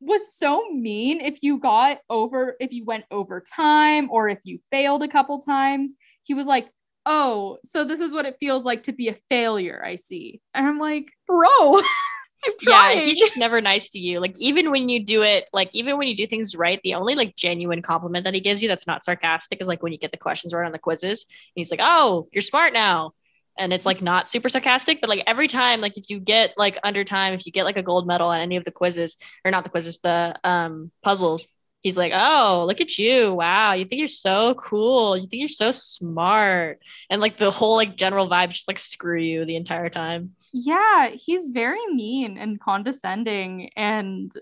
was 0.00 0.32
so 0.32 0.62
mean 0.70 1.20
if 1.20 1.42
you 1.42 1.58
got 1.58 1.98
over 2.08 2.54
if 2.60 2.72
you 2.72 2.84
went 2.84 3.04
over 3.10 3.40
time 3.40 4.08
or 4.10 4.28
if 4.28 4.38
you 4.44 4.58
failed 4.70 5.02
a 5.02 5.08
couple 5.08 5.40
times. 5.40 5.96
He 6.22 6.34
was 6.34 6.46
like, 6.46 6.68
"Oh, 7.06 7.58
so 7.64 7.84
this 7.84 8.00
is 8.00 8.12
what 8.12 8.26
it 8.26 8.36
feels 8.40 8.64
like 8.64 8.84
to 8.84 8.92
be 8.92 9.08
a 9.08 9.16
failure, 9.28 9.82
I 9.84 9.96
see." 9.96 10.40
And 10.54 10.66
I'm 10.66 10.78
like, 10.78 11.06
"Bro, 11.26 11.80
yeah, 12.62 12.92
he's 13.00 13.18
just 13.18 13.36
never 13.36 13.60
nice 13.60 13.90
to 13.90 13.98
you. 13.98 14.20
Like 14.20 14.34
even 14.38 14.70
when 14.70 14.88
you 14.88 15.04
do 15.04 15.22
it, 15.22 15.48
like 15.52 15.70
even 15.72 15.98
when 15.98 16.08
you 16.08 16.16
do 16.16 16.26
things 16.26 16.54
right, 16.54 16.80
the 16.82 16.94
only 16.94 17.14
like 17.14 17.36
genuine 17.36 17.82
compliment 17.82 18.24
that 18.24 18.34
he 18.34 18.40
gives 18.40 18.62
you 18.62 18.68
that's 18.68 18.86
not 18.86 19.04
sarcastic 19.04 19.60
is 19.60 19.66
like 19.66 19.82
when 19.82 19.92
you 19.92 19.98
get 19.98 20.10
the 20.12 20.16
questions 20.18 20.52
right 20.52 20.66
on 20.66 20.72
the 20.72 20.78
quizzes. 20.78 21.26
he's 21.54 21.70
like, 21.70 21.80
"Oh, 21.82 22.28
you're 22.32 22.42
smart 22.42 22.72
now." 22.72 23.12
And 23.58 23.72
it's 23.72 23.86
like 23.86 24.00
not 24.00 24.28
super 24.28 24.48
sarcastic, 24.48 25.00
but 25.00 25.10
like 25.10 25.24
every 25.26 25.48
time, 25.48 25.80
like 25.80 25.98
if 25.98 26.10
you 26.10 26.20
get 26.20 26.54
like 26.56 26.78
under 26.84 27.02
time, 27.04 27.34
if 27.34 27.44
you 27.44 27.52
get 27.52 27.64
like 27.64 27.76
a 27.76 27.82
gold 27.82 28.06
medal 28.06 28.28
on 28.28 28.40
any 28.40 28.56
of 28.56 28.64
the 28.64 28.70
quizzes, 28.70 29.16
or 29.44 29.50
not 29.50 29.64
the 29.64 29.70
quizzes, 29.70 29.98
the 29.98 30.38
um 30.44 30.92
puzzles, 31.02 31.46
he's 31.80 31.96
like, 31.96 32.12
"Oh, 32.14 32.64
look 32.66 32.80
at 32.80 32.98
you! 32.98 33.34
Wow, 33.34 33.72
you 33.74 33.84
think 33.84 33.98
you're 33.98 34.08
so 34.08 34.54
cool. 34.54 35.16
You 35.16 35.26
think 35.26 35.40
you're 35.40 35.48
so 35.48 35.70
smart." 35.72 36.80
And 37.10 37.20
like 37.20 37.36
the 37.36 37.50
whole 37.50 37.76
like 37.76 37.96
general 37.96 38.28
vibe, 38.28 38.50
just 38.50 38.68
like 38.68 38.78
screw 38.78 39.20
you 39.20 39.44
the 39.44 39.56
entire 39.56 39.90
time. 39.90 40.34
Yeah, 40.52 41.08
he's 41.08 41.48
very 41.48 41.86
mean 41.88 42.38
and 42.38 42.60
condescending. 42.60 43.70
And 43.76 44.32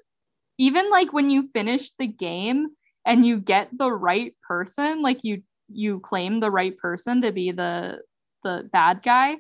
even 0.59 0.91
like 0.91 1.13
when 1.13 1.31
you 1.31 1.49
finish 1.53 1.93
the 1.99 2.07
game 2.07 2.69
and 3.05 3.27
you 3.27 3.41
get 3.41 3.69
the 3.77 3.93
right 3.93 4.35
person, 4.47 5.03
like 5.03 5.25
you 5.25 5.43
you 5.69 5.99
claim 6.01 6.39
the 6.39 6.51
right 6.51 6.77
person 6.79 7.23
to 7.23 7.33
be 7.33 7.51
the 7.51 8.01
the 8.45 8.69
bad 8.73 9.03
guy, 9.03 9.37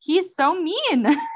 he's 0.00 0.34
so 0.34 0.60
mean. 0.60 1.06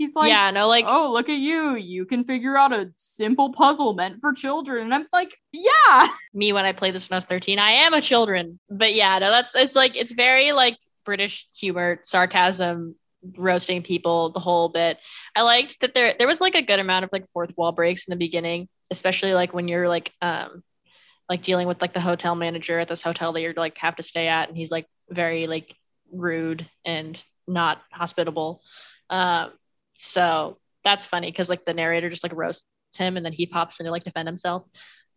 he's 0.00 0.16
like, 0.16 0.30
yeah, 0.30 0.50
no, 0.50 0.66
like, 0.66 0.86
oh, 0.88 1.12
look 1.12 1.28
at 1.28 1.38
you. 1.38 1.74
You 1.76 2.06
can 2.06 2.24
figure 2.24 2.56
out 2.56 2.72
a 2.72 2.90
simple 2.96 3.52
puzzle 3.52 3.92
meant 3.92 4.20
for 4.22 4.32
children. 4.32 4.84
And 4.84 4.94
I'm 4.94 5.06
like, 5.12 5.36
yeah. 5.52 6.08
Me, 6.34 6.52
when 6.54 6.64
I 6.64 6.72
played 6.72 6.94
this 6.94 7.08
when 7.08 7.16
I 7.16 7.18
was 7.18 7.26
13, 7.26 7.58
I 7.58 7.70
am 7.70 7.92
a 7.92 8.00
children. 8.00 8.58
But 8.70 8.94
yeah, 8.94 9.18
no, 9.18 9.30
that's, 9.30 9.54
it's 9.54 9.76
like, 9.76 9.96
it's 9.96 10.14
very 10.14 10.52
like 10.52 10.78
British 11.04 11.46
humor, 11.54 12.00
sarcasm, 12.02 12.94
roasting 13.36 13.82
people 13.82 14.30
the 14.30 14.40
whole 14.40 14.68
bit. 14.68 14.98
I 15.36 15.42
liked 15.42 15.80
that 15.80 15.94
there 15.94 16.14
there 16.18 16.26
was 16.26 16.40
like 16.40 16.54
a 16.54 16.62
good 16.62 16.80
amount 16.80 17.04
of 17.04 17.10
like 17.12 17.28
fourth 17.32 17.56
wall 17.56 17.72
breaks 17.72 18.06
in 18.06 18.12
the 18.12 18.16
beginning, 18.16 18.68
especially 18.90 19.34
like 19.34 19.52
when 19.52 19.68
you're 19.68 19.88
like 19.88 20.12
um 20.22 20.62
like 21.28 21.42
dealing 21.42 21.68
with 21.68 21.80
like 21.80 21.92
the 21.92 22.00
hotel 22.00 22.34
manager 22.34 22.78
at 22.78 22.88
this 22.88 23.02
hotel 23.02 23.32
that 23.32 23.40
you're 23.40 23.54
like 23.54 23.78
have 23.78 23.96
to 23.96 24.02
stay 24.02 24.28
at 24.28 24.48
and 24.48 24.56
he's 24.56 24.70
like 24.70 24.86
very 25.08 25.46
like 25.46 25.74
rude 26.12 26.68
and 26.84 27.22
not 27.46 27.80
hospitable. 27.92 28.62
Um 29.10 29.52
So 29.98 30.58
that's 30.84 31.06
funny 31.06 31.30
because 31.30 31.50
like 31.50 31.64
the 31.64 31.74
narrator 31.74 32.08
just 32.08 32.22
like 32.22 32.32
roasts 32.34 32.66
him 32.96 33.16
and 33.16 33.24
then 33.24 33.32
he 33.32 33.46
pops 33.46 33.78
in 33.80 33.86
to 33.86 33.92
like 33.92 34.04
defend 34.04 34.26
himself, 34.26 34.64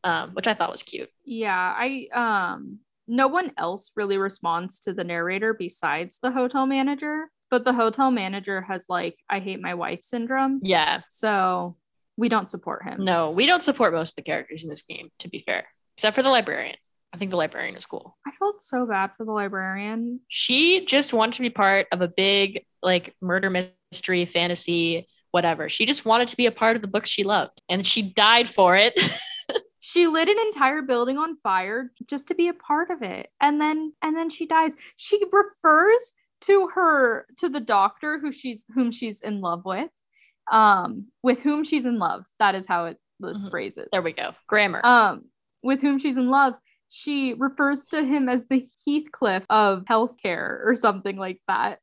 um, 0.04 0.32
which 0.32 0.48
I 0.48 0.54
thought 0.54 0.72
was 0.72 0.84
cute. 0.84 1.10
Yeah, 1.26 1.74
I 1.78 2.08
um 2.13 2.80
no 3.08 3.28
one 3.28 3.52
else 3.58 3.92
really 3.96 4.18
responds 4.18 4.80
to 4.82 4.94
the 4.94 5.04
narrator 5.04 5.54
besides 5.54 6.20
the 6.22 6.32
hotel 6.32 6.66
manager, 6.66 7.30
but 7.54 7.66
the 7.66 7.72
hotel 7.72 8.10
manager 8.10 8.63
has 8.63 8.86
like 8.89 9.16
I 9.30 9.38
hate 9.39 9.62
my 9.62 9.76
wife 9.76 10.00
syndrome. 10.02 10.60
Yeah. 10.63 11.02
So 11.08 11.78
we 12.18 12.28
don't 12.28 12.50
support 12.50 12.84
him. 12.84 13.06
No, 13.06 13.30
we 13.30 13.46
don't 13.46 13.62
support 13.62 13.94
most 13.94 14.13
of 14.13 14.16
the 14.16 14.22
characters 14.24 14.63
in 14.63 14.72
this 14.72 14.82
game, 14.82 15.10
to 15.20 15.30
be 15.30 15.44
fair, 15.46 15.68
except 15.96 16.16
for 16.16 16.24
the 16.24 16.32
librarian. 16.32 16.78
I 17.13 17.18
think 17.18 17.30
the 17.30 17.38
librarian 17.38 17.76
is 17.76 17.86
cool. 17.86 18.18
I 18.26 18.32
felt 18.32 18.63
so 18.63 18.88
bad 18.88 19.12
for 19.16 19.24
the 19.24 19.32
librarian. 19.32 20.22
She 20.30 20.84
just 20.86 21.13
wanted 21.13 21.34
to 21.34 21.42
be 21.42 21.52
part 21.52 21.86
of 21.92 22.02
a 22.02 22.08
big 22.08 22.66
like 22.82 23.13
murder 23.22 23.52
mystery 23.52 24.26
fantasy 24.26 25.08
whatever. 25.30 25.70
She 25.70 25.86
just 25.86 26.06
wanted 26.06 26.30
to 26.30 26.38
be 26.38 26.48
a 26.48 26.52
part 26.52 26.76
of 26.76 26.82
the 26.82 26.88
books 26.88 27.10
she 27.10 27.24
loved 27.24 27.62
and 27.70 27.86
she 27.86 28.02
died 28.02 28.50
for 28.50 28.76
it. 28.76 29.00
she 29.80 30.08
lit 30.08 30.28
an 30.28 30.39
entire 30.39 30.82
building 30.82 31.20
on 31.20 31.38
fire 31.38 31.92
just 32.08 32.30
to 32.30 32.36
be 32.36 32.48
a 32.48 32.54
part 32.56 32.89
of 32.89 33.04
it. 33.04 33.30
And 33.39 33.62
then 33.62 33.94
and 34.02 34.16
then 34.16 34.32
she 34.32 34.48
dies. 34.48 34.76
She 34.96 35.22
refers 35.32 36.13
to 36.45 36.67
her 36.75 37.25
to 37.38 37.49
the 37.49 37.60
doctor 37.60 38.19
who 38.19 38.32
she's 38.32 38.65
whom 38.73 38.91
she's 38.91 39.21
in 39.21 39.41
love 39.41 39.63
with. 39.65 39.89
Um 40.51 41.08
with 41.21 41.41
whom 41.43 41.63
she's 41.63 41.86
in 41.86 41.99
love. 41.99 42.25
That 42.39 42.56
is 42.56 42.67
how 42.67 42.86
it 42.86 42.97
this 43.19 43.43
Mhm. 43.43 43.49
phrase 43.51 43.77
is. 43.77 43.88
there 43.91 44.01
we 44.01 44.12
go. 44.13 44.34
Grammar. 44.47 44.82
um 44.84 45.25
with 45.62 45.82
whom 45.82 45.97
she's 45.99 46.17
in 46.17 46.29
love 46.29 46.56
she 46.89 47.34
refers 47.34 47.88
to 47.88 48.03
him 48.03 48.27
as 48.29 48.47
the 48.47 48.67
heathcliff 48.86 49.45
of 49.49 49.84
healthcare 49.86 50.60
or 50.65 50.75
something 50.75 51.15
like 51.17 51.41
that 51.47 51.79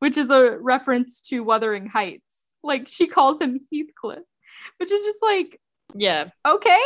which 0.00 0.16
is 0.18 0.30
a 0.30 0.58
reference 0.58 1.20
to 1.22 1.40
wuthering 1.44 1.86
heights 1.86 2.46
like 2.62 2.88
she 2.88 3.06
calls 3.06 3.40
him 3.40 3.60
heathcliff 3.72 4.24
which 4.78 4.90
is 4.92 5.02
just 5.04 5.22
like 5.22 5.60
yeah. 5.94 6.28
okay 6.46 6.80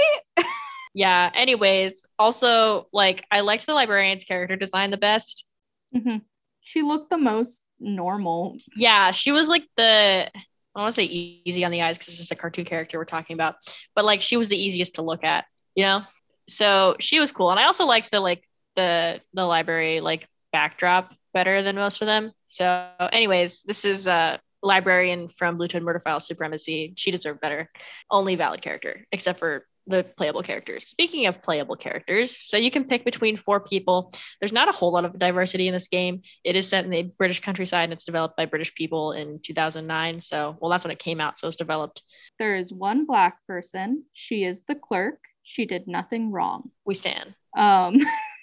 Yeah. 0.97 1.29
Anyways, 1.35 2.07
also 2.21 2.87
like 2.93 3.25
I 3.31 3.41
liked 3.41 3.67
the 3.67 3.75
librarian's 3.75 4.23
character 4.25 4.55
design 4.55 4.91
the 4.93 4.97
best. 4.97 5.45
Mhm. 5.93 6.23
She 6.65 6.83
looked 6.83 7.11
the 7.11 7.19
most 7.19 7.63
normal 7.79 8.59
Yeah, 8.75 9.13
she 9.13 9.31
was 9.31 9.49
like 9.49 9.65
the 9.77 10.31
I 10.75 10.81
want 10.81 10.93
to 10.93 10.97
say 10.97 11.05
easy 11.05 11.65
on 11.65 11.71
the 11.71 11.83
eyes 11.83 11.97
because 11.97 12.09
it's 12.09 12.19
just 12.19 12.33
a 12.33 12.37
cartoon 12.37 12.65
character 12.65 12.99
we're 12.99 13.05
talking 13.05 13.35
about, 13.35 13.55
but 13.95 14.05
like 14.05 14.21
she 14.21 14.37
was 14.37 14.49
the 14.49 14.61
easiest 14.61 14.97
to 14.97 15.03
look 15.03 15.23
at, 15.23 15.45
you 15.77 15.85
know. 15.85 16.03
So 16.49 16.97
she 16.99 17.21
was 17.21 17.31
cool, 17.31 17.51
and 17.51 17.61
I 17.61 17.65
also 17.65 17.85
liked 17.87 18.11
the 18.11 18.21
like 18.21 18.43
the 18.75 19.21
the 19.35 19.45
library 19.45 20.01
like 20.01 20.29
backdrop 20.53 21.15
better 21.33 21.63
than 21.63 21.77
most 21.77 22.03
of 22.03 22.07
them. 22.07 22.33
So, 22.49 22.91
anyways, 23.13 23.63
this 23.63 23.85
is 23.85 24.09
a 24.09 24.41
librarian 24.63 25.29
from 25.29 25.59
Blue 25.59 25.69
Toad 25.69 25.83
Murder 25.83 26.01
File 26.01 26.21
Supremacy. 26.21 26.95
She 26.97 27.11
deserved 27.11 27.41
better. 27.41 27.71
Only 28.11 28.35
valid 28.37 28.63
character, 28.63 29.07
except 29.13 29.39
for 29.39 29.67
the 29.87 30.05
playable 30.17 30.43
characters. 30.43 30.87
Speaking 30.87 31.27
of 31.27 31.43
playable 31.43 31.77
characters, 31.77 32.37
so 32.37 32.57
you 32.57 32.71
can 32.71 32.85
pick 32.85 33.05
between 33.05 33.37
four 33.37 33.61
people. 33.61 34.13
There's 34.41 34.53
not 34.53 34.69
a 34.69 34.73
whole 34.73 34.93
lot 34.93 35.05
of 35.05 35.19
diversity 35.19 35.69
in 35.69 35.75
this 35.75 35.89
game. 35.89 36.23
It 36.43 36.57
is 36.57 36.69
set 36.69 36.85
in 36.85 36.91
the 36.91 37.03
British 37.03 37.41
countryside 37.41 37.85
and 37.85 37.93
it's 37.93 38.05
developed 38.05 38.37
by 38.37 38.47
British 38.47 38.75
people 38.75 39.13
in 39.13 39.41
2009. 39.43 40.21
So, 40.21 40.57
well, 40.61 40.71
that's 40.71 40.85
when 40.85 40.91
it 40.93 40.99
came 40.99 41.21
out. 41.21 41.37
So 41.39 41.47
it's 41.49 41.57
developed. 41.57 42.03
there 42.39 42.57
is 42.57 42.73
one 42.73 43.05
black 43.05 43.39
person 43.47 44.05
she 44.13 44.45
is 44.45 44.63
the 44.65 44.75
clerk 44.75 45.19
she 45.43 45.67
did 45.67 45.87
nothing 45.87 46.31
wrong 46.33 46.71
We 46.87 46.95
stand. 46.95 47.35
um 47.57 47.99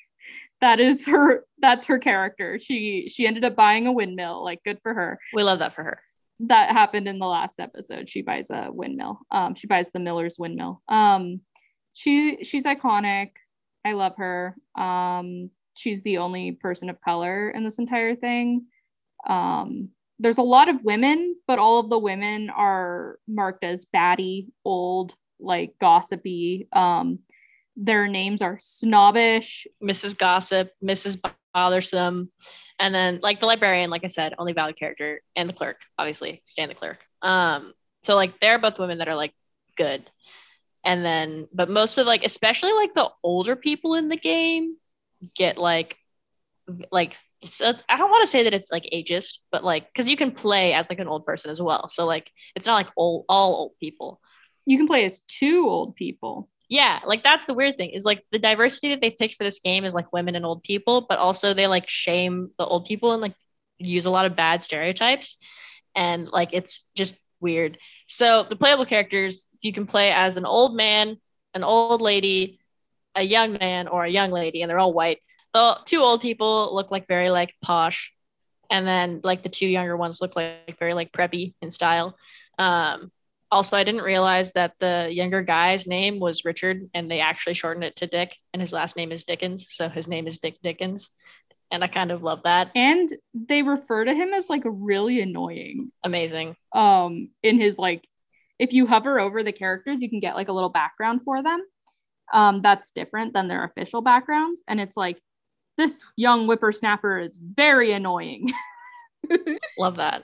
that 0.61 0.79
is 0.79 1.07
her 1.07 1.43
that's 1.59 1.87
her 1.87 1.97
character 1.97 2.59
she 2.59 3.09
she 3.09 3.25
ended 3.25 3.43
up 3.43 3.55
buying 3.55 3.87
a 3.87 3.91
windmill 3.91 4.43
like 4.43 4.63
good 4.63 4.77
for 4.83 4.93
her 4.93 5.17
We 5.33 5.41
love 5.43 5.59
that 5.59 5.73
for 5.73 5.83
her. 5.83 5.99
That 6.47 6.71
happened 6.71 7.07
in 7.07 7.19
the 7.19 7.27
last 7.27 7.59
episode. 7.59 8.09
She 8.09 8.21
buys 8.21 8.49
a 8.49 8.69
windmill. 8.71 9.19
Um, 9.31 9.55
she 9.55 9.67
buys 9.67 9.91
the 9.91 9.99
Miller's 9.99 10.37
windmill. 10.39 10.81
Um, 10.89 11.41
she 11.93 12.43
she's 12.43 12.65
iconic. 12.65 13.31
I 13.85 13.93
love 13.93 14.13
her. 14.17 14.55
Um, 14.75 15.49
she's 15.75 16.03
the 16.03 16.19
only 16.19 16.53
person 16.53 16.89
of 16.89 17.01
color 17.01 17.49
in 17.49 17.63
this 17.63 17.79
entire 17.79 18.15
thing. 18.15 18.65
Um, 19.27 19.89
there's 20.19 20.37
a 20.37 20.43
lot 20.43 20.69
of 20.69 20.83
women, 20.83 21.35
but 21.47 21.59
all 21.59 21.79
of 21.79 21.89
the 21.89 21.97
women 21.97 22.49
are 22.49 23.17
marked 23.27 23.63
as 23.63 23.87
baddie, 23.93 24.47
old, 24.63 25.15
like 25.39 25.73
gossipy. 25.79 26.67
Um, 26.73 27.19
their 27.75 28.07
names 28.07 28.41
are 28.41 28.57
snobbish. 28.59 29.65
Mrs. 29.83 30.15
Gossip, 30.15 30.71
Mrs. 30.83 31.19
Bothersome, 31.53 32.31
and 32.81 32.93
then 32.93 33.19
like 33.21 33.39
the 33.39 33.45
librarian, 33.45 33.91
like 33.91 34.03
I 34.03 34.07
said, 34.07 34.33
only 34.39 34.53
valid 34.53 34.75
character, 34.75 35.21
and 35.35 35.47
the 35.47 35.53
clerk, 35.53 35.77
obviously, 35.99 36.41
stand 36.45 36.71
the 36.71 36.75
clerk. 36.75 37.05
Um, 37.21 37.73
so 38.01 38.15
like 38.15 38.39
they're 38.39 38.57
both 38.57 38.79
women 38.79 38.97
that 38.97 39.07
are 39.07 39.15
like 39.15 39.33
good. 39.77 40.09
And 40.83 41.05
then, 41.05 41.47
but 41.53 41.69
most 41.69 41.99
of 41.99 42.07
like, 42.07 42.25
especially 42.25 42.73
like 42.73 42.95
the 42.95 43.07
older 43.23 43.55
people 43.55 43.93
in 43.93 44.09
the 44.09 44.17
game 44.17 44.77
get 45.35 45.59
like, 45.59 45.95
like, 46.91 47.15
so 47.43 47.71
I 47.87 47.97
don't 47.97 48.09
want 48.09 48.23
to 48.23 48.27
say 48.27 48.43
that 48.43 48.53
it's 48.55 48.71
like 48.71 48.89
ageist, 48.91 49.37
but 49.51 49.63
like, 49.63 49.87
because 49.87 50.09
you 50.09 50.17
can 50.17 50.31
play 50.31 50.73
as 50.73 50.89
like 50.89 50.99
an 50.99 51.07
old 51.07 51.23
person 51.23 51.51
as 51.51 51.61
well. 51.61 51.87
So 51.87 52.07
like, 52.07 52.31
it's 52.55 52.65
not 52.65 52.75
like 52.75 52.89
all 52.95 53.25
all 53.29 53.53
old 53.55 53.73
people. 53.79 54.19
You 54.65 54.77
can 54.77 54.87
play 54.87 55.05
as 55.05 55.19
two 55.21 55.67
old 55.67 55.95
people. 55.95 56.49
Yeah, 56.71 57.01
like 57.05 57.21
that's 57.21 57.43
the 57.43 57.53
weird 57.53 57.75
thing 57.75 57.89
is 57.89 58.05
like 58.05 58.25
the 58.31 58.39
diversity 58.39 58.91
that 58.91 59.01
they 59.01 59.11
picked 59.11 59.35
for 59.35 59.43
this 59.43 59.59
game 59.59 59.83
is 59.83 59.93
like 59.93 60.13
women 60.13 60.35
and 60.37 60.45
old 60.45 60.63
people, 60.63 61.01
but 61.01 61.19
also 61.19 61.53
they 61.53 61.67
like 61.67 61.89
shame 61.89 62.51
the 62.57 62.65
old 62.65 62.85
people 62.85 63.11
and 63.11 63.21
like 63.21 63.35
use 63.77 64.05
a 64.05 64.09
lot 64.09 64.25
of 64.25 64.37
bad 64.37 64.63
stereotypes. 64.63 65.35
And 65.95 66.29
like 66.29 66.51
it's 66.53 66.85
just 66.95 67.15
weird. 67.41 67.77
So 68.07 68.43
the 68.43 68.55
playable 68.55 68.85
characters 68.85 69.49
you 69.59 69.73
can 69.73 69.85
play 69.85 70.13
as 70.13 70.37
an 70.37 70.45
old 70.45 70.73
man, 70.73 71.17
an 71.53 71.65
old 71.65 72.01
lady, 72.01 72.61
a 73.15 73.21
young 73.21 73.51
man, 73.51 73.89
or 73.89 74.05
a 74.05 74.09
young 74.09 74.29
lady, 74.29 74.61
and 74.61 74.69
they're 74.69 74.79
all 74.79 74.93
white. 74.93 75.19
The 75.53 75.77
two 75.83 75.99
old 75.99 76.21
people 76.21 76.73
look 76.73 76.89
like 76.89 77.05
very 77.05 77.31
like 77.31 77.53
posh, 77.61 78.13
and 78.69 78.87
then 78.87 79.19
like 79.25 79.43
the 79.43 79.49
two 79.49 79.67
younger 79.67 79.97
ones 79.97 80.21
look 80.21 80.37
like 80.37 80.79
very 80.79 80.93
like 80.93 81.11
preppy 81.11 81.53
in 81.61 81.69
style. 81.69 82.15
Um, 82.57 83.11
also, 83.51 83.75
I 83.77 83.83
didn't 83.83 84.01
realize 84.01 84.51
that 84.53 84.73
the 84.79 85.09
younger 85.11 85.41
guy's 85.41 85.85
name 85.87 86.19
was 86.19 86.45
Richard, 86.45 86.89
and 86.93 87.09
they 87.11 87.19
actually 87.19 87.53
shortened 87.53 87.83
it 87.83 87.97
to 87.97 88.07
Dick, 88.07 88.35
and 88.53 88.61
his 88.61 88.71
last 88.71 88.95
name 88.95 89.11
is 89.11 89.25
Dickens, 89.25 89.67
so 89.69 89.89
his 89.89 90.07
name 90.07 90.25
is 90.27 90.37
Dick 90.37 90.55
Dickens, 90.63 91.09
and 91.71 91.83
I 91.83 91.87
kind 91.87 92.11
of 92.11 92.23
love 92.23 92.43
that. 92.43 92.71
And 92.75 93.09
they 93.33 93.63
refer 93.63 94.05
to 94.05 94.13
him 94.13 94.33
as 94.33 94.49
like 94.49 94.63
really 94.65 95.21
annoying. 95.21 95.91
Amazing. 96.03 96.55
um 96.73 97.29
in 97.43 97.59
his 97.59 97.77
like 97.77 98.07
if 98.59 98.73
you 98.73 98.85
hover 98.87 99.19
over 99.19 99.43
the 99.43 99.51
characters 99.51 100.01
you 100.01 100.09
can 100.09 100.19
get 100.19 100.35
like 100.35 100.47
a 100.47 100.53
little 100.53 100.69
background 100.69 101.21
for 101.25 101.41
them 101.43 101.59
um 102.31 102.61
that's 102.61 102.91
different 102.91 103.33
than 103.33 103.47
their 103.47 103.63
official 103.65 104.01
backgrounds 104.01 104.63
and 104.67 104.79
it's 104.79 104.95
like 104.95 105.19
this 105.77 106.05
young 106.15 106.45
whippersnapper 106.45 107.19
is 107.19 107.37
very 107.37 107.91
annoying 107.91 108.49
Love 109.79 109.95
that. 109.97 110.23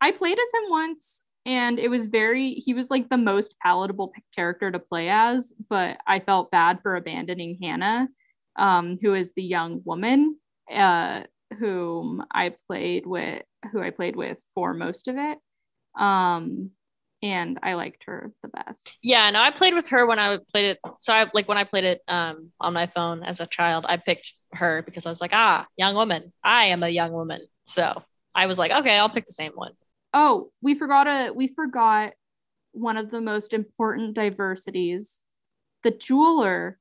i 0.00 0.10
played 0.10 0.38
as 0.38 0.62
him 0.62 0.70
once 0.70 1.21
and 1.44 1.78
it 1.78 1.88
was 1.88 2.06
very 2.06 2.54
he 2.54 2.74
was 2.74 2.90
like 2.90 3.08
the 3.08 3.16
most 3.16 3.56
palatable 3.60 4.12
character 4.34 4.70
to 4.70 4.78
play 4.78 5.08
as 5.08 5.54
but 5.68 5.98
i 6.06 6.20
felt 6.20 6.50
bad 6.50 6.80
for 6.82 6.96
abandoning 6.96 7.58
hannah 7.60 8.08
um 8.56 8.98
who 9.02 9.14
is 9.14 9.32
the 9.34 9.42
young 9.42 9.80
woman 9.84 10.36
uh 10.74 11.22
whom 11.58 12.24
i 12.32 12.54
played 12.68 13.06
with 13.06 13.42
who 13.72 13.82
i 13.82 13.90
played 13.90 14.16
with 14.16 14.38
for 14.54 14.72
most 14.74 15.08
of 15.08 15.16
it 15.18 15.38
um 15.98 16.70
and 17.22 17.58
i 17.62 17.74
liked 17.74 18.04
her 18.06 18.32
the 18.42 18.48
best 18.48 18.90
Yeah, 19.02 19.30
no, 19.30 19.40
I 19.40 19.50
played 19.50 19.74
with 19.74 19.88
her 19.88 20.06
when 20.06 20.18
I 20.18 20.38
played 20.52 20.66
it. 20.66 20.78
So 21.00 21.12
I 21.12 21.26
like 21.34 21.48
when 21.48 21.58
I 21.58 21.64
played 21.64 21.84
it 21.84 22.00
um 22.08 22.50
on 22.60 22.72
my 22.72 22.86
phone 22.86 23.22
as 23.22 23.40
a 23.40 23.46
child, 23.46 23.86
I 23.88 23.96
picked 23.96 24.32
her 24.52 24.82
because 24.82 25.06
I 25.06 25.08
was 25.08 25.20
like, 25.20 25.32
ah, 25.32 25.66
young 25.76 25.94
woman. 25.94 26.32
I 26.42 26.66
am 26.66 26.82
a 26.82 26.88
young 26.88 27.12
woman. 27.12 27.40
So 27.66 28.02
I 28.34 28.46
was 28.46 28.58
like, 28.58 28.70
okay, 28.72 28.96
I'll 28.96 29.08
pick 29.10 29.26
the 29.26 29.32
same 29.32 29.52
one. 29.54 29.72
Oh 30.12 30.50
we 30.60 30.74
forgot 30.74 31.06
a 31.06 31.30
we 31.30 31.48
forgot 31.48 32.12
one 32.72 32.96
of 32.96 33.10
the 33.10 33.20
most 33.20 33.52
important 33.52 34.14
diversities 34.14 35.20
the 35.82 35.90
jeweler 35.90 36.78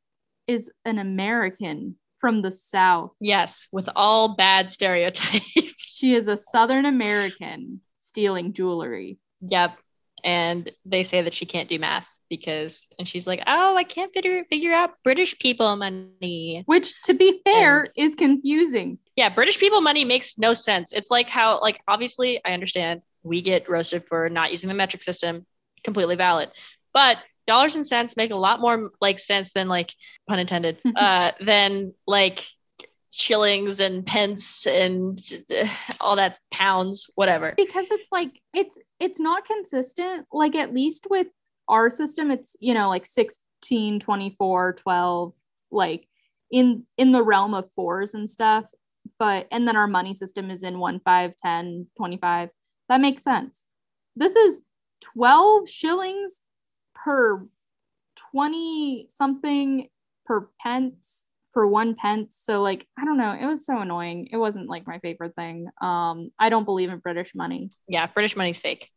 is 0.47 0.71
an 0.85 0.97
american 0.97 1.95
from 2.19 2.41
the 2.41 2.51
south 2.51 3.11
Yes, 3.19 3.67
with 3.71 3.89
all 3.95 4.35
bad 4.35 4.69
stereotypes. 4.69 5.97
She 6.01 6.15
is 6.15 6.27
a 6.27 6.35
Southern 6.35 6.85
American 6.85 7.81
stealing 7.99 8.53
jewelry. 8.53 9.19
Yep. 9.41 9.77
And 10.23 10.71
they 10.83 11.03
say 11.03 11.21
that 11.21 11.33
she 11.33 11.45
can't 11.45 11.69
do 11.69 11.77
math 11.77 12.07
because, 12.27 12.87
and 12.97 13.07
she's 13.07 13.27
like, 13.27 13.43
oh, 13.45 13.75
I 13.75 13.83
can't 13.83 14.11
figure 14.13 14.43
figure 14.45 14.73
out 14.73 14.91
British 15.03 15.37
people 15.37 15.75
money. 15.75 16.63
Which, 16.65 16.99
to 17.03 17.13
be 17.13 17.39
fair, 17.45 17.87
is 17.95 18.15
confusing. 18.15 18.97
Yeah, 19.15 19.29
British 19.29 19.59
people 19.59 19.81
money 19.81 20.05
makes 20.05 20.39
no 20.39 20.53
sense. 20.53 20.91
It's 20.91 21.11
like 21.11 21.29
how, 21.29 21.61
like, 21.61 21.81
obviously, 21.87 22.39
I 22.45 22.53
understand 22.53 23.01
we 23.23 23.41
get 23.41 23.69
roasted 23.69 24.05
for 24.07 24.29
not 24.29 24.51
using 24.51 24.67
the 24.67 24.73
metric 24.73 25.03
system, 25.03 25.45
completely 25.83 26.15
valid. 26.15 26.49
But 26.93 27.17
dollars 27.47 27.75
and 27.75 27.85
cents 27.85 28.17
make 28.17 28.31
a 28.31 28.37
lot 28.37 28.59
more 28.59 28.91
like 29.01 29.19
sense 29.19 29.51
than 29.53 29.67
like 29.67 29.93
pun 30.27 30.39
intended, 30.39 30.79
uh, 30.95 31.31
than 31.39 31.93
like 32.07 32.45
shillings 33.11 33.79
and 33.79 34.05
pence 34.05 34.65
and 34.65 35.19
uh, 35.55 35.67
all 35.99 36.15
that 36.15 36.37
pounds, 36.53 37.09
whatever. 37.15 37.53
because 37.57 37.91
it's 37.91 38.11
like 38.11 38.41
it's 38.53 38.79
it's 38.99 39.19
not 39.19 39.45
consistent 39.45 40.25
like 40.31 40.55
at 40.55 40.73
least 40.73 41.07
with 41.09 41.27
our 41.67 41.89
system 41.89 42.31
it's 42.31 42.55
you 42.59 42.73
know 42.73 42.89
like 42.89 43.05
16 43.05 43.99
24 43.99 44.73
12 44.73 45.33
like 45.71 46.07
in 46.51 46.85
in 46.97 47.11
the 47.11 47.23
realm 47.23 47.53
of 47.53 47.69
fours 47.71 48.13
and 48.13 48.29
stuff 48.29 48.69
but 49.19 49.47
and 49.51 49.67
then 49.67 49.75
our 49.75 49.87
money 49.87 50.13
system 50.13 50.49
is 50.51 50.63
in 50.63 50.79
1 50.79 50.99
5 50.99 51.35
10 51.35 51.87
25 51.97 52.49
that 52.91 52.99
makes 52.99 53.23
sense. 53.23 53.63
This 54.17 54.35
is 54.35 54.59
12 55.13 55.69
shillings 55.69 56.41
per 56.93 57.47
20 58.31 59.05
something 59.07 59.87
per 60.25 60.49
pence 60.59 61.25
for 61.53 61.65
one 61.67 61.95
pence. 61.95 62.37
So 62.43 62.61
like 62.61 62.85
i 62.99 63.05
don't 63.05 63.17
know. 63.17 63.31
It 63.31 63.45
was 63.45 63.65
so 63.65 63.79
annoying. 63.79 64.27
It 64.29 64.35
wasn't 64.37 64.67
like 64.67 64.85
my 64.85 64.99
favorite 64.99 65.35
thing. 65.35 65.69
Um 65.81 66.31
i 66.37 66.49
don't 66.49 66.65
believe 66.65 66.89
in 66.89 66.99
british 66.99 67.33
money. 67.33 67.71
Yeah, 67.87 68.07
British 68.07 68.35
money's 68.35 68.59
fake. 68.59 68.89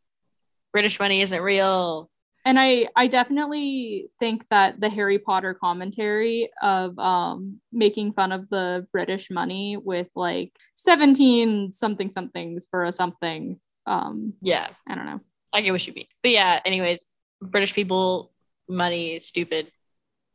British 0.72 0.98
money 0.98 1.20
isn't 1.22 1.40
real. 1.40 2.10
and 2.44 2.58
i 2.58 2.88
i 2.96 3.06
definitely 3.06 4.08
think 4.18 4.44
that 4.50 4.80
the 4.80 4.90
harry 4.96 5.18
potter 5.18 5.54
commentary 5.54 6.50
of 6.60 6.98
um 6.98 7.60
making 7.72 8.12
fun 8.12 8.32
of 8.32 8.42
the 8.50 8.86
british 8.92 9.30
money 9.30 9.76
with 9.90 10.08
like 10.14 10.52
17 10.74 11.72
something 11.72 12.10
somethings 12.10 12.66
for 12.70 12.84
a 12.84 12.92
something 12.92 13.58
um 13.86 14.34
Yeah, 14.40 14.68
i 14.88 14.94
don't 14.94 15.06
know 15.06 15.20
I 15.52 15.60
get 15.60 15.70
what 15.70 15.86
you 15.86 15.92
mean. 15.92 16.06
But 16.20 16.32
yeah, 16.32 16.58
anyways, 16.64 17.04
British 17.40 17.74
people, 17.74 18.32
money 18.68 19.14
is 19.14 19.24
stupid 19.24 19.70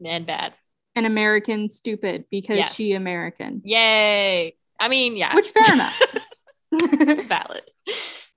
and 0.05 0.25
bad. 0.25 0.53
an 0.95 1.05
american 1.05 1.69
stupid 1.69 2.25
because 2.31 2.57
Yes. 2.57 2.75
she 2.75 2.93
american 2.93 3.61
Yay. 3.65 4.55
I 4.79 4.87
mean, 4.87 5.17
yeah. 5.17 5.35
which 5.35 5.47
fair 5.49 5.73
enough 5.73 5.99
valid. 7.27 7.63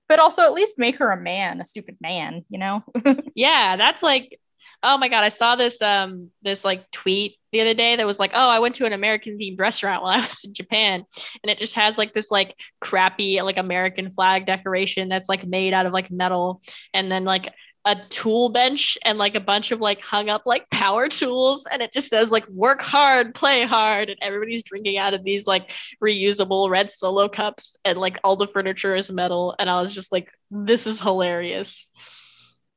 but 0.09 0.19
also 0.19 0.41
at 0.43 0.53
least 0.53 0.77
make 0.79 0.97
her 0.97 1.11
a 1.11 1.17
man 1.21 1.61
a 1.61 1.65
stupid 1.65 1.95
man 2.01 2.43
you 2.49 2.59
know 2.59 2.83
Yeah, 3.35 3.75
that's 3.77 4.03
like 4.03 4.39
oh 4.83 4.97
my 4.97 5.07
god, 5.07 5.23
I 5.23 5.29
saw 5.29 5.55
this 5.55 5.81
um 5.81 6.29
this 6.41 6.63
like 6.65 6.89
tweet 6.91 7.37
the 7.51 7.61
other 7.61 7.73
day 7.73 7.95
that 7.95 8.05
was 8.05 8.19
like, 8.19 8.31
"Oh, 8.33 8.49
I 8.49 8.59
went 8.59 8.75
to 8.75 8.85
an 8.85 8.93
American 8.93 9.37
themed 9.37 9.59
restaurant 9.59 10.03
while 10.03 10.11
I 10.11 10.21
was 10.21 10.43
in 10.43 10.53
Japan." 10.53 11.03
And 11.43 11.49
it 11.49 11.57
just 11.57 11.75
has 11.75 11.97
like 11.97 12.13
this 12.13 12.29
like 12.29 12.55
crappy 12.81 13.41
like 13.41 13.57
American 13.57 14.11
flag 14.11 14.45
decoration 14.45 15.09
that's 15.09 15.29
like 15.29 15.45
made 15.45 15.73
out 15.73 15.85
of 15.85 15.93
like 15.93 16.11
metal. 16.11 16.61
And 16.93 17.11
then 17.11 17.23
like 17.23 17.47
a 17.85 17.97
tool 18.09 18.47
bench 18.49 18.97
and 19.03 19.17
like 19.17 19.35
a 19.35 19.41
bunch 19.41 19.71
of 19.71 19.81
like 19.81 19.99
hung 20.01 20.29
up 20.29 20.43
like 20.45 20.69
power 20.69 21.09
tools. 21.09 21.65
And 21.69 21.81
it 21.81 21.91
just 21.91 22.09
says 22.09 22.31
like 22.31 22.47
work 22.47 22.81
hard 22.81 23.35
play 23.35 23.63
hard. 23.63 24.09
And 24.09 24.17
everybody's 24.21 24.63
drinking 24.63 24.97
out 24.97 25.13
of 25.13 25.23
these 25.23 25.47
like 25.47 25.69
reusable 26.01 26.69
red 26.69 26.91
solo 26.91 27.27
cups 27.27 27.77
and 27.83 27.97
like 27.97 28.19
all 28.23 28.35
the 28.35 28.47
furniture 28.47 28.95
is 28.95 29.11
metal. 29.11 29.55
And 29.59 29.69
i 29.69 29.81
was 29.81 29.93
just 29.93 30.11
like 30.11 30.31
this 30.51 30.87
is 30.87 31.01
hilarious. 31.01 31.87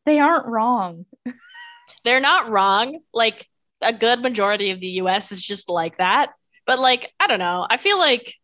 They 0.07 0.21
aren't 0.21 0.47
wrong 0.47 1.07
they're 2.07 2.21
not 2.21 2.49
wrong. 2.51 3.01
Like 3.13 3.47
a 3.83 3.93
good 3.93 4.23
majority 4.23 4.71
of 4.71 4.81
the 4.81 4.89
US 5.03 5.33
is 5.33 5.43
just 5.43 5.69
like 5.69 5.99
that. 5.99 6.33
But 6.67 6.79
like, 6.79 7.13
I 7.21 7.27
don't 7.27 7.39
know. 7.39 7.67
I 7.69 7.77
feel 7.77 7.99
like 7.99 8.35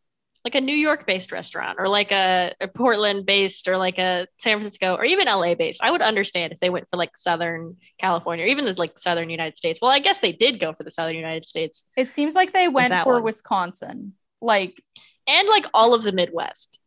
like 0.45 0.55
a 0.57 0.61
New 0.61 0.75
York 0.75 1.07
based 1.07 1.31
restaurant 1.31 1.77
or 1.79 1.87
like 1.89 2.11
a, 2.11 2.53
a 2.61 2.67
Portland 2.67 3.25
based 3.27 3.69
or 3.69 3.77
like 3.77 3.99
a 3.99 4.27
San 4.39 4.59
Francisco 4.59 4.97
or 4.97 5.05
even 5.05 5.27
LA 5.27 5.55
based. 5.55 5.81
I 5.83 5.91
would 5.93 6.03
understand 6.03 6.53
if 6.53 6.59
they 6.59 6.71
went 6.71 6.89
for 6.91 6.97
like 6.97 7.17
Southern 7.17 7.77
California 7.99 8.45
or 8.45 8.49
even 8.49 8.65
the 8.65 8.75
like 8.77 8.99
Southern 8.99 9.31
United 9.31 9.57
States. 9.57 9.79
Well, 9.81 9.93
I 9.93 10.01
guess 10.01 10.19
they 10.19 10.33
did 10.33 10.59
go 10.59 10.73
for 10.73 10.83
the 10.83 10.91
Southern 10.91 11.15
United 11.15 11.45
States 11.45 11.85
It 11.97 12.13
seems 12.13 12.35
like 12.35 12.53
they 12.53 12.67
went 12.67 12.93
for 13.05 13.15
one. 13.15 13.23
Wisconsin. 13.23 14.15
Like, 14.41 14.83
and 15.29 15.47
like 15.49 15.67
all 15.73 15.95
of 15.95 16.03
the 16.03 16.13
Midwest. 16.13 16.81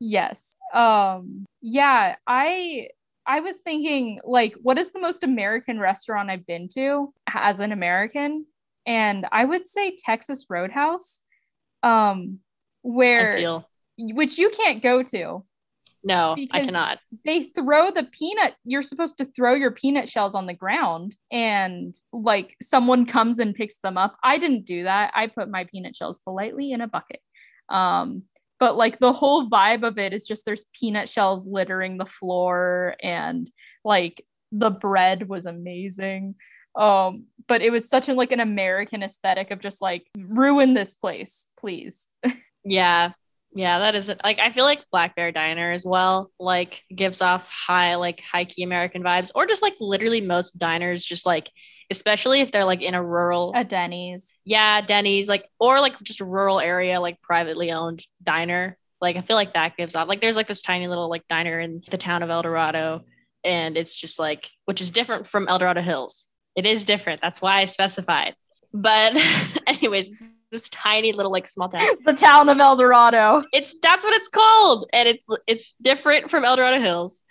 yes. 0.00 0.54
Um, 0.72 1.44
yeah, 1.60 2.16
I 2.26 2.88
I 3.26 3.40
was 3.40 3.58
thinking 3.58 4.20
like 4.24 4.54
what 4.62 4.78
is 4.78 4.92
the 4.92 5.00
most 5.00 5.24
American 5.24 5.78
restaurant 5.78 6.30
I've 6.30 6.46
been 6.46 6.68
to 6.74 7.12
as 7.32 7.60
an 7.60 7.72
American? 7.72 8.46
And 8.86 9.26
I 9.30 9.44
would 9.44 9.66
say 9.66 9.96
Texas 9.96 10.46
Roadhouse. 10.50 11.20
Um 11.82 12.38
where 12.82 13.36
feel. 13.36 13.68
which 13.98 14.38
you 14.38 14.50
can't 14.50 14.82
go 14.82 15.02
to. 15.04 15.44
No, 16.04 16.34
I 16.50 16.64
cannot. 16.64 16.98
They 17.24 17.44
throw 17.44 17.92
the 17.92 18.02
peanut 18.02 18.54
you're 18.64 18.82
supposed 18.82 19.18
to 19.18 19.24
throw 19.24 19.54
your 19.54 19.70
peanut 19.70 20.08
shells 20.08 20.34
on 20.34 20.46
the 20.46 20.54
ground 20.54 21.16
and 21.30 21.94
like 22.12 22.56
someone 22.60 23.06
comes 23.06 23.38
and 23.38 23.54
picks 23.54 23.78
them 23.78 23.96
up. 23.96 24.16
I 24.22 24.38
didn't 24.38 24.64
do 24.64 24.82
that. 24.82 25.12
I 25.14 25.28
put 25.28 25.48
my 25.48 25.64
peanut 25.64 25.94
shells 25.94 26.18
politely 26.18 26.72
in 26.72 26.80
a 26.80 26.88
bucket. 26.88 27.20
Um 27.68 28.24
but 28.62 28.76
like 28.76 29.00
the 29.00 29.12
whole 29.12 29.50
vibe 29.50 29.82
of 29.82 29.98
it 29.98 30.12
is 30.12 30.24
just 30.24 30.46
there's 30.46 30.66
peanut 30.72 31.08
shells 31.08 31.48
littering 31.48 31.98
the 31.98 32.06
floor 32.06 32.94
and 33.02 33.50
like 33.84 34.24
the 34.52 34.70
bread 34.70 35.28
was 35.28 35.46
amazing 35.46 36.36
um 36.78 37.24
but 37.48 37.60
it 37.60 37.70
was 37.70 37.88
such 37.88 38.08
a 38.08 38.14
like 38.14 38.30
an 38.30 38.38
american 38.38 39.02
aesthetic 39.02 39.50
of 39.50 39.58
just 39.58 39.82
like 39.82 40.06
ruin 40.16 40.74
this 40.74 40.94
place 40.94 41.48
please 41.58 42.08
Yeah. 42.64 43.12
Yeah, 43.54 43.80
that 43.80 43.94
is 43.94 44.10
like 44.24 44.38
I 44.38 44.50
feel 44.50 44.64
like 44.64 44.84
Black 44.90 45.14
Bear 45.14 45.30
Diner 45.30 45.72
as 45.72 45.84
well, 45.84 46.30
like 46.38 46.82
gives 46.94 47.20
off 47.20 47.50
high, 47.50 47.96
like 47.96 48.20
high 48.20 48.44
key 48.44 48.62
American 48.62 49.02
vibes, 49.02 49.30
or 49.34 49.46
just 49.46 49.62
like 49.62 49.74
literally 49.78 50.20
most 50.20 50.58
diners, 50.58 51.04
just 51.04 51.26
like 51.26 51.50
especially 51.90 52.40
if 52.40 52.50
they're 52.50 52.64
like 52.64 52.80
in 52.80 52.94
a 52.94 53.02
rural 53.02 53.52
a 53.54 53.62
denny's 53.64 54.40
yeah, 54.44 54.80
Denny's, 54.80 55.28
like 55.28 55.46
or 55.60 55.80
like 55.80 56.00
just 56.02 56.20
a 56.22 56.24
rural 56.24 56.60
area, 56.60 57.00
like 57.00 57.20
privately 57.20 57.72
owned 57.72 58.06
diner. 58.22 58.78
Like 59.02 59.16
I 59.16 59.20
feel 59.20 59.36
like 59.36 59.54
that 59.54 59.76
gives 59.76 59.94
off 59.94 60.08
like 60.08 60.20
there's 60.20 60.36
like 60.36 60.46
this 60.46 60.62
tiny 60.62 60.88
little 60.88 61.10
like 61.10 61.26
diner 61.28 61.60
in 61.60 61.82
the 61.90 61.98
town 61.98 62.22
of 62.22 62.30
El 62.30 62.42
Dorado, 62.42 63.04
and 63.44 63.76
it's 63.76 63.96
just 63.96 64.18
like 64.18 64.48
which 64.64 64.80
is 64.80 64.90
different 64.90 65.26
from 65.26 65.46
El 65.48 65.58
Dorado 65.58 65.82
Hills. 65.82 66.28
It 66.56 66.66
is 66.66 66.84
different. 66.84 67.20
That's 67.20 67.42
why 67.42 67.58
I 67.58 67.64
specified. 67.66 68.34
But 68.72 69.14
anyways, 69.66 70.31
this 70.52 70.68
tiny 70.68 71.12
little 71.12 71.32
like 71.32 71.48
small 71.48 71.68
town. 71.68 71.80
The 72.04 72.12
town 72.12 72.48
of 72.48 72.60
el 72.60 72.76
dorado. 72.76 73.42
It's 73.52 73.74
that's 73.82 74.04
what 74.04 74.14
it's 74.14 74.28
called 74.28 74.86
and 74.92 75.08
it's 75.08 75.24
it's 75.46 75.74
different 75.82 76.30
from 76.30 76.44
el 76.44 76.54
dorado 76.54 76.78
hills. 76.78 77.24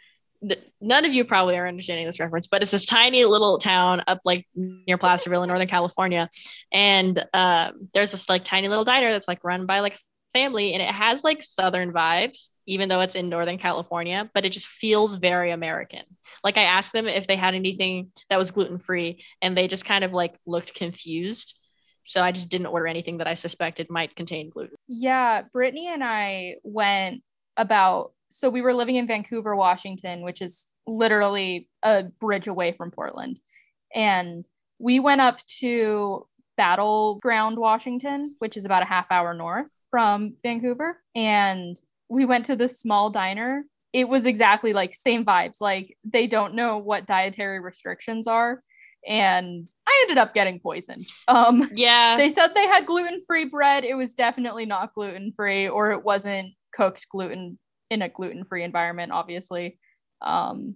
None 0.81 1.05
of 1.05 1.13
you 1.13 1.23
probably 1.23 1.55
are 1.55 1.67
understanding 1.67 2.05
this 2.05 2.19
reference 2.19 2.47
but 2.47 2.63
it's 2.63 2.71
this 2.71 2.85
tiny 2.85 3.23
little 3.25 3.59
town 3.59 4.01
up 4.07 4.19
like 4.25 4.45
near 4.55 4.97
placerville 4.97 5.43
in 5.43 5.47
northern 5.47 5.67
california 5.67 6.27
and 6.71 7.23
um, 7.35 7.87
there's 7.93 8.09
this 8.09 8.27
like 8.27 8.43
tiny 8.43 8.67
little 8.67 8.83
diner 8.83 9.11
that's 9.11 9.27
like 9.27 9.43
run 9.43 9.67
by 9.67 9.81
like 9.81 9.99
family 10.33 10.73
and 10.73 10.81
it 10.81 10.89
has 10.89 11.23
like 11.23 11.43
southern 11.43 11.93
vibes 11.93 12.49
even 12.65 12.89
though 12.89 13.01
it's 13.01 13.13
in 13.13 13.29
northern 13.29 13.59
california 13.59 14.31
but 14.33 14.43
it 14.43 14.49
just 14.49 14.65
feels 14.65 15.13
very 15.13 15.51
american. 15.51 16.01
Like 16.43 16.57
i 16.57 16.63
asked 16.63 16.93
them 16.93 17.07
if 17.07 17.27
they 17.27 17.35
had 17.35 17.53
anything 17.53 18.11
that 18.29 18.39
was 18.39 18.49
gluten 18.49 18.79
free 18.79 19.23
and 19.43 19.55
they 19.55 19.67
just 19.67 19.85
kind 19.85 20.03
of 20.03 20.11
like 20.11 20.33
looked 20.47 20.73
confused 20.73 21.55
so 22.03 22.21
i 22.21 22.31
just 22.31 22.49
didn't 22.49 22.67
order 22.67 22.87
anything 22.87 23.17
that 23.17 23.27
i 23.27 23.33
suspected 23.33 23.87
might 23.89 24.15
contain 24.15 24.49
gluten. 24.49 24.75
Yeah 24.87 25.43
brittany 25.53 25.87
and 25.87 26.03
i 26.03 26.55
went 26.63 27.21
about 27.57 28.13
so 28.29 28.49
we 28.49 28.61
were 28.61 28.73
living 28.73 28.95
in 28.95 29.07
vancouver 29.07 29.55
washington 29.55 30.21
which 30.21 30.41
is 30.41 30.67
literally 30.87 31.67
a 31.83 32.03
bridge 32.03 32.47
away 32.47 32.71
from 32.71 32.91
portland. 32.91 33.39
And 33.93 34.47
we 34.79 34.99
went 34.99 35.21
up 35.21 35.45
to 35.59 36.27
Battle 36.57 37.19
Ground 37.21 37.57
washington 37.57 38.35
which 38.39 38.57
is 38.57 38.65
about 38.65 38.83
a 38.83 38.85
half 38.85 39.05
hour 39.11 39.33
north 39.33 39.67
from 39.89 40.35
vancouver. 40.43 40.97
And 41.15 41.75
we 42.09 42.25
went 42.25 42.45
to 42.45 42.55
this 42.55 42.79
small 42.79 43.09
diner. 43.09 43.63
It 43.93 44.07
was 44.07 44.25
exactly 44.25 44.73
like 44.73 44.93
same 44.95 45.25
vibes 45.25 45.61
like 45.61 45.97
they 46.03 46.27
don't 46.27 46.55
know 46.55 46.77
what 46.77 47.05
dietary 47.05 47.59
restrictions 47.59 48.27
are 48.27 48.63
and 49.07 49.67
i 49.87 50.05
ended 50.05 50.17
up 50.17 50.33
getting 50.33 50.59
poisoned 50.59 51.07
um 51.27 51.69
yeah 51.75 52.15
they 52.17 52.29
said 52.29 52.49
they 52.53 52.67
had 52.67 52.85
gluten-free 52.85 53.45
bread 53.45 53.83
it 53.83 53.95
was 53.95 54.13
definitely 54.13 54.65
not 54.65 54.93
gluten-free 54.93 55.67
or 55.67 55.91
it 55.91 56.03
wasn't 56.03 56.53
cooked 56.73 57.07
gluten 57.09 57.57
in 57.89 58.01
a 58.01 58.09
gluten-free 58.09 58.63
environment 58.63 59.11
obviously 59.11 59.79
um 60.21 60.75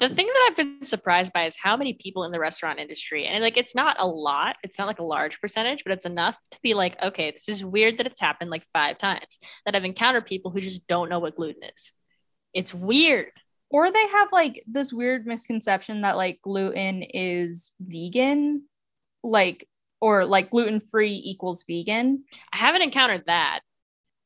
the 0.00 0.08
thing 0.08 0.26
that 0.26 0.48
I've 0.48 0.56
been 0.56 0.84
surprised 0.84 1.32
by 1.32 1.44
is 1.44 1.56
how 1.56 1.76
many 1.76 1.92
people 1.94 2.24
in 2.24 2.32
the 2.32 2.40
restaurant 2.40 2.80
industry, 2.80 3.26
and 3.26 3.42
like 3.42 3.56
it's 3.56 3.74
not 3.74 3.96
a 3.98 4.06
lot, 4.06 4.56
it's 4.62 4.78
not 4.78 4.88
like 4.88 4.98
a 4.98 5.04
large 5.04 5.40
percentage, 5.40 5.84
but 5.84 5.92
it's 5.92 6.04
enough 6.04 6.36
to 6.50 6.58
be 6.62 6.74
like, 6.74 7.00
okay, 7.02 7.30
this 7.30 7.48
is 7.48 7.64
weird 7.64 7.98
that 7.98 8.06
it's 8.06 8.20
happened 8.20 8.50
like 8.50 8.66
five 8.72 8.98
times. 8.98 9.38
That 9.64 9.76
I've 9.76 9.84
encountered 9.84 10.26
people 10.26 10.50
who 10.50 10.60
just 10.60 10.86
don't 10.88 11.08
know 11.08 11.20
what 11.20 11.36
gluten 11.36 11.62
is. 11.62 11.92
It's 12.52 12.74
weird. 12.74 13.30
Or 13.70 13.90
they 13.90 14.06
have 14.08 14.32
like 14.32 14.62
this 14.66 14.92
weird 14.92 15.26
misconception 15.26 16.02
that 16.02 16.16
like 16.16 16.40
gluten 16.42 17.02
is 17.02 17.72
vegan 17.80 18.64
like 19.22 19.68
or 20.00 20.24
like 20.24 20.50
gluten-free 20.50 21.22
equals 21.24 21.64
vegan. 21.66 22.24
I 22.52 22.58
haven't 22.58 22.82
encountered 22.82 23.24
that. 23.26 23.60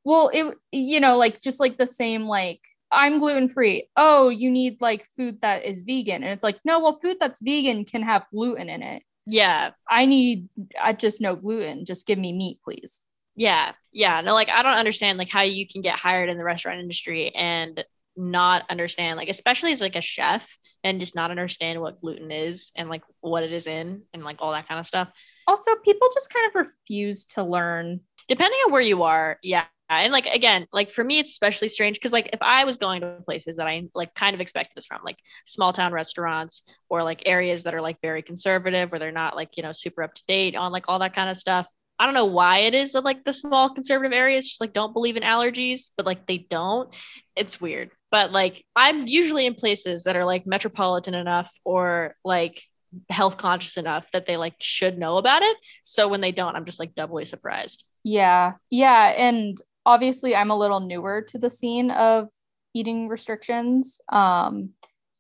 well 0.04 0.30
it 0.32 0.56
you 0.72 1.00
know 1.00 1.16
like 1.16 1.40
just 1.40 1.60
like 1.60 1.78
the 1.78 1.86
same 1.86 2.24
like 2.26 2.60
i'm 2.90 3.18
gluten-free. 3.18 3.88
Oh 3.96 4.28
you 4.28 4.50
need 4.50 4.80
like 4.80 5.06
food 5.16 5.40
that 5.42 5.64
is 5.64 5.82
vegan. 5.82 6.22
And 6.22 6.32
it's 6.32 6.44
like 6.44 6.58
no 6.64 6.80
well 6.80 6.94
food 6.94 7.16
that's 7.20 7.40
vegan 7.42 7.84
can 7.84 8.02
have 8.02 8.26
gluten 8.30 8.68
in 8.68 8.82
it. 8.82 9.02
Yeah, 9.26 9.70
i 9.88 10.06
need 10.06 10.48
i 10.80 10.92
just 10.92 11.20
no 11.20 11.36
gluten. 11.36 11.84
Just 11.84 12.06
give 12.06 12.18
me 12.18 12.32
meat 12.32 12.60
please. 12.64 13.02
Yeah. 13.36 13.72
Yeah. 13.92 14.20
No, 14.20 14.34
like 14.34 14.48
I 14.48 14.62
don't 14.64 14.78
understand 14.78 15.16
like 15.16 15.28
how 15.28 15.42
you 15.42 15.66
can 15.66 15.80
get 15.80 15.96
hired 15.96 16.28
in 16.28 16.38
the 16.38 16.44
restaurant 16.44 16.80
industry 16.80 17.32
and 17.34 17.84
not 18.18 18.64
understand 18.68 19.16
like 19.16 19.28
especially 19.28 19.72
as 19.72 19.80
like 19.80 19.96
a 19.96 20.00
chef 20.00 20.58
and 20.84 21.00
just 21.00 21.14
not 21.14 21.30
understand 21.30 21.80
what 21.80 22.00
gluten 22.00 22.30
is 22.30 22.72
and 22.76 22.88
like 22.88 23.02
what 23.20 23.42
it 23.42 23.52
is 23.52 23.66
in 23.66 24.02
and 24.12 24.24
like 24.24 24.36
all 24.40 24.52
that 24.52 24.68
kind 24.68 24.80
of 24.80 24.86
stuff. 24.86 25.08
Also, 25.46 25.74
people 25.84 26.08
just 26.12 26.32
kind 26.32 26.46
of 26.48 26.66
refuse 26.66 27.24
to 27.26 27.42
learn. 27.42 28.00
Depending 28.28 28.58
on 28.66 28.72
where 28.72 28.82
you 28.82 29.04
are, 29.04 29.38
yeah. 29.42 29.64
And 29.88 30.12
like 30.12 30.26
again, 30.26 30.66
like 30.70 30.90
for 30.90 31.02
me, 31.02 31.18
it's 31.18 31.30
especially 31.30 31.68
strange 31.68 31.96
because 31.96 32.12
like 32.12 32.28
if 32.34 32.40
I 32.42 32.64
was 32.64 32.76
going 32.76 33.00
to 33.00 33.22
places 33.24 33.56
that 33.56 33.66
I 33.66 33.84
like 33.94 34.14
kind 34.14 34.34
of 34.34 34.40
expected 34.40 34.72
this 34.76 34.84
from, 34.84 35.00
like 35.02 35.16
small 35.46 35.72
town 35.72 35.92
restaurants 35.92 36.62
or 36.90 37.02
like 37.02 37.22
areas 37.24 37.62
that 37.62 37.74
are 37.74 37.80
like 37.80 37.96
very 38.02 38.20
conservative 38.20 38.92
where 38.92 38.98
they're 38.98 39.12
not 39.12 39.34
like, 39.34 39.56
you 39.56 39.62
know, 39.62 39.72
super 39.72 40.02
up 40.02 40.12
to 40.12 40.22
date 40.28 40.54
on 40.54 40.72
like 40.72 40.84
all 40.88 40.98
that 40.98 41.14
kind 41.14 41.30
of 41.30 41.38
stuff. 41.38 41.66
I 41.98 42.04
don't 42.04 42.14
know 42.14 42.26
why 42.26 42.58
it 42.58 42.74
is 42.74 42.92
that 42.92 43.04
like 43.04 43.24
the 43.24 43.32
small 43.32 43.70
conservative 43.70 44.12
areas 44.12 44.46
just 44.46 44.60
like 44.60 44.74
don't 44.74 44.92
believe 44.92 45.16
in 45.16 45.22
allergies, 45.22 45.88
but 45.96 46.04
like 46.04 46.26
they 46.26 46.38
don't. 46.38 46.94
It's 47.34 47.60
weird. 47.60 47.90
But 48.10 48.32
like 48.32 48.64
I'm 48.74 49.06
usually 49.06 49.46
in 49.46 49.54
places 49.54 50.04
that 50.04 50.16
are 50.16 50.24
like 50.24 50.46
metropolitan 50.46 51.14
enough 51.14 51.52
or 51.64 52.14
like 52.24 52.62
health 53.10 53.36
conscious 53.36 53.76
enough 53.76 54.10
that 54.12 54.26
they 54.26 54.36
like 54.36 54.54
should 54.60 54.98
know 54.98 55.18
about 55.18 55.42
it. 55.42 55.56
So 55.82 56.08
when 56.08 56.20
they 56.20 56.32
don't, 56.32 56.56
I'm 56.56 56.64
just 56.64 56.80
like 56.80 56.94
doubly 56.94 57.24
surprised. 57.24 57.84
Yeah. 58.04 58.52
Yeah. 58.70 59.12
And 59.16 59.60
obviously, 59.84 60.34
I'm 60.34 60.50
a 60.50 60.58
little 60.58 60.80
newer 60.80 61.22
to 61.28 61.38
the 61.38 61.50
scene 61.50 61.90
of 61.90 62.28
eating 62.74 63.08
restrictions. 63.08 64.00
Um, 64.08 64.70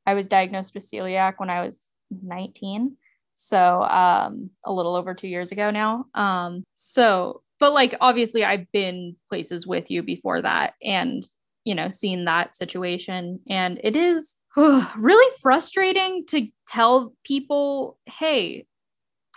I 0.06 0.14
was 0.14 0.28
diagnosed 0.28 0.74
with 0.74 0.84
celiac 0.84 1.34
when 1.36 1.50
I 1.50 1.64
was 1.64 1.90
19. 2.10 2.96
So 3.34 3.82
um, 3.82 4.50
a 4.64 4.72
little 4.72 4.96
over 4.96 5.14
two 5.14 5.28
years 5.28 5.52
ago 5.52 5.70
now. 5.70 6.06
Um, 6.14 6.64
so, 6.74 7.42
but 7.60 7.72
like 7.72 7.94
obviously, 8.00 8.44
I've 8.44 8.70
been 8.72 9.16
places 9.28 9.66
with 9.66 9.90
you 9.90 10.02
before 10.02 10.42
that, 10.42 10.74
and 10.82 11.22
you 11.68 11.74
know, 11.74 11.90
seen 11.90 12.24
that 12.24 12.56
situation, 12.56 13.40
and 13.46 13.78
it 13.84 13.94
is 13.94 14.38
really 14.56 15.36
frustrating 15.40 16.24
to 16.28 16.48
tell 16.66 17.12
people, 17.24 17.98
"Hey, 18.06 18.66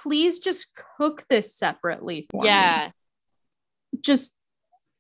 please 0.01 0.39
just 0.39 0.67
cook 0.97 1.25
this 1.29 1.53
separately 1.53 2.25
for 2.31 2.45
yeah. 2.45 2.91
me." 3.93 3.99
Just 3.99 4.37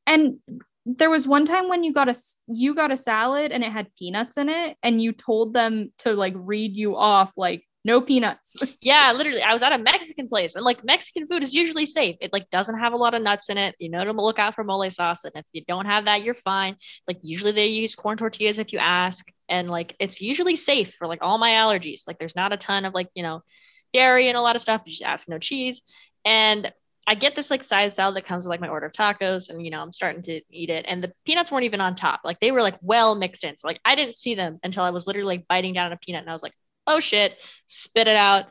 and 0.05 0.39
there 0.85 1.09
was 1.09 1.25
one 1.25 1.45
time 1.45 1.69
when 1.69 1.85
you 1.85 1.93
got 1.93 2.09
a 2.09 2.15
you 2.47 2.75
got 2.75 2.91
a 2.91 2.97
salad 2.97 3.53
and 3.53 3.63
it 3.63 3.71
had 3.71 3.95
peanuts 3.95 4.35
in 4.35 4.49
it 4.49 4.75
and 4.83 5.01
you 5.01 5.13
told 5.13 5.53
them 5.53 5.93
to 5.99 6.13
like 6.13 6.33
read 6.35 6.75
you 6.75 6.97
off 6.97 7.33
like 7.37 7.63
no 7.83 8.01
peanuts. 8.01 8.57
Yeah, 8.81 9.11
literally. 9.11 9.41
I 9.43 9.53
was 9.53 9.61
at 9.61 9.73
a 9.73 9.77
Mexican 9.77 10.27
place 10.27 10.55
and 10.55 10.65
like 10.65 10.83
Mexican 10.83 11.27
food 11.27 11.43
is 11.43 11.53
usually 11.53 11.85
safe. 11.85 12.15
It 12.19 12.33
like 12.33 12.49
doesn't 12.49 12.79
have 12.79 12.93
a 12.93 12.97
lot 12.97 13.13
of 13.13 13.21
nuts 13.21 13.49
in 13.49 13.57
it. 13.57 13.75
You 13.77 13.89
know 13.89 14.03
to 14.03 14.11
look 14.11 14.39
out 14.39 14.55
for 14.55 14.63
mole 14.63 14.89
sauce. 14.89 15.23
And 15.23 15.33
if 15.35 15.45
you 15.53 15.63
don't 15.67 15.85
have 15.85 16.05
that, 16.05 16.23
you're 16.23 16.33
fine. 16.33 16.75
Like 17.07 17.19
usually 17.21 17.51
they 17.51 17.67
use 17.67 17.93
corn 17.93 18.17
tortillas 18.17 18.57
if 18.57 18.73
you 18.73 18.79
ask. 18.79 19.31
And 19.49 19.69
like 19.69 19.95
it's 19.99 20.19
usually 20.19 20.55
safe 20.55 20.93
for 20.95 21.07
like 21.07 21.19
all 21.21 21.37
my 21.37 21.51
allergies. 21.51 22.07
Like 22.07 22.17
there's 22.17 22.35
not 22.35 22.53
a 22.53 22.57
ton 22.57 22.85
of 22.85 22.93
like, 22.93 23.09
you 23.13 23.23
know, 23.23 23.43
dairy 23.93 24.29
and 24.29 24.37
a 24.37 24.41
lot 24.41 24.55
of 24.55 24.61
stuff. 24.61 24.81
You 24.85 24.91
just 24.91 25.03
ask 25.03 25.29
no 25.29 25.37
cheese. 25.37 25.81
And 26.25 26.71
I 27.07 27.15
get 27.15 27.35
this 27.35 27.51
like 27.51 27.63
side 27.63 27.93
salad 27.93 28.15
that 28.15 28.25
comes 28.25 28.45
with 28.45 28.49
like 28.51 28.61
my 28.61 28.67
order 28.67 28.85
of 28.85 28.91
tacos, 28.91 29.49
and 29.49 29.63
you 29.63 29.71
know, 29.71 29.81
I'm 29.81 29.93
starting 29.93 30.21
to 30.23 30.41
eat 30.51 30.69
it. 30.69 30.85
And 30.87 31.03
the 31.03 31.11
peanuts 31.25 31.51
weren't 31.51 31.65
even 31.65 31.81
on 31.81 31.95
top. 31.95 32.21
Like 32.23 32.39
they 32.39 32.51
were 32.51 32.61
like 32.61 32.77
well 32.81 33.15
mixed 33.15 33.43
in. 33.43 33.57
So 33.57 33.67
like 33.67 33.79
I 33.83 33.95
didn't 33.95 34.15
see 34.15 34.35
them 34.35 34.59
until 34.63 34.83
I 34.83 34.91
was 34.91 35.07
literally 35.07 35.37
like 35.37 35.47
biting 35.47 35.73
down 35.73 35.87
on 35.87 35.93
a 35.93 35.97
peanut 35.97 36.21
and 36.21 36.29
I 36.29 36.33
was 36.33 36.43
like, 36.43 36.53
oh 36.87 36.99
shit, 36.99 37.41
spit 37.65 38.07
it 38.07 38.15
out, 38.15 38.45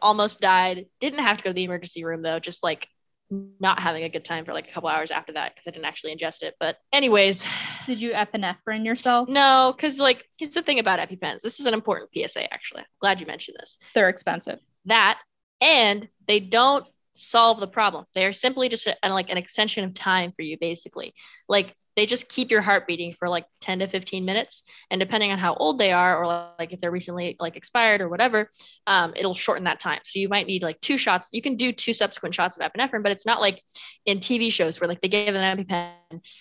almost 0.00 0.40
died. 0.40 0.86
Didn't 1.00 1.20
have 1.20 1.38
to 1.38 1.44
go 1.44 1.50
to 1.50 1.54
the 1.54 1.64
emergency 1.64 2.04
room 2.04 2.22
though, 2.22 2.38
just 2.38 2.62
like 2.62 2.88
not 3.30 3.80
having 3.80 4.04
a 4.04 4.08
good 4.08 4.24
time 4.24 4.44
for 4.44 4.52
like 4.52 4.68
a 4.68 4.70
couple 4.70 4.88
hours 4.88 5.10
after 5.10 5.32
that 5.32 5.54
because 5.54 5.66
I 5.66 5.70
didn't 5.70 5.86
actually 5.86 6.14
ingest 6.14 6.42
it. 6.42 6.54
But 6.60 6.76
anyways, 6.92 7.44
did 7.86 8.00
you 8.00 8.12
epinephrine 8.12 8.84
yourself? 8.84 9.28
No, 9.28 9.72
because 9.74 9.98
like 9.98 10.28
here's 10.36 10.52
the 10.52 10.62
thing 10.62 10.78
about 10.78 10.98
EpiPens. 10.98 11.40
This 11.40 11.60
is 11.60 11.66
an 11.66 11.74
important 11.74 12.10
PSA 12.14 12.52
actually. 12.52 12.82
glad 13.00 13.20
you 13.20 13.26
mentioned 13.26 13.56
this. 13.60 13.78
They're 13.94 14.08
expensive. 14.08 14.58
That 14.86 15.18
and 15.60 16.08
they 16.26 16.40
don't 16.40 16.84
solve 17.14 17.60
the 17.60 17.66
problem. 17.66 18.04
They 18.14 18.26
are 18.26 18.32
simply 18.32 18.68
just 18.68 18.86
a, 18.86 19.08
like 19.08 19.30
an 19.30 19.38
extension 19.38 19.84
of 19.84 19.94
time 19.94 20.32
for 20.32 20.42
you, 20.42 20.58
basically. 20.58 21.14
Like 21.48 21.74
they 21.96 22.06
just 22.06 22.28
keep 22.28 22.50
your 22.50 22.60
heart 22.60 22.86
beating 22.86 23.14
for 23.18 23.28
like 23.28 23.44
10 23.60 23.80
to 23.80 23.86
15 23.86 24.24
minutes. 24.24 24.62
And 24.90 25.00
depending 25.00 25.32
on 25.32 25.38
how 25.38 25.54
old 25.54 25.78
they 25.78 25.92
are 25.92 26.18
or 26.18 26.52
like 26.58 26.72
if 26.72 26.80
they're 26.80 26.90
recently 26.90 27.36
like 27.38 27.56
expired 27.56 28.00
or 28.00 28.08
whatever 28.08 28.50
um, 28.86 29.12
it'll 29.16 29.34
shorten 29.34 29.64
that 29.64 29.80
time. 29.80 30.00
So 30.04 30.18
you 30.18 30.28
might 30.28 30.46
need 30.46 30.62
like 30.62 30.80
two 30.80 30.96
shots. 30.96 31.30
You 31.32 31.42
can 31.42 31.56
do 31.56 31.72
two 31.72 31.92
subsequent 31.92 32.34
shots 32.34 32.56
of 32.56 32.70
epinephrine 32.70 33.02
but 33.02 33.12
it's 33.12 33.26
not 33.26 33.40
like 33.40 33.62
in 34.06 34.18
tv 34.18 34.52
shows 34.52 34.80
where 34.80 34.88
like 34.88 35.00
they 35.00 35.08
give 35.08 35.34
an 35.34 35.58
epipen 35.58 35.92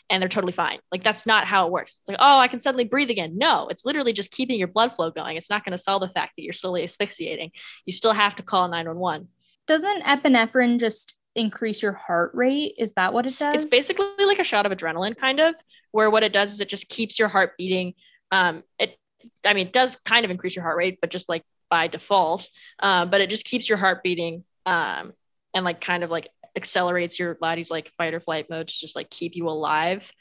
and 0.10 0.22
they're 0.22 0.30
totally 0.30 0.54
fine. 0.54 0.80
Like 0.92 1.04
that's 1.04 1.26
not 1.26 1.46
how 1.46 1.68
it 1.68 1.72
works. 1.72 1.98
It's 2.00 2.10
like 2.10 2.18
oh 2.20 2.40
i 2.40 2.48
can 2.48 2.60
suddenly 2.60 2.86
breathe 2.86 3.10
again. 3.10 3.38
No 3.38 3.68
it's 3.70 3.86
literally 3.86 4.14
just 4.14 4.32
keeping 4.32 4.60
your 4.60 4.68
blood 4.68 4.96
flow 4.96 5.12
going. 5.12 5.38
It's 5.38 5.50
not 5.50 5.64
going 5.64 5.72
to 5.72 5.78
solve 5.78 6.02
the 6.02 6.10
fact 6.10 6.34
that 6.38 6.44
you're 6.44 6.54
slowly 6.54 6.84
asphyxiating. 6.84 7.52
You 7.86 7.94
still 7.94 8.14
have 8.14 8.36
to 8.36 8.44
call 8.44 8.68
911 8.68 9.28
doesn't 9.66 10.04
epinephrine 10.04 10.80
just 10.80 11.16
increase 11.36 11.82
your 11.82 11.94
heart 11.94 12.32
rate? 12.34 12.76
Is 12.78 12.94
that 12.94 13.14
what 13.14 13.26
it 13.26 13.38
does? 13.38 13.64
It's 13.64 13.72
basically 13.72 14.26
like 14.26 14.40
a 14.40 14.44
shot 14.44 14.66
of 14.66 14.72
adrenaline, 14.72 15.18
kind 15.18 15.40
of, 15.40 15.56
where 15.92 16.10
what 16.10 16.24
it 16.24 16.34
does 16.34 16.54
is 16.54 16.60
it 16.60 16.70
just 16.70 16.90
keeps 16.90 17.18
your 17.20 17.28
heart 17.28 17.54
beating. 17.58 17.94
Um, 18.32 18.64
it, 18.80 18.98
I 19.46 19.54
mean, 19.54 19.68
it 19.68 19.74
does 19.74 19.96
kind 19.98 20.26
of 20.26 20.32
increase 20.32 20.56
your 20.56 20.64
heart 20.64 20.78
rate, 20.78 21.00
but 21.02 21.10
just 21.10 21.30
like 21.30 21.44
by 21.70 21.88
default. 21.88 22.50
Um, 22.80 23.10
but 23.10 23.22
it 23.22 23.30
just 23.30 23.46
keeps 23.46 23.68
your 23.68 23.78
heart 23.78 24.04
beating, 24.04 24.44
um, 24.66 25.14
and 25.54 25.66
like 25.66 25.82
kind 25.82 26.04
of 26.04 26.12
like 26.12 26.30
accelerates 26.56 27.20
your 27.20 27.36
body's 27.36 27.72
like 27.72 27.92
fight 27.98 28.14
or 28.14 28.20
flight 28.20 28.50
mode 28.50 28.68
to 28.68 28.74
just 28.74 28.96
like 28.96 29.10
keep 29.10 29.36
you 29.36 29.48
alive. 29.50 30.12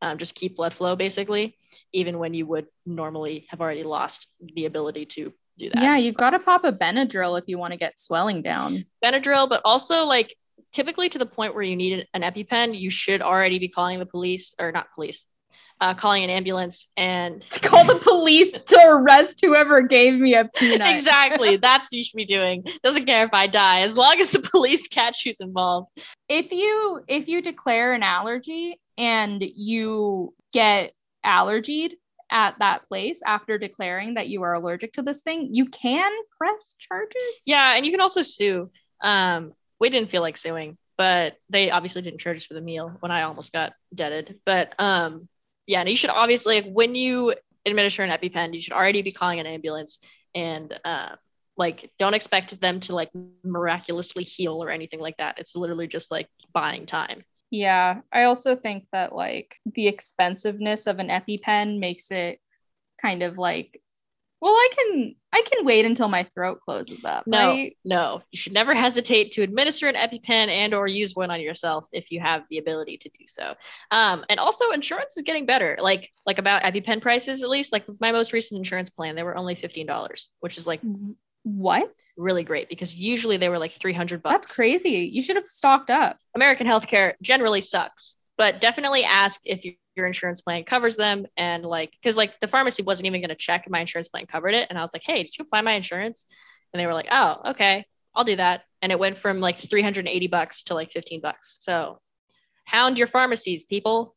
Um, 0.00 0.16
just 0.16 0.36
keep 0.36 0.56
blood 0.56 0.72
flow 0.72 0.94
basically, 0.94 1.56
even 1.92 2.18
when 2.18 2.32
you 2.32 2.46
would 2.46 2.66
normally 2.86 3.46
have 3.48 3.60
already 3.60 3.82
lost 3.82 4.28
the 4.40 4.66
ability 4.66 5.06
to 5.06 5.32
do 5.58 5.70
that. 5.70 5.82
Yeah, 5.82 5.96
you've 5.96 6.14
got 6.14 6.30
to 6.30 6.38
pop 6.38 6.64
a 6.64 6.72
Benadryl 6.72 7.36
if 7.36 7.48
you 7.48 7.58
want 7.58 7.72
to 7.72 7.78
get 7.78 7.98
swelling 7.98 8.42
down. 8.42 8.84
Benadryl, 9.04 9.48
but 9.48 9.62
also 9.64 10.04
like 10.04 10.36
typically 10.72 11.08
to 11.08 11.18
the 11.18 11.26
point 11.26 11.54
where 11.54 11.62
you 11.62 11.76
need 11.76 12.06
an 12.14 12.22
EpiPen, 12.22 12.78
you 12.78 12.90
should 12.90 13.22
already 13.22 13.58
be 13.58 13.68
calling 13.68 13.98
the 13.98 14.06
police 14.06 14.54
or 14.58 14.72
not 14.72 14.92
police, 14.94 15.26
uh, 15.80 15.94
calling 15.94 16.24
an 16.24 16.30
ambulance 16.30 16.86
and 16.96 17.42
to 17.50 17.60
call 17.60 17.84
the 17.84 17.96
police 17.96 18.62
to 18.62 18.80
arrest 18.86 19.40
whoever 19.42 19.82
gave 19.82 20.14
me 20.14 20.34
a 20.34 20.44
peanut. 20.56 20.88
exactly. 20.94 21.56
That's 21.56 21.86
what 21.86 21.92
you 21.92 22.04
should 22.04 22.16
be 22.16 22.24
doing. 22.24 22.64
Doesn't 22.82 23.06
care 23.06 23.24
if 23.24 23.32
I 23.32 23.46
die, 23.46 23.80
as 23.80 23.96
long 23.96 24.20
as 24.20 24.30
the 24.30 24.40
police 24.52 24.88
catch 24.88 25.24
who's 25.24 25.40
involved. 25.40 25.88
If 26.28 26.52
you 26.52 27.02
if 27.08 27.28
you 27.28 27.42
declare 27.42 27.92
an 27.92 28.02
allergy 28.02 28.80
and 28.96 29.42
you 29.42 30.34
get 30.52 30.92
allergied, 31.24 31.92
at 32.30 32.58
that 32.58 32.84
place 32.84 33.22
after 33.24 33.58
declaring 33.58 34.14
that 34.14 34.28
you 34.28 34.42
are 34.42 34.54
allergic 34.54 34.92
to 34.94 35.02
this 35.02 35.22
thing, 35.22 35.48
you 35.52 35.66
can 35.66 36.12
press 36.36 36.74
charges. 36.78 37.16
Yeah, 37.46 37.74
and 37.74 37.86
you 37.86 37.92
can 37.92 38.00
also 38.00 38.22
sue. 38.22 38.70
Um, 39.00 39.52
we 39.80 39.90
didn't 39.90 40.10
feel 40.10 40.22
like 40.22 40.36
suing, 40.36 40.76
but 40.96 41.36
they 41.48 41.70
obviously 41.70 42.02
didn't 42.02 42.20
charge 42.20 42.38
us 42.38 42.44
for 42.44 42.54
the 42.54 42.60
meal 42.60 42.96
when 43.00 43.12
I 43.12 43.22
almost 43.22 43.52
got 43.52 43.72
deaded. 43.94 44.40
But 44.44 44.74
um, 44.78 45.28
yeah, 45.66 45.80
and 45.80 45.88
you 45.88 45.96
should 45.96 46.10
obviously 46.10 46.60
like, 46.60 46.72
when 46.72 46.94
you 46.94 47.34
administer 47.64 48.02
an 48.02 48.10
EpiPen, 48.10 48.54
you 48.54 48.62
should 48.62 48.72
already 48.72 49.02
be 49.02 49.12
calling 49.12 49.40
an 49.40 49.46
ambulance 49.46 49.98
and 50.34 50.78
uh, 50.84 51.10
like 51.56 51.90
don't 51.98 52.14
expect 52.14 52.60
them 52.60 52.80
to 52.80 52.94
like 52.94 53.10
miraculously 53.44 54.24
heal 54.24 54.62
or 54.62 54.70
anything 54.70 55.00
like 55.00 55.16
that. 55.18 55.38
It's 55.38 55.56
literally 55.56 55.86
just 55.86 56.10
like 56.10 56.28
buying 56.52 56.86
time. 56.86 57.20
Yeah, 57.50 58.00
I 58.12 58.24
also 58.24 58.56
think 58.56 58.86
that 58.92 59.14
like 59.14 59.56
the 59.64 59.88
expensiveness 59.88 60.86
of 60.86 60.98
an 60.98 61.08
EpiPen 61.08 61.78
makes 61.78 62.10
it 62.10 62.40
kind 63.00 63.22
of 63.22 63.38
like 63.38 63.80
well, 64.40 64.52
I 64.52 64.68
can 64.74 65.14
I 65.32 65.42
can 65.42 65.64
wait 65.64 65.84
until 65.84 66.08
my 66.08 66.22
throat 66.22 66.60
closes 66.60 67.04
up. 67.04 67.26
No, 67.26 67.48
right? 67.48 67.76
no, 67.84 68.22
you 68.30 68.38
should 68.38 68.52
never 68.52 68.74
hesitate 68.74 69.32
to 69.32 69.42
administer 69.42 69.88
an 69.88 69.94
EpiPen 69.94 70.48
and 70.48 70.74
or 70.74 70.86
use 70.86 71.14
one 71.14 71.30
on 71.30 71.40
yourself 71.40 71.86
if 71.92 72.10
you 72.10 72.20
have 72.20 72.44
the 72.48 72.58
ability 72.58 72.98
to 72.98 73.08
do 73.10 73.24
so. 73.26 73.54
Um, 73.90 74.24
and 74.28 74.38
also, 74.38 74.70
insurance 74.70 75.16
is 75.16 75.22
getting 75.24 75.46
better. 75.46 75.76
Like 75.80 76.10
like 76.24 76.38
about 76.38 76.62
EpiPen 76.62 77.02
prices, 77.02 77.42
at 77.42 77.50
least. 77.50 77.72
Like 77.72 77.86
with 77.88 78.00
my 78.00 78.12
most 78.12 78.32
recent 78.32 78.58
insurance 78.58 78.90
plan, 78.90 79.16
they 79.16 79.22
were 79.22 79.36
only 79.36 79.54
fifteen 79.54 79.86
dollars, 79.86 80.28
which 80.40 80.56
is 80.56 80.66
like 80.66 80.80
what? 81.42 82.02
Really 82.16 82.44
great 82.44 82.68
because 82.68 82.94
usually 82.94 83.36
they 83.36 83.48
were 83.48 83.58
like 83.58 83.72
300 83.72 84.22
bucks. 84.22 84.34
That's 84.34 84.54
crazy. 84.54 85.10
You 85.12 85.22
should 85.22 85.36
have 85.36 85.46
stocked 85.46 85.90
up. 85.90 86.18
American 86.34 86.66
healthcare 86.66 87.14
generally 87.22 87.60
sucks, 87.60 88.16
but 88.36 88.60
definitely 88.60 89.04
ask 89.04 89.40
if 89.44 89.64
you, 89.64 89.74
your 89.98 90.06
insurance 90.06 90.40
plan 90.40 90.64
covers 90.64 90.96
them. 90.96 91.26
And 91.36 91.64
like, 91.64 91.92
because 91.92 92.16
like 92.16 92.40
the 92.40 92.48
pharmacy 92.48 92.82
wasn't 92.82 93.06
even 93.06 93.20
going 93.20 93.28
to 93.28 93.34
check 93.34 93.64
if 93.66 93.70
my 93.70 93.80
insurance 93.80 94.08
plan 94.08 94.26
covered 94.26 94.54
it. 94.54 94.68
And 94.70 94.78
I 94.78 94.82
was 94.82 94.94
like, 94.94 95.02
hey, 95.04 95.22
did 95.22 95.36
you 95.36 95.42
apply 95.42 95.60
my 95.60 95.72
insurance? 95.72 96.24
And 96.72 96.80
they 96.80 96.86
were 96.86 96.94
like, 96.94 97.08
oh, 97.10 97.42
okay, 97.48 97.84
I'll 98.14 98.24
do 98.24 98.36
that. 98.36 98.62
And 98.80 98.92
it 98.92 98.98
went 98.98 99.18
from 99.18 99.40
like 99.40 99.56
380 99.56 100.26
bucks 100.28 100.62
to 100.64 100.74
like 100.74 100.90
15 100.90 101.20
bucks. 101.20 101.58
So 101.60 102.00
hound 102.64 102.96
your 102.96 103.06
pharmacies, 103.06 103.64
people. 103.64 104.14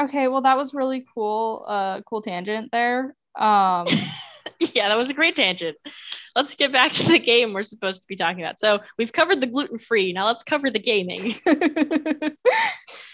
Okay, 0.00 0.28
well, 0.28 0.42
that 0.42 0.56
was 0.56 0.74
really 0.74 1.04
cool. 1.14 1.64
Uh, 1.66 2.02
cool 2.02 2.22
tangent 2.22 2.70
there. 2.70 3.16
Um, 3.36 3.86
yeah, 4.74 4.88
that 4.88 4.96
was 4.96 5.10
a 5.10 5.14
great 5.14 5.36
tangent. 5.36 5.76
let's 6.36 6.54
get 6.54 6.72
back 6.72 6.92
to 6.92 7.08
the 7.08 7.18
game 7.18 7.52
we're 7.52 7.62
supposed 7.62 8.02
to 8.02 8.08
be 8.08 8.16
talking 8.16 8.42
about. 8.42 8.58
So 8.58 8.80
we've 8.96 9.12
covered 9.12 9.40
the 9.40 9.46
gluten 9.46 9.78
free. 9.78 10.12
Now 10.12 10.26
let's 10.26 10.42
cover 10.42 10.70
the 10.70 10.78
gaming. 10.78 11.34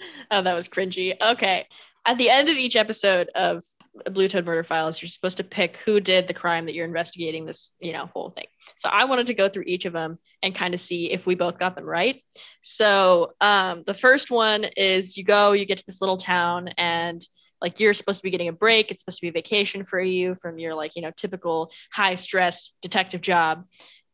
oh, 0.30 0.42
that 0.42 0.54
was 0.54 0.68
cringy. 0.68 1.14
Okay. 1.20 1.66
At 2.06 2.18
the 2.18 2.30
end 2.30 2.48
of 2.48 2.56
each 2.56 2.76
episode 2.76 3.30
of 3.34 3.64
Blue 4.12 4.28
Toad 4.28 4.46
Murder 4.46 4.62
Files, 4.62 5.02
you're 5.02 5.08
supposed 5.08 5.38
to 5.38 5.44
pick 5.44 5.78
who 5.78 5.98
did 5.98 6.28
the 6.28 6.34
crime 6.34 6.66
that 6.66 6.74
you're 6.74 6.86
investigating 6.86 7.44
this, 7.44 7.72
you 7.80 7.92
know, 7.92 8.06
whole 8.06 8.30
thing. 8.30 8.46
So 8.76 8.88
I 8.88 9.06
wanted 9.06 9.26
to 9.26 9.34
go 9.34 9.48
through 9.48 9.64
each 9.66 9.86
of 9.86 9.92
them 9.92 10.18
and 10.42 10.54
kind 10.54 10.72
of 10.72 10.78
see 10.78 11.10
if 11.10 11.26
we 11.26 11.34
both 11.34 11.58
got 11.58 11.74
them 11.74 11.84
right. 11.84 12.22
So 12.60 13.32
um, 13.40 13.82
the 13.86 13.94
first 13.94 14.30
one 14.30 14.64
is 14.76 15.16
you 15.16 15.24
go, 15.24 15.50
you 15.52 15.66
get 15.66 15.78
to 15.78 15.86
this 15.86 16.00
little 16.00 16.16
town, 16.16 16.68
and 16.78 17.26
like 17.60 17.80
you're 17.80 17.94
supposed 17.94 18.18
to 18.18 18.22
be 18.22 18.30
getting 18.30 18.48
a 18.48 18.52
break. 18.52 18.90
It's 18.90 19.00
supposed 19.00 19.18
to 19.18 19.22
be 19.22 19.28
a 19.28 19.32
vacation 19.32 19.82
for 19.82 20.00
you 20.00 20.36
from 20.36 20.58
your 20.58 20.74
like, 20.74 20.94
you 20.94 21.02
know, 21.02 21.10
typical 21.16 21.72
high 21.90 22.14
stress 22.14 22.72
detective 22.82 23.20
job. 23.20 23.64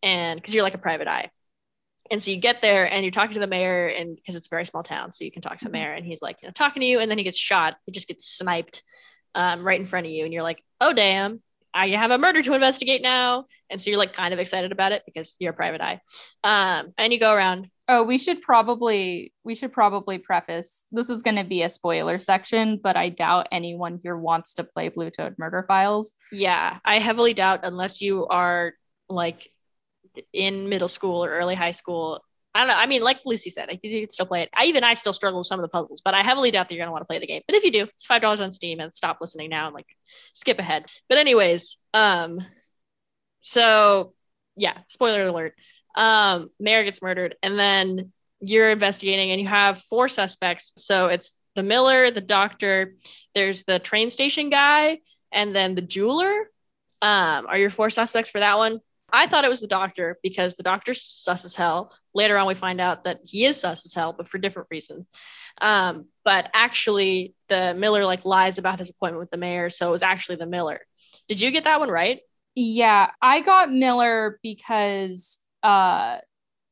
And 0.02 0.40
because 0.40 0.54
you're 0.54 0.64
like 0.64 0.74
a 0.74 0.78
private 0.78 1.08
eye. 1.08 1.30
And 2.12 2.22
so 2.22 2.30
you 2.30 2.38
get 2.38 2.60
there 2.60 2.84
and 2.84 3.02
you're 3.02 3.10
talking 3.10 3.34
to 3.34 3.40
the 3.40 3.46
mayor, 3.46 3.88
and 3.88 4.14
because 4.14 4.36
it's 4.36 4.46
a 4.46 4.50
very 4.50 4.66
small 4.66 4.82
town, 4.82 5.10
so 5.10 5.24
you 5.24 5.32
can 5.32 5.42
talk 5.42 5.58
to 5.58 5.64
the 5.64 5.70
mayor, 5.70 5.92
and 5.92 6.04
he's 6.04 6.22
like, 6.22 6.36
you 6.42 6.48
know, 6.48 6.52
talking 6.52 6.80
to 6.80 6.86
you, 6.86 7.00
and 7.00 7.10
then 7.10 7.18
he 7.18 7.24
gets 7.24 7.38
shot. 7.38 7.76
He 7.86 7.92
just 7.92 8.06
gets 8.06 8.26
sniped 8.26 8.82
um, 9.34 9.66
right 9.66 9.80
in 9.80 9.86
front 9.86 10.06
of 10.06 10.12
you, 10.12 10.24
and 10.24 10.32
you're 10.32 10.42
like, 10.42 10.62
oh 10.80 10.92
damn, 10.92 11.40
I 11.74 11.88
have 11.88 12.10
a 12.10 12.18
murder 12.18 12.42
to 12.42 12.54
investigate 12.54 13.02
now. 13.02 13.46
And 13.70 13.80
so 13.80 13.90
you're 13.90 13.98
like 13.98 14.12
kind 14.12 14.34
of 14.34 14.40
excited 14.40 14.72
about 14.72 14.92
it 14.92 15.02
because 15.06 15.36
you're 15.38 15.52
a 15.52 15.56
private 15.56 15.80
eye. 15.80 16.00
Um, 16.44 16.92
and 16.98 17.12
you 17.12 17.18
go 17.18 17.32
around. 17.32 17.68
Oh, 17.88 18.04
we 18.04 18.18
should 18.18 18.42
probably 18.42 19.32
we 19.42 19.54
should 19.54 19.72
probably 19.72 20.18
preface 20.18 20.86
this 20.92 21.10
is 21.10 21.22
going 21.22 21.36
to 21.36 21.44
be 21.44 21.62
a 21.62 21.68
spoiler 21.68 22.20
section, 22.20 22.78
but 22.82 22.96
I 22.96 23.08
doubt 23.08 23.48
anyone 23.50 23.98
here 24.02 24.16
wants 24.16 24.54
to 24.54 24.64
play 24.64 24.88
Blue 24.88 25.10
Toad 25.10 25.34
Murder 25.38 25.64
Files. 25.66 26.14
Yeah, 26.30 26.78
I 26.84 26.98
heavily 26.98 27.34
doubt 27.34 27.60
unless 27.64 28.00
you 28.00 28.26
are 28.26 28.74
like 29.08 29.51
in 30.32 30.68
middle 30.68 30.88
school 30.88 31.24
or 31.24 31.30
early 31.30 31.54
high 31.54 31.70
school. 31.72 32.22
I 32.54 32.60
don't 32.60 32.68
know. 32.68 32.74
I 32.76 32.86
mean, 32.86 33.02
like 33.02 33.20
Lucy 33.24 33.48
said, 33.50 33.70
I 33.70 33.78
you 33.82 34.00
can 34.00 34.10
still 34.10 34.26
play 34.26 34.42
it. 34.42 34.50
I 34.54 34.66
even 34.66 34.84
I 34.84 34.94
still 34.94 35.14
struggle 35.14 35.40
with 35.40 35.46
some 35.46 35.58
of 35.58 35.62
the 35.62 35.68
puzzles, 35.68 36.02
but 36.04 36.14
I 36.14 36.22
heavily 36.22 36.50
doubt 36.50 36.68
that 36.68 36.74
you're 36.74 36.82
gonna 36.84 36.92
want 36.92 37.02
to 37.02 37.06
play 37.06 37.18
the 37.18 37.26
game. 37.26 37.42
But 37.46 37.56
if 37.56 37.64
you 37.64 37.70
do, 37.70 37.84
it's 37.84 38.04
five 38.04 38.20
dollars 38.20 38.40
on 38.40 38.52
Steam 38.52 38.80
and 38.80 38.94
stop 38.94 39.18
listening 39.20 39.50
now 39.50 39.66
and 39.66 39.74
like 39.74 39.86
skip 40.34 40.58
ahead. 40.58 40.86
But 41.08 41.18
anyways, 41.18 41.78
um, 41.94 42.40
so 43.40 44.14
yeah, 44.56 44.78
spoiler 44.88 45.26
alert. 45.26 45.54
Um, 45.96 46.50
Mayor 46.60 46.84
gets 46.84 47.02
murdered, 47.02 47.36
and 47.42 47.58
then 47.58 48.12
you're 48.40 48.70
investigating, 48.70 49.30
and 49.30 49.40
you 49.40 49.48
have 49.48 49.82
four 49.82 50.08
suspects. 50.08 50.72
So 50.76 51.06
it's 51.06 51.36
the 51.54 51.62
Miller, 51.62 52.10
the 52.10 52.20
doctor, 52.20 52.94
there's 53.34 53.64
the 53.64 53.78
train 53.78 54.10
station 54.10 54.50
guy, 54.50 54.98
and 55.32 55.54
then 55.54 55.74
the 55.74 55.82
jeweler. 55.82 56.50
Um, 57.02 57.46
are 57.46 57.58
your 57.58 57.70
four 57.70 57.90
suspects 57.90 58.30
for 58.30 58.40
that 58.40 58.58
one? 58.58 58.80
I 59.12 59.26
thought 59.26 59.44
it 59.44 59.50
was 59.50 59.60
the 59.60 59.66
doctor 59.66 60.18
because 60.22 60.54
the 60.54 60.62
doctor's 60.62 61.02
sus 61.02 61.44
as 61.44 61.54
hell. 61.54 61.92
Later 62.14 62.38
on, 62.38 62.46
we 62.46 62.54
find 62.54 62.80
out 62.80 63.04
that 63.04 63.20
he 63.24 63.44
is 63.44 63.60
sus 63.60 63.84
as 63.84 63.92
hell, 63.92 64.12
but 64.12 64.28
for 64.28 64.38
different 64.38 64.68
reasons. 64.70 65.10
Um, 65.60 66.06
but 66.24 66.50
actually, 66.54 67.34
the 67.48 67.74
Miller 67.74 68.04
like 68.04 68.24
lies 68.24 68.58
about 68.58 68.78
his 68.78 68.90
appointment 68.90 69.20
with 69.20 69.30
the 69.30 69.36
mayor, 69.36 69.68
so 69.70 69.88
it 69.88 69.92
was 69.92 70.02
actually 70.02 70.36
the 70.36 70.46
Miller. 70.46 70.80
Did 71.28 71.40
you 71.40 71.50
get 71.50 71.64
that 71.64 71.80
one 71.80 71.90
right? 71.90 72.20
Yeah, 72.54 73.10
I 73.20 73.40
got 73.40 73.72
Miller 73.72 74.38
because 74.42 75.40
uh 75.62 76.18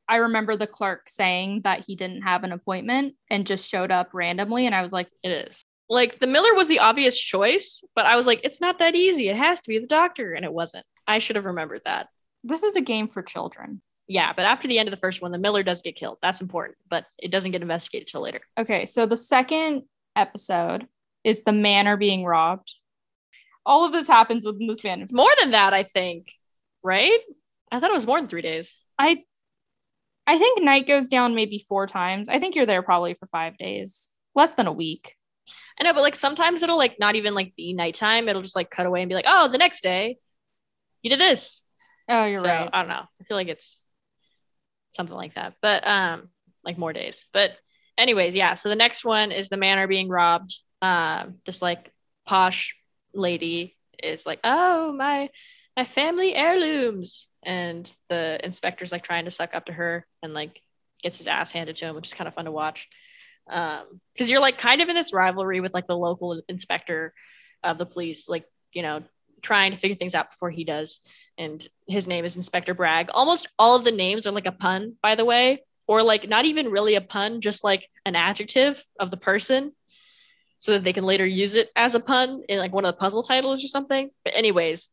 I 0.09 0.17
remember 0.17 0.57
the 0.57 0.67
clerk 0.67 1.07
saying 1.07 1.61
that 1.63 1.85
he 1.85 1.95
didn't 1.95 2.23
have 2.23 2.43
an 2.43 2.51
appointment 2.51 3.15
and 3.29 3.47
just 3.47 3.69
showed 3.69 3.91
up 3.91 4.09
randomly 4.13 4.65
and 4.65 4.75
I 4.75 4.81
was 4.81 4.91
like 4.91 5.07
It 5.23 5.31
is. 5.31 5.63
Like 5.89 6.19
the 6.19 6.27
Miller 6.27 6.53
was 6.53 6.67
the 6.67 6.79
obvious 6.79 7.19
choice, 7.19 7.83
but 7.95 8.05
I 8.05 8.15
was 8.15 8.25
like, 8.25 8.41
it's 8.43 8.61
not 8.61 8.79
that 8.79 8.95
easy. 8.95 9.29
It 9.29 9.35
has 9.37 9.61
to 9.61 9.69
be 9.69 9.79
the 9.79 9.87
doctor, 9.87 10.33
and 10.33 10.45
it 10.45 10.53
wasn't. 10.53 10.85
I 11.07 11.19
should 11.19 11.35
have 11.35 11.45
remembered 11.45 11.81
that. 11.85 12.07
This 12.43 12.63
is 12.63 12.75
a 12.75 12.81
game 12.81 13.07
for 13.07 13.21
children. 13.21 13.81
Yeah, 14.07 14.33
but 14.33 14.45
after 14.45 14.67
the 14.67 14.77
end 14.77 14.89
of 14.89 14.91
the 14.91 14.99
first 14.99 15.21
one, 15.21 15.31
the 15.31 15.37
Miller 15.37 15.63
does 15.63 15.81
get 15.81 15.95
killed. 15.95 16.17
That's 16.21 16.41
important, 16.41 16.77
but 16.89 17.05
it 17.17 17.31
doesn't 17.31 17.51
get 17.51 17.61
investigated 17.61 18.07
till 18.07 18.21
later. 18.21 18.41
Okay, 18.57 18.85
so 18.85 19.05
the 19.05 19.15
second 19.15 19.83
episode 20.15 20.87
is 21.23 21.43
the 21.43 21.53
manor 21.53 21.97
being 21.97 22.25
robbed. 22.25 22.75
All 23.65 23.85
of 23.85 23.91
this 23.91 24.07
happens 24.07 24.45
within 24.45 24.67
the 24.67 24.75
span 24.75 24.99
of 24.99 25.03
It's 25.03 25.13
more 25.13 25.31
than 25.39 25.51
that, 25.51 25.73
I 25.73 25.83
think. 25.83 26.33
Right? 26.83 27.19
I 27.71 27.79
thought 27.79 27.91
it 27.91 27.93
was 27.93 28.07
more 28.07 28.19
than 28.19 28.27
three 28.27 28.41
days. 28.41 28.75
I 28.97 29.23
I 30.27 30.37
think 30.37 30.63
night 30.63 30.87
goes 30.87 31.07
down 31.07 31.35
maybe 31.35 31.59
four 31.67 31.87
times. 31.87 32.29
I 32.29 32.39
think 32.39 32.55
you're 32.55 32.65
there 32.65 32.81
probably 32.81 33.13
for 33.13 33.27
five 33.27 33.57
days. 33.57 34.11
Less 34.35 34.53
than 34.53 34.67
a 34.67 34.73
week. 34.73 35.15
I 35.79 35.83
know, 35.83 35.93
but 35.93 36.03
like 36.03 36.15
sometimes 36.15 36.63
it'll 36.63 36.77
like 36.77 36.99
not 36.99 37.15
even 37.15 37.33
like 37.33 37.55
be 37.55 37.73
nighttime. 37.73 38.27
It'll 38.27 38.41
just 38.41 38.55
like 38.55 38.69
cut 38.69 38.85
away 38.85 39.01
and 39.01 39.09
be 39.09 39.15
like, 39.15 39.25
oh, 39.27 39.47
the 39.47 39.57
next 39.57 39.83
day, 39.83 40.17
you 41.01 41.09
did 41.09 41.19
this. 41.19 41.61
Oh, 42.11 42.25
you're 42.25 42.41
so 42.41 42.47
right. 42.47 42.69
I 42.71 42.79
don't 42.79 42.89
know. 42.89 43.05
I 43.19 43.23
feel 43.23 43.37
like 43.37 43.47
it's 43.47 43.79
something 44.97 45.15
like 45.15 45.35
that, 45.35 45.53
but 45.61 45.87
um, 45.87 46.29
like 46.63 46.77
more 46.77 46.91
days. 46.91 47.25
But 47.31 47.57
anyways, 47.97 48.35
yeah. 48.35 48.55
So 48.55 48.67
the 48.69 48.75
next 48.75 49.05
one 49.05 49.31
is 49.31 49.47
the 49.47 49.57
manor 49.57 49.87
being 49.87 50.09
robbed. 50.09 50.53
Um, 50.81 51.35
this 51.45 51.61
like 51.61 51.91
posh 52.25 52.75
lady 53.13 53.77
is 54.03 54.25
like, 54.25 54.41
oh 54.43 54.91
my, 54.91 55.29
my 55.77 55.85
family 55.85 56.35
heirlooms, 56.35 57.29
and 57.43 57.91
the 58.09 58.39
inspector's 58.43 58.91
like 58.91 59.03
trying 59.03 59.25
to 59.25 59.31
suck 59.31 59.55
up 59.55 59.67
to 59.67 59.73
her 59.73 60.05
and 60.21 60.33
like 60.33 60.59
gets 61.01 61.19
his 61.19 61.27
ass 61.27 61.51
handed 61.51 61.77
to 61.77 61.85
him, 61.85 61.95
which 61.95 62.07
is 62.07 62.13
kind 62.13 62.27
of 62.27 62.33
fun 62.33 62.45
to 62.45 62.51
watch. 62.51 62.89
Um, 63.49 64.01
because 64.13 64.29
you're 64.29 64.41
like 64.41 64.57
kind 64.57 64.81
of 64.81 64.89
in 64.89 64.95
this 64.95 65.13
rivalry 65.13 65.61
with 65.61 65.73
like 65.73 65.87
the 65.87 65.97
local 65.97 66.41
inspector 66.49 67.13
of 67.63 67.77
the 67.77 67.85
police, 67.85 68.27
like 68.27 68.45
you 68.73 68.81
know, 68.81 69.03
trying 69.41 69.71
to 69.71 69.77
figure 69.77 69.95
things 69.95 70.15
out 70.15 70.31
before 70.31 70.49
he 70.49 70.63
does. 70.63 71.01
And 71.37 71.65
his 71.87 72.07
name 72.07 72.25
is 72.25 72.35
Inspector 72.35 72.73
Bragg. 72.73 73.09
Almost 73.13 73.47
all 73.57 73.75
of 73.75 73.83
the 73.83 73.91
names 73.91 74.27
are 74.27 74.31
like 74.31 74.47
a 74.47 74.51
pun, 74.51 74.95
by 75.01 75.15
the 75.15 75.25
way, 75.25 75.63
or 75.87 76.03
like 76.03 76.27
not 76.27 76.45
even 76.45 76.69
really 76.69 76.95
a 76.95 77.01
pun, 77.01 77.41
just 77.41 77.63
like 77.63 77.89
an 78.05 78.15
adjective 78.15 78.83
of 78.99 79.11
the 79.11 79.17
person 79.17 79.73
so 80.59 80.73
that 80.73 80.83
they 80.83 80.93
can 80.93 81.03
later 81.03 81.25
use 81.25 81.55
it 81.55 81.69
as 81.75 81.95
a 81.95 81.99
pun 81.99 82.43
in 82.47 82.59
like 82.59 82.71
one 82.71 82.85
of 82.85 82.93
the 82.93 82.99
puzzle 82.99 83.23
titles 83.23 83.63
or 83.63 83.67
something. 83.67 84.11
But 84.23 84.35
anyways, 84.35 84.89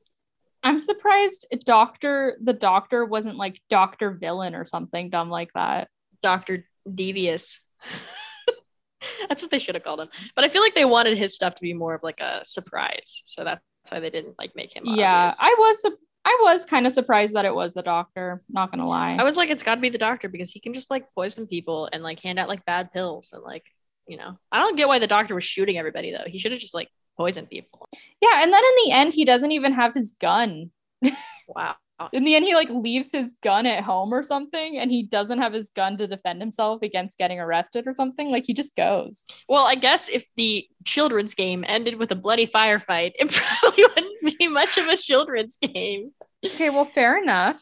I'm 0.63 0.81
surprised 0.81 1.47
Doctor 1.65 2.37
the 2.43 2.55
Doctor 2.55 3.05
wasn't 3.05 3.37
like 3.37 3.61
Doctor 3.69 4.11
Villain 4.11 4.55
or 4.55 4.65
something 4.65 5.11
dumb 5.11 5.31
like 5.31 5.53
that. 5.53 5.89
Dr. 6.23 6.67
Devious. 6.93 7.61
that's 9.29 9.43
what 9.43 9.51
they 9.51 9.59
should 9.59 9.75
have 9.75 9.85
called 9.85 10.01
him. 10.01 10.09
But 10.35 10.45
I 10.45 10.49
feel 10.49 10.63
like 10.63 10.75
they 10.75 10.85
wanted 10.85 11.19
his 11.19 11.35
stuff 11.35 11.55
to 11.57 11.63
be 11.63 11.75
more 11.75 11.95
of 11.95 12.03
like 12.03 12.21
a 12.21 12.41
surprise. 12.45 13.23
So 13.25 13.45
that's 13.45 13.63
why 13.91 14.01
they 14.01 14.11
didn't 14.11 14.39
like 14.39 14.55
make 14.57 14.75
him 14.75 14.85
Yeah, 14.87 15.25
obvious. 15.27 15.39
I 15.41 15.57
was 15.59 15.83
sup- 15.83 15.99
I 16.25 16.39
was 16.43 16.67
kind 16.67 16.87
of 16.87 16.93
surprised 16.93 17.35
that 17.37 17.45
it 17.45 17.55
was 17.55 17.73
the 17.75 17.83
Doctor. 17.83 18.43
Not 18.51 18.71
gonna 18.71 18.89
lie. 18.89 19.17
I 19.19 19.23
was 19.25 19.37
like, 19.37 19.51
it's 19.51 19.63
got 19.63 19.77
to 19.77 19.81
be 19.81 19.89
the 19.89 19.99
doctor 19.99 20.29
because 20.29 20.51
he 20.51 20.61
can 20.61 20.75
just 20.75 20.91
like 20.91 21.07
poison 21.15 21.47
people 21.47 21.89
and 21.93 22.03
like 22.03 22.21
hand 22.21 22.39
out 22.39 22.49
like 22.49 22.65
bad 22.67 22.93
pills 22.93 23.31
and 23.33 23.43
like, 23.43 23.65
you 24.07 24.19
know, 24.19 24.39
I 24.53 24.59
don't 24.59 24.77
get 24.77 24.89
why 24.89 24.99
the 24.99 25.07
doctor 25.07 25.35
was 25.35 25.45
shooting 25.45 25.79
everybody 25.79 26.13
though. 26.13 26.25
He 26.27 26.37
should 26.39 26.53
have 26.53 26.61
just 26.61 26.75
like 26.75 26.89
poisoned 27.17 27.49
people. 27.49 27.87
yeah, 28.21 28.43
and 28.43 28.53
then 28.53 28.63
in 28.63 28.85
the 28.85 28.93
end, 28.93 29.15
he 29.15 29.25
doesn't 29.25 29.53
even 29.53 29.73
have 29.73 29.95
his 29.95 30.13
gun. 30.21 30.71
Wow. 31.49 31.77
In 32.13 32.25
the 32.25 32.35
end, 32.35 32.45
he 32.45 32.55
like 32.55 32.71
leaves 32.71 33.11
his 33.13 33.37
gun 33.43 33.67
at 33.67 33.83
home 33.83 34.13
or 34.13 34.23
something, 34.23 34.79
and 34.79 34.91
he 34.91 35.03
doesn't 35.03 35.41
have 35.41 35.53
his 35.53 35.71
gun 35.71 35.97
to 35.97 36.07
defend 36.07 36.41
himself 36.41 36.83
against 36.83 37.19
getting 37.19 37.41
arrested 37.41 37.87
or 37.87 37.95
something. 37.95 38.31
Like 38.31 38.45
he 38.47 38.55
just 38.55 38.77
goes. 38.77 39.27
Well, 39.49 39.65
I 39.65 39.75
guess 39.75 40.09
if 40.09 40.27
the 40.37 40.67
children's 40.85 41.35
game 41.35 41.65
ended 41.67 41.97
with 41.97 42.13
a 42.13 42.17
bloody 42.17 42.47
firefight, 42.47 43.13
it 43.19 43.31
probably 43.33 43.85
wouldn't 43.85 44.39
be 44.39 44.49
much 44.49 44.79
of 44.79 44.87
a 44.87 44.97
children's 44.97 45.57
game. 45.57 46.13
Okay, 46.45 46.71
well, 46.71 46.85
fair 46.85 47.21
enough. 47.21 47.61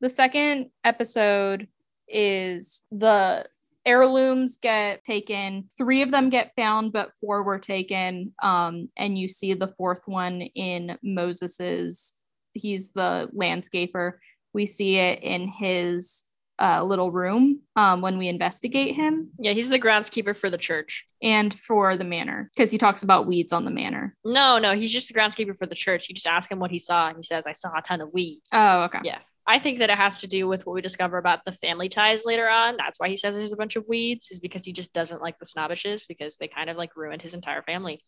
The 0.00 0.08
second 0.08 0.70
episode 0.82 1.68
is 2.08 2.84
the 2.90 3.46
heirlooms 3.84 4.58
get 4.58 5.04
taken. 5.04 5.66
Three 5.76 6.02
of 6.02 6.10
them 6.10 6.30
get 6.30 6.52
found, 6.56 6.92
but 6.92 7.14
four 7.20 7.42
were 7.42 7.58
taken. 7.58 8.32
Um, 8.42 8.88
and 8.96 9.18
you 9.18 9.28
see 9.28 9.54
the 9.54 9.74
fourth 9.76 10.02
one 10.06 10.42
in 10.42 10.98
Moses's. 11.02 12.14
He's 12.52 12.92
the 12.92 13.28
landscaper. 13.36 14.14
We 14.52 14.66
see 14.66 14.96
it 14.96 15.22
in 15.22 15.48
his 15.48 16.24
uh, 16.58 16.82
little 16.84 17.10
room 17.10 17.60
um, 17.76 18.02
when 18.02 18.18
we 18.18 18.28
investigate 18.28 18.94
him, 18.94 19.30
Yeah, 19.38 19.52
he's 19.52 19.70
the 19.70 19.78
groundskeeper 19.78 20.36
for 20.36 20.50
the 20.50 20.58
church. 20.58 21.04
and 21.22 21.54
for 21.54 21.96
the 21.96 22.04
manor 22.04 22.50
because 22.54 22.70
he 22.70 22.76
talks 22.76 23.02
about 23.02 23.26
weeds 23.26 23.52
on 23.54 23.64
the 23.64 23.70
manor. 23.70 24.14
No, 24.26 24.58
no, 24.58 24.74
he's 24.74 24.92
just 24.92 25.08
the 25.08 25.14
groundskeeper 25.18 25.56
for 25.56 25.64
the 25.66 25.74
church. 25.74 26.08
You 26.10 26.14
just 26.14 26.26
ask 26.26 26.50
him 26.50 26.58
what 26.58 26.70
he 26.70 26.78
saw, 26.78 27.08
and 27.08 27.16
he 27.16 27.22
says, 27.22 27.46
I 27.46 27.52
saw 27.52 27.70
a 27.78 27.80
ton 27.80 28.02
of 28.02 28.12
weeds." 28.12 28.42
Oh, 28.52 28.82
okay. 28.82 28.98
Yeah. 29.04 29.18
I 29.46 29.58
think 29.58 29.78
that 29.78 29.88
it 29.88 29.96
has 29.96 30.20
to 30.20 30.26
do 30.28 30.46
with 30.46 30.66
what 30.66 30.74
we 30.74 30.82
discover 30.82 31.16
about 31.16 31.46
the 31.46 31.52
family 31.52 31.88
ties 31.88 32.26
later 32.26 32.46
on. 32.46 32.76
That's 32.76 33.00
why 33.00 33.08
he 33.08 33.16
says 33.16 33.34
there's 33.34 33.54
a 33.54 33.56
bunch 33.56 33.76
of 33.76 33.86
weeds, 33.88 34.30
is 34.30 34.38
because 34.38 34.62
he 34.62 34.72
just 34.74 34.92
doesn't 34.92 35.22
like 35.22 35.38
the 35.38 35.46
snobbishes 35.46 36.06
because 36.06 36.36
they 36.36 36.46
kind 36.46 36.68
of 36.68 36.76
like 36.76 36.94
ruined 36.94 37.22
his 37.22 37.32
entire 37.32 37.62
family. 37.62 38.02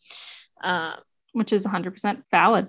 Um, 0.63 0.97
Which 1.33 1.55
is 1.55 1.67
100% 1.67 2.23
valid. 2.31 2.69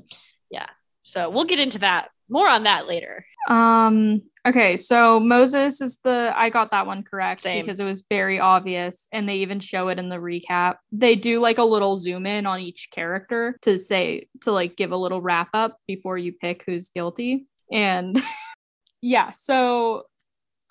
So 1.03 1.29
we'll 1.29 1.43
get 1.43 1.59
into 1.59 1.79
that 1.79 2.09
more 2.29 2.47
on 2.47 2.63
that 2.63 2.87
later. 2.87 3.25
Um 3.49 4.21
okay, 4.47 4.75
so 4.75 5.19
Moses 5.19 5.81
is 5.81 5.99
the 6.03 6.33
I 6.35 6.49
got 6.49 6.71
that 6.71 6.87
one 6.87 7.03
correct 7.03 7.41
Same. 7.41 7.61
because 7.61 7.79
it 7.79 7.85
was 7.85 8.05
very 8.09 8.39
obvious 8.39 9.07
and 9.11 9.27
they 9.27 9.37
even 9.37 9.59
show 9.59 9.89
it 9.89 9.99
in 9.99 10.09
the 10.09 10.17
recap. 10.17 10.75
They 10.91 11.15
do 11.15 11.39
like 11.39 11.57
a 11.57 11.63
little 11.63 11.97
zoom 11.97 12.25
in 12.25 12.45
on 12.45 12.59
each 12.59 12.89
character 12.91 13.57
to 13.63 13.77
say 13.77 14.27
to 14.41 14.51
like 14.51 14.77
give 14.77 14.91
a 14.91 14.97
little 14.97 15.21
wrap 15.21 15.49
up 15.53 15.77
before 15.87 16.17
you 16.17 16.33
pick 16.33 16.63
who's 16.65 16.89
guilty. 16.89 17.47
And 17.71 18.21
yeah, 19.01 19.31
so 19.31 20.03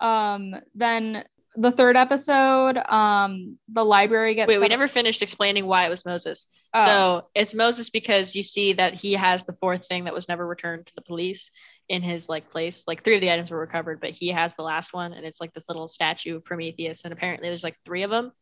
um 0.01 0.55
then 0.75 1.25
the 1.57 1.71
third 1.71 1.97
episode, 1.97 2.79
um, 2.79 3.59
the 3.69 3.85
library 3.85 4.35
gets 4.35 4.49
Wait, 4.49 4.61
we 4.61 4.69
never 4.69 4.89
finished 4.89 5.23
explaining 5.23 5.67
why 5.67 5.85
it 5.85 5.91
was 5.91 6.05
Moses. 6.05 6.47
Oh. 6.73 6.87
So 6.87 7.29
it's 7.35 7.55
Moses 7.55 7.91
because 7.91 8.35
you 8.35 8.43
see 8.43 8.75
that 8.75 8.95
he 8.95 9.13
has 9.15 9.45
the 9.45 9.57
fourth 9.61 9.87
thing 9.87 10.05
that 10.05 10.15
was 10.15 10.29
never 10.29 10.47
returned 10.47 10.87
to 10.87 10.95
the 10.95 11.03
police 11.03 11.51
in 11.89 12.03
his 12.03 12.29
like 12.29 12.51
place. 12.51 12.85
Like 12.87 13.05
three 13.05 13.17
of 13.17 13.21
the 13.21 13.31
items 13.31 13.51
were 13.51 13.59
recovered, 13.59 14.01
but 14.01 14.11
he 14.11 14.29
has 14.29 14.55
the 14.55 14.63
last 14.63 14.95
one, 14.95 15.13
and 15.13 15.27
it's 15.27 15.41
like 15.41 15.53
this 15.53 15.69
little 15.69 15.89
statue 15.89 16.37
of 16.37 16.45
Prometheus. 16.45 17.05
And 17.05 17.13
apparently, 17.13 17.49
there's 17.49 17.65
like 17.65 17.77
three 17.85 18.03
of 18.03 18.11
them. 18.11 18.33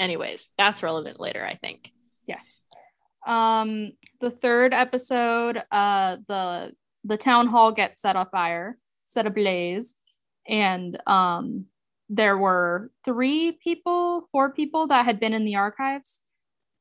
Anyways, 0.00 0.50
that's 0.56 0.82
relevant 0.82 1.20
later, 1.20 1.44
I 1.44 1.56
think. 1.56 1.90
Yes. 2.26 2.62
Um, 3.26 3.92
the 4.20 4.30
third 4.30 4.72
episode, 4.72 5.62
uh, 5.70 6.16
the 6.26 6.72
the 7.04 7.18
town 7.18 7.46
hall 7.48 7.72
gets 7.72 8.02
set 8.02 8.16
on 8.16 8.28
fire, 8.30 8.78
set 9.04 9.26
ablaze, 9.26 9.96
and 10.48 10.98
um, 11.06 11.66
there 12.08 12.36
were 12.36 12.90
three 13.04 13.52
people, 13.52 14.26
four 14.32 14.52
people 14.52 14.86
that 14.88 15.04
had 15.04 15.18
been 15.20 15.32
in 15.34 15.44
the 15.44 15.56
archives 15.56 16.20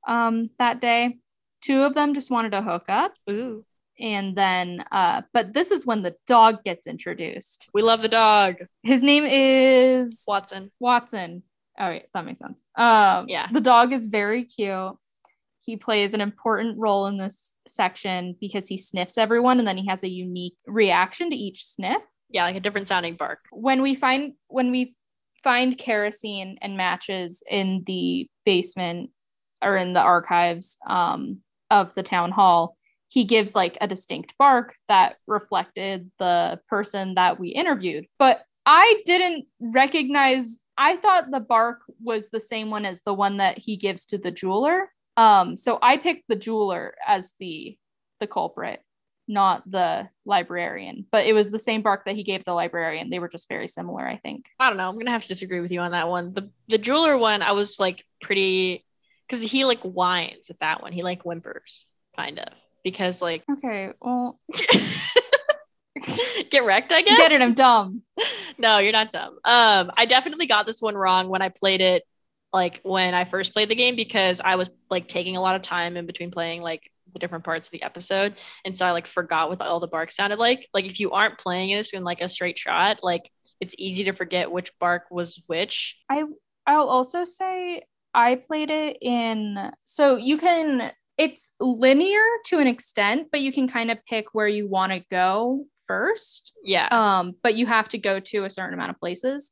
um, 0.07 0.49
that 0.59 0.81
day. 0.81 1.17
Two 1.61 1.83
of 1.83 1.93
them 1.93 2.13
just 2.13 2.29
wanted 2.29 2.51
to 2.51 2.61
hook 2.61 2.85
up, 2.89 3.13
Ooh, 3.29 3.63
and 3.97 4.35
then, 4.35 4.83
uh, 4.91 5.21
but 5.33 5.53
this 5.53 5.71
is 5.71 5.85
when 5.85 6.01
the 6.01 6.15
dog 6.27 6.63
gets 6.65 6.87
introduced. 6.87 7.69
we 7.73 7.81
love 7.81 8.01
the 8.01 8.09
dog, 8.09 8.55
His 8.83 9.01
name 9.01 9.23
is 9.25 10.25
Watson. 10.27 10.71
Watson. 10.79 11.43
All 11.79 11.87
right, 11.89 12.05
that 12.13 12.25
makes 12.25 12.39
sense. 12.39 12.63
Um, 12.75 13.25
Yeah. 13.29 13.47
The 13.51 13.61
dog 13.61 13.93
is 13.93 14.07
very 14.07 14.43
cute. 14.43 14.95
He 15.65 15.77
plays 15.77 16.13
an 16.13 16.19
important 16.19 16.77
role 16.77 17.05
in 17.07 17.17
this 17.17 17.53
section 17.67 18.35
because 18.41 18.67
he 18.67 18.75
sniffs 18.77 19.17
everyone 19.17 19.57
and 19.59 19.67
then 19.67 19.77
he 19.77 19.87
has 19.87 20.03
a 20.03 20.09
unique 20.09 20.57
reaction 20.67 21.29
to 21.29 21.35
each 21.37 21.65
sniff. 21.65 22.01
Yeah, 22.29 22.43
like 22.43 22.57
a 22.57 22.59
different 22.59 22.89
sounding 22.89 23.15
bark. 23.15 23.39
When 23.51 23.81
we 23.81 23.95
find 23.95 24.33
when 24.49 24.69
we 24.71 24.95
find 25.43 25.77
kerosene 25.77 26.57
and 26.61 26.77
matches 26.77 27.43
in 27.49 27.83
the 27.85 28.27
basement 28.45 29.09
or 29.61 29.77
in 29.77 29.93
the 29.93 30.01
archives 30.01 30.77
um, 30.87 31.39
of 31.69 31.93
the 31.93 32.03
town 32.03 32.31
hall, 32.31 32.77
he 33.07 33.23
gives 33.23 33.55
like 33.55 33.77
a 33.79 33.87
distinct 33.87 34.33
bark 34.37 34.75
that 34.87 35.17
reflected 35.27 36.09
the 36.19 36.59
person 36.67 37.15
that 37.15 37.39
we 37.39 37.49
interviewed. 37.49 38.07
But 38.17 38.41
I 38.65 39.01
didn't 39.05 39.45
recognize, 39.59 40.59
I 40.77 40.95
thought 40.97 41.29
the 41.29 41.39
bark 41.39 41.81
was 42.01 42.29
the 42.29 42.39
same 42.39 42.71
one 42.71 42.85
as 42.85 43.03
the 43.03 43.13
one 43.13 43.37
that 43.37 43.59
he 43.59 43.77
gives 43.77 44.05
to 44.07 44.17
the 44.17 44.31
jeweler. 44.31 44.89
Um, 45.15 45.57
so 45.57 45.77
I 45.81 45.97
picked 45.97 46.27
the 46.27 46.35
jeweler 46.35 46.95
as 47.05 47.33
the 47.39 47.77
the 48.19 48.27
culprit, 48.27 48.81
not 49.27 49.69
the 49.69 50.09
librarian. 50.25 51.05
But 51.11 51.25
it 51.25 51.33
was 51.33 51.51
the 51.51 51.59
same 51.59 51.81
bark 51.81 52.05
that 52.05 52.15
he 52.15 52.23
gave 52.23 52.43
the 52.43 52.53
librarian. 52.53 53.09
They 53.09 53.19
were 53.19 53.29
just 53.29 53.49
very 53.49 53.67
similar, 53.67 54.07
I 54.07 54.17
think. 54.17 54.47
I 54.59 54.69
don't 54.69 54.77
know. 54.77 54.89
I'm 54.89 54.97
gonna 54.97 55.11
have 55.11 55.23
to 55.23 55.27
disagree 55.27 55.61
with 55.61 55.71
you 55.71 55.79
on 55.79 55.91
that 55.91 56.09
one. 56.09 56.33
The 56.33 56.49
the 56.67 56.77
jeweler 56.77 57.17
one, 57.17 57.41
I 57.41 57.53
was 57.53 57.79
like 57.79 58.03
pretty 58.21 58.85
because 59.27 59.41
he 59.41 59.65
like 59.65 59.81
whines 59.81 60.49
at 60.49 60.59
that 60.59 60.81
one. 60.81 60.93
He 60.93 61.03
like 61.03 61.23
whimpers, 61.23 61.85
kind 62.15 62.39
of. 62.39 62.49
Because 62.83 63.21
like 63.21 63.43
Okay, 63.49 63.91
well, 64.01 64.39
get 66.49 66.65
wrecked, 66.65 66.91
I 66.91 67.01
guess. 67.01 67.17
get 67.17 67.31
it. 67.31 67.41
I'm 67.41 67.53
dumb. 67.53 68.01
no, 68.57 68.79
you're 68.79 68.91
not 68.91 69.13
dumb. 69.13 69.37
Um, 69.45 69.91
I 69.95 70.05
definitely 70.05 70.47
got 70.47 70.65
this 70.65 70.81
one 70.81 70.95
wrong 70.95 71.29
when 71.29 71.41
I 71.41 71.49
played 71.49 71.79
it, 71.81 72.03
like 72.51 72.81
when 72.83 73.13
I 73.13 73.23
first 73.23 73.53
played 73.53 73.69
the 73.69 73.75
game, 73.75 73.95
because 73.95 74.41
I 74.43 74.57
was 74.57 74.69
like 74.89 75.07
taking 75.07 75.37
a 75.37 75.41
lot 75.41 75.55
of 75.55 75.61
time 75.61 75.95
in 75.97 76.05
between 76.05 76.31
playing 76.31 76.61
like 76.61 76.91
the 77.13 77.19
different 77.19 77.45
parts 77.45 77.67
of 77.67 77.71
the 77.71 77.83
episode, 77.83 78.35
and 78.65 78.77
so 78.77 78.85
I 78.85 78.91
like 78.91 79.07
forgot 79.07 79.49
what 79.49 79.61
all 79.61 79.79
the 79.79 79.87
barks 79.87 80.15
sounded 80.15 80.39
like. 80.39 80.67
Like 80.73 80.85
if 80.85 80.99
you 80.99 81.11
aren't 81.11 81.39
playing 81.39 81.75
this 81.75 81.93
in 81.93 82.03
like 82.03 82.21
a 82.21 82.29
straight 82.29 82.57
shot, 82.57 82.99
like 83.03 83.29
it's 83.59 83.75
easy 83.77 84.03
to 84.05 84.11
forget 84.11 84.51
which 84.51 84.71
bark 84.79 85.03
was 85.09 85.41
which. 85.47 85.97
I 86.09 86.23
I'll 86.65 86.89
also 86.89 87.23
say 87.23 87.83
I 88.13 88.35
played 88.35 88.69
it 88.69 88.97
in 89.01 89.71
so 89.83 90.17
you 90.17 90.37
can 90.37 90.91
it's 91.17 91.53
linear 91.59 92.23
to 92.45 92.59
an 92.59 92.67
extent, 92.67 93.27
but 93.31 93.41
you 93.41 93.51
can 93.51 93.67
kind 93.67 93.91
of 93.91 94.03
pick 94.05 94.33
where 94.33 94.47
you 94.47 94.67
want 94.67 94.91
to 94.91 95.03
go 95.11 95.65
first. 95.87 96.53
Yeah. 96.63 96.87
Um, 96.91 97.35
but 97.43 97.55
you 97.55 97.67
have 97.67 97.89
to 97.89 97.97
go 97.97 98.19
to 98.19 98.45
a 98.45 98.49
certain 98.49 98.73
amount 98.73 98.89
of 98.91 98.99
places. 98.99 99.51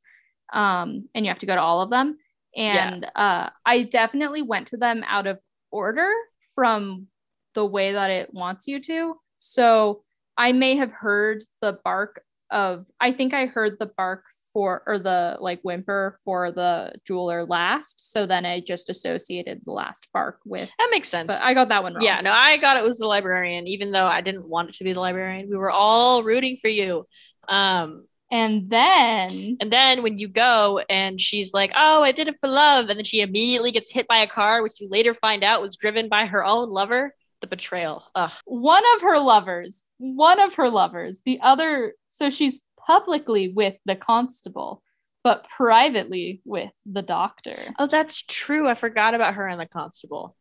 Um, 0.52 1.08
and 1.14 1.26
you 1.26 1.30
have 1.30 1.40
to 1.40 1.46
go 1.46 1.56
to 1.56 1.62
all 1.62 1.82
of 1.82 1.90
them. 1.90 2.18
And 2.56 3.10
uh 3.16 3.50
I 3.66 3.84
definitely 3.84 4.42
went 4.42 4.68
to 4.68 4.78
them 4.78 5.04
out 5.08 5.28
of 5.28 5.40
order 5.72 6.12
from 6.54 7.08
the 7.54 7.66
way 7.66 7.94
that 7.94 8.10
it 8.10 8.34
wants 8.34 8.68
you 8.68 8.80
to. 8.82 9.16
So 9.38 10.04
I 10.38 10.52
may 10.54 10.76
have 10.76 10.92
heard 10.92 11.44
the 11.62 11.80
bark 11.84 12.22
of 12.50 12.86
I 13.00 13.12
think 13.12 13.34
I 13.34 13.46
heard 13.46 13.80
the 13.80 13.92
bark 13.98 14.26
for 14.54 14.84
or 14.86 15.00
the 15.00 15.38
like 15.40 15.62
whimper 15.62 16.18
for 16.26 16.52
the 16.52 16.94
jeweler 17.08 17.46
last. 17.46 18.12
So 18.12 18.26
then 18.26 18.46
I 18.46 18.60
just 18.60 18.90
associated 18.90 19.62
the 19.64 19.72
last 19.72 20.08
bark 20.14 20.40
with 20.46 20.70
that 20.78 20.90
makes 20.92 21.08
sense. 21.08 21.28
but 21.28 21.42
I 21.42 21.54
got 21.54 21.70
that 21.70 21.84
one 21.84 21.94
wrong. 21.94 22.04
yeah, 22.04 22.20
no, 22.22 22.32
I 22.34 22.58
got 22.58 22.76
it 22.78 22.84
was 22.84 22.98
the 22.98 23.08
librarian, 23.08 23.68
even 23.68 23.92
though 23.92 24.06
I 24.08 24.20
didn't 24.22 24.48
want 24.48 24.70
it 24.70 24.76
to 24.76 24.84
be 24.84 24.92
the 24.94 25.00
librarian. 25.00 25.50
We 25.50 25.56
were 25.58 25.72
all 25.72 26.24
rooting 26.24 26.58
for 26.58 26.68
you. 26.68 27.08
Um, 27.48 28.08
And 28.30 28.70
then 28.70 29.58
And 29.62 29.72
then 29.72 30.04
when 30.04 30.18
you 30.18 30.28
go 30.28 30.82
and 30.90 31.20
she's 31.20 31.54
like, 31.54 31.72
"Oh, 31.76 32.02
I 32.04 32.12
did 32.12 32.28
it 32.28 32.40
for 32.40 32.50
love," 32.50 32.90
and 32.90 32.98
then 32.98 33.06
she 33.06 33.22
immediately 33.22 33.72
gets 33.72 33.92
hit 33.92 34.08
by 34.08 34.18
a 34.20 34.28
car, 34.28 34.62
which 34.64 34.80
you 34.82 34.90
later 34.90 35.14
find 35.14 35.44
out 35.44 35.62
was 35.62 35.76
driven 35.78 36.10
by 36.10 36.26
her 36.26 36.44
own 36.44 36.70
lover. 36.70 37.14
The 37.42 37.48
betrayal. 37.48 38.04
Ugh. 38.14 38.32
one 38.46 38.84
of 38.96 39.02
her 39.02 39.20
lovers, 39.20 39.86
one 39.98 40.40
of 40.40 40.56
her 40.56 40.70
lovers, 40.70 41.22
the 41.26 41.40
other, 41.42 41.96
so 42.08 42.30
she's 42.30 42.62
publicly 42.78 43.50
with 43.50 43.76
the 43.86 43.96
constable, 43.96 44.84
but 45.24 45.48
privately 45.50 46.42
with 46.46 46.72
the 46.86 47.02
doctor. 47.02 47.58
Oh, 47.80 47.88
that's 47.88 48.22
true. 48.22 48.68
I 48.68 48.76
forgot 48.76 49.16
about 49.16 49.34
her 49.34 49.48
and 49.48 49.60
the 49.60 49.66
constable. 49.66 50.36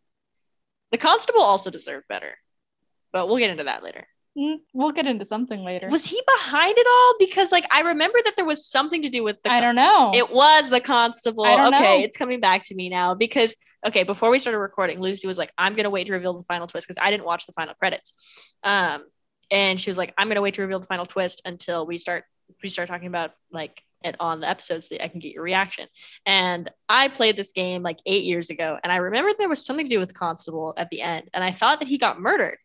The 0.91 0.99
constable 0.99 1.41
also 1.41 1.71
deserved 1.71 2.07
better, 2.09 2.37
but 3.13 3.27
we'll 3.27 3.39
get 3.39 3.51
into 3.51 3.65
that 3.65 3.83
later. 3.83 4.07
Mm, 4.39 4.59
We'll 4.73 4.93
get 4.93 5.07
into 5.07 5.25
something 5.25 5.65
later. 5.65 5.89
Was 5.89 6.07
he 6.07 6.21
behind 6.37 6.75
it 6.79 6.87
all? 6.89 7.15
Because 7.19 7.51
like 7.51 7.67
I 7.73 7.81
remember 7.81 8.19
that 8.25 8.37
there 8.37 8.45
was 8.45 8.71
something 8.71 9.03
to 9.03 9.09
do 9.09 9.25
with 9.25 9.43
the. 9.43 9.51
I 9.51 9.61
don't 9.61 9.75
know. 9.75 10.13
It 10.15 10.31
was 10.31 10.71
the 10.71 10.81
constable. 10.81 11.45
Okay, 11.45 11.59
know. 11.71 12.05
it's 12.05 12.17
coming 12.17 12.39
back 12.39 12.63
to 12.67 12.75
me 12.75 12.89
now 12.89 13.15
because 13.15 13.57
okay, 13.85 14.05
before 14.05 14.31
we 14.31 14.39
started 14.39 14.59
recording, 14.59 15.01
Lucy 15.01 15.27
was 15.27 15.37
like, 15.37 15.53
"I'm 15.59 15.75
gonna 15.75 15.91
wait 15.91 16.07
to 16.07 16.13
reveal 16.13 16.35
the 16.35 16.45
final 16.45 16.69
twist" 16.69 16.87
because 16.87 17.03
I 17.03 17.11
didn't 17.11 17.27
watch 17.27 17.47
the 17.47 17.53
final 17.53 17.75
credits. 17.75 18.13
Um, 18.63 19.05
and 19.51 19.81
she 19.81 19.91
was 19.91 19.99
like, 19.99 20.15
"I'm 20.17 20.29
gonna 20.29 20.43
wait 20.43 20.55
to 20.55 20.63
reveal 20.63 20.79
the 20.79 20.87
final 20.87 21.07
twist 21.07 21.43
until 21.45 21.85
we 21.85 21.99
start 21.99 22.25
we 22.63 22.69
start 22.69 22.89
talking 22.89 23.09
about 23.09 23.33
like 23.51 23.83
it 24.03 24.17
on 24.21 24.41
the 24.41 24.49
episodes 24.49 24.89
so 24.89 24.95
that 24.95 25.05
I 25.05 25.09
can 25.09 25.19
get 25.19 25.33
your 25.33 25.43
reaction." 25.43 25.89
And 26.25 26.71
I 26.89 27.09
played 27.09 27.37
this 27.37 27.51
game 27.51 27.83
like 27.83 27.99
eight 28.07 28.23
years 28.23 28.49
ago, 28.51 28.79
and 28.81 28.93
I 28.93 28.97
remember 28.97 29.33
there 29.37 29.49
was 29.49 29.67
something 29.67 29.87
to 29.87 29.91
do 29.91 29.99
with 29.99 30.09
the 30.09 30.15
constable 30.15 30.73
at 30.77 30.89
the 30.91 31.03
end, 31.03 31.31
and 31.35 31.43
I 31.43 31.51
thought 31.51 31.81
that 31.81 31.89
he 31.89 31.99
got 31.99 32.21
murdered, 32.21 32.59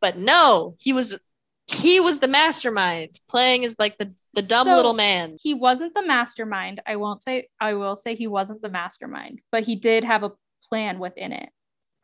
but 0.00 0.16
no, 0.18 0.76
he 0.80 0.92
was 0.92 1.18
he 1.66 2.00
was 2.00 2.18
the 2.18 2.28
mastermind 2.28 3.20
playing 3.28 3.64
as 3.64 3.76
like 3.78 3.96
the 3.98 4.12
the 4.34 4.42
dumb 4.42 4.66
So- 4.66 4.76
little 4.76 4.94
man. 4.94 5.36
he 5.40 5.54
wasn't 5.54 5.94
the 5.94 6.06
mastermind. 6.06 6.80
I 6.86 6.96
won't 6.96 7.22
say 7.22 7.48
I 7.60 7.74
will 7.74 7.96
say 7.96 8.14
he 8.14 8.26
wasn't 8.26 8.62
the 8.62 8.68
mastermind, 8.68 9.40
but 9.52 9.62
he 9.64 9.76
did 9.76 10.04
have 10.04 10.22
a 10.22 10.32
plan 10.68 10.98
within 10.98 11.32
it. 11.32 11.50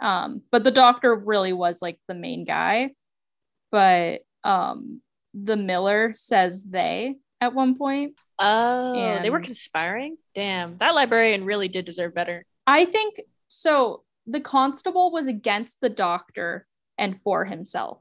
Um, 0.01 0.43
but 0.51 0.63
the 0.65 0.71
doctor 0.71 1.15
really 1.15 1.53
was 1.53 1.81
like 1.81 1.99
the 2.09 2.15
main 2.15 2.45
guy. 2.45 2.91
But 3.71 4.21
um 4.45 5.01
the 5.35 5.57
Miller 5.57 6.13
says 6.15 6.65
they 6.65 7.17
at 7.41 7.55
one 7.55 7.77
point. 7.77 8.15
Oh, 8.39 9.19
they 9.23 9.31
were 9.31 9.41
conspiring? 9.41 10.17
Damn, 10.35 10.77
that 10.79 10.95
librarian 10.95 11.45
really 11.45 11.69
did 11.69 11.85
deserve 11.87 12.15
better. 12.15 12.45
I 12.67 12.85
think 12.85 13.21
so. 13.49 14.03
The 14.27 14.41
constable 14.41 15.11
was 15.11 15.27
against 15.27 15.81
the 15.81 15.89
doctor 15.89 16.67
and 16.99 17.21
for 17.21 17.45
himself, 17.45 18.01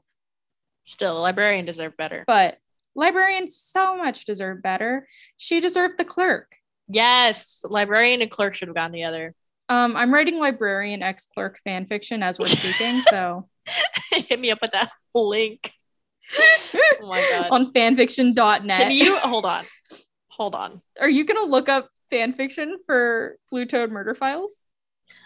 Still, 0.84 1.20
librarian 1.20 1.64
deserved 1.64 1.96
better. 1.96 2.24
but 2.26 2.58
librarians 2.94 3.56
so 3.56 3.96
much 3.96 4.24
deserve 4.24 4.62
better. 4.62 5.06
She 5.36 5.60
deserved 5.60 5.98
the 5.98 6.04
clerk. 6.04 6.54
Yes, 6.88 7.64
librarian 7.68 8.22
and 8.22 8.30
clerk 8.30 8.54
should 8.54 8.68
have 8.68 8.76
gone 8.76 8.92
together. 8.92 9.34
Um, 9.68 9.96
I'm 9.96 10.14
writing 10.14 10.38
librarian 10.38 11.02
ex 11.02 11.26
clerk 11.26 11.58
fan 11.64 11.86
fiction 11.86 12.22
as 12.22 12.38
we're 12.38 12.44
speaking, 12.46 13.00
so 13.02 13.48
Hit 14.12 14.38
me 14.40 14.50
up 14.52 14.60
with 14.62 14.72
that 14.72 14.90
link. 15.14 15.72
Oh 17.02 17.08
my 17.08 17.20
god. 17.30 17.48
on 17.50 17.72
fanfiction.net. 17.72 18.78
Can 18.80 18.90
you 18.90 19.16
hold 19.18 19.44
on? 19.46 19.64
Hold 20.28 20.54
on. 20.54 20.82
Are 21.00 21.08
you 21.08 21.24
gonna 21.24 21.44
look 21.44 21.68
up 21.68 21.88
fanfiction 22.12 22.74
for 22.86 23.36
Blue 23.50 23.64
Toad 23.64 23.90
Murder 23.92 24.14
Files? 24.14 24.64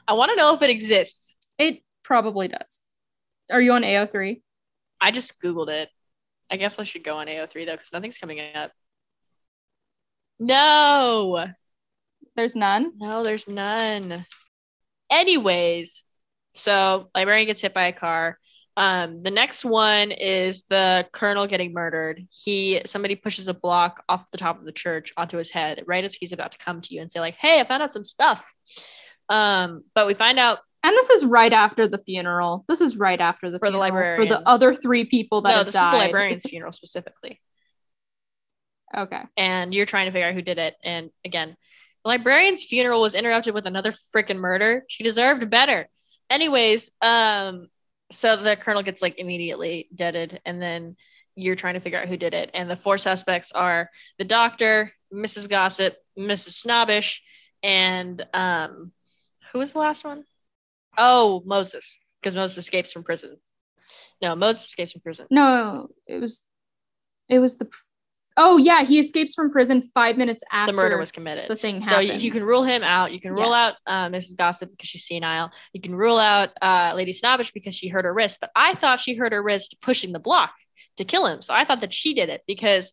I 0.07 0.13
want 0.15 0.31
to 0.31 0.37
know 0.37 0.55
if 0.55 0.63
it 0.63 0.71
exists. 0.71 1.37
It 1.59 1.83
probably 2.03 2.49
does. 2.49 2.83
Are 3.51 3.61
you 3.61 3.73
on 3.73 3.83
AO3? 3.83 4.43
I 5.01 5.11
just 5.11 5.41
googled 5.41 5.69
it. 5.71 5.89
I 6.51 6.57
guess 6.57 6.79
I 6.79 6.85
should 6.85 7.05
go 7.05 7.17
on 7.17 7.27
AO3 7.29 7.65
though, 7.67 7.73
because 7.73 7.93
nothing's 7.93 8.19
coming 8.19 8.41
up. 8.55 8.73
No, 10.39 11.47
There's 12.37 12.57
none. 12.57 12.93
no, 12.97 13.23
there's 13.23 13.47
none. 13.47 14.25
Anyways, 15.11 16.05
so 16.55 17.11
librarian 17.15 17.47
gets 17.47 17.61
hit 17.61 17.75
by 17.75 17.87
a 17.87 17.93
car. 17.93 18.39
Um, 18.77 19.23
the 19.23 19.31
next 19.31 19.65
one 19.65 20.13
is 20.13 20.63
the 20.65 21.07
colonel 21.13 21.47
getting 21.47 21.73
murdered. 21.75 22.27
He 22.31 22.81
somebody 22.87 23.17
pushes 23.17 23.49
a 23.49 23.55
block 23.55 24.03
off 24.09 24.31
the 24.31 24.39
top 24.39 24.59
of 24.59 24.65
the 24.65 24.73
church 24.73 25.13
onto 25.17 25.37
his 25.37 25.51
head 25.51 25.83
right 25.87 26.05
as 26.05 26.15
he's 26.15 26.33
about 26.33 26.53
to 26.53 26.59
come 26.59 26.81
to 26.83 26.95
you 26.95 27.03
and 27.03 27.11
say 27.13 27.21
like, 27.21 27.35
"Hey, 27.35 27.61
I 27.61 27.65
found 27.65 27.83
out 27.83 27.93
some 27.93 28.05
stuff." 28.05 28.55
Um, 29.29 29.85
but 29.95 30.07
we 30.07 30.15
find 30.15 30.39
out 30.39 30.61
And 30.83 30.97
this 30.97 31.11
is 31.11 31.25
right 31.25 31.53
after 31.53 31.87
the 31.87 31.99
funeral. 31.99 32.65
This 32.67 32.81
is 32.81 32.97
right 32.97 33.21
after 33.21 33.51
the 33.51 33.59
For 33.59 33.71
the 33.71 33.79
funeral, 33.79 34.17
for 34.17 34.25
the 34.25 34.41
other 34.49 34.75
three 34.75 35.05
people 35.05 35.43
that 35.43 35.55
no, 35.55 35.65
this 35.65 35.75
died. 35.75 35.85
is 35.85 35.91
the 35.91 35.97
librarian's 35.99 36.43
funeral 36.49 36.73
specifically. 36.73 37.41
Okay. 38.97 39.23
and 39.37 39.73
you're 39.73 39.87
trying 39.87 40.07
to 40.07 40.13
figure 40.13 40.27
out 40.27 40.35
who 40.35 40.43
did 40.43 40.59
it. 40.59 40.75
And 40.83 41.11
again, 41.25 41.57
the 42.05 42.09
librarian's 42.09 42.65
funeral 42.65 43.01
was 43.01 43.15
interrupted 43.15 43.55
with 43.55 43.67
another 43.67 43.93
freaking 43.93 44.39
murder. 44.39 44.85
She 44.89 45.05
deserved 45.05 45.49
better. 45.49 45.89
Anyways, 46.29 46.91
um, 47.01 47.69
so 48.11 48.37
the 48.37 48.57
colonel 48.57 48.83
gets 48.83 49.03
like 49.03 49.19
immediately 49.19 49.89
deaded, 49.95 50.41
and 50.45 50.61
then 50.61 50.97
you're 51.37 51.55
trying 51.55 51.75
to 51.75 51.81
figure 51.81 52.01
out 52.01 52.09
who 52.09 52.17
did 52.17 52.35
it. 52.35 52.51
And 52.55 52.69
the 52.69 52.77
four 52.77 52.99
suspects 52.99 53.53
are 53.53 53.91
the 54.19 54.25
doctor, 54.25 54.93
Mrs. 55.15 55.49
Gossip, 55.49 55.97
Mrs. 56.19 56.55
Snobbish, 56.55 57.23
and 57.63 58.27
um, 58.35 58.93
who 59.53 59.59
was 59.61 59.73
the 59.73 59.79
last 59.79 60.05
one? 60.05 60.25
Oh, 60.99 61.43
Moses, 61.45 61.99
because 62.21 62.35
Moses 62.35 62.59
escapes 62.59 62.93
from 62.93 63.05
prison. 63.05 63.37
No, 64.23 64.37
Moses 64.37 64.65
escapes 64.67 64.93
from 64.93 65.01
prison. 65.01 65.27
No, 65.31 65.89
it 66.07 66.21
was 66.21 66.45
it 67.29 67.39
was 67.39 67.57
the 67.57 67.69
Oh 68.37 68.57
yeah, 68.57 68.85
he 68.85 68.99
escapes 68.99 69.35
from 69.35 69.51
prison 69.51 69.83
5 69.95 70.17
minutes 70.17 70.43
after 70.53 70.73
the 70.73 70.77
murder 70.77 70.97
was 70.99 71.11
committed. 71.13 71.49
the 71.49 71.57
thing 71.57 71.83
So 71.83 71.99
you, 71.99 72.15
you 72.15 72.31
can 72.31 72.45
rule 72.45 72.63
him 72.63 72.83
out. 72.83 73.13
You 73.13 73.21
can 73.21 73.33
rule 73.33 73.51
Yes. 73.51 73.75
out 73.87 73.93
uh, 73.93 74.09
Mrs. 74.09 74.37
Gossip 74.37 74.71
because 74.71 74.89
she's 74.89 75.07
senile. 75.07 75.51
You 75.73 75.81
can 75.81 75.95
rule 75.95 76.17
out 76.19 76.51
uh, 76.63 76.93
Lady 76.95 77.13
Snobbish 77.13 77.51
because 77.53 77.75
she 77.75 77.89
hurt 77.89 78.05
her 78.05 78.15
wrist. 78.15 78.39
But 78.41 78.51
I 78.55 78.75
thought 78.75 79.01
she 79.01 79.15
hurt 79.15 79.33
her 79.33 79.43
wrist 79.43 79.77
pushing 79.83 80.13
the 80.13 80.21
block 80.21 80.53
to 80.97 81.05
kill 81.05 81.27
him. 81.27 81.43
So 81.43 81.53
I 81.53 81.65
thought 81.65 81.81
that 81.83 81.93
she 81.93 82.15
did 82.15 82.29
it 82.29 82.43
because 82.47 82.93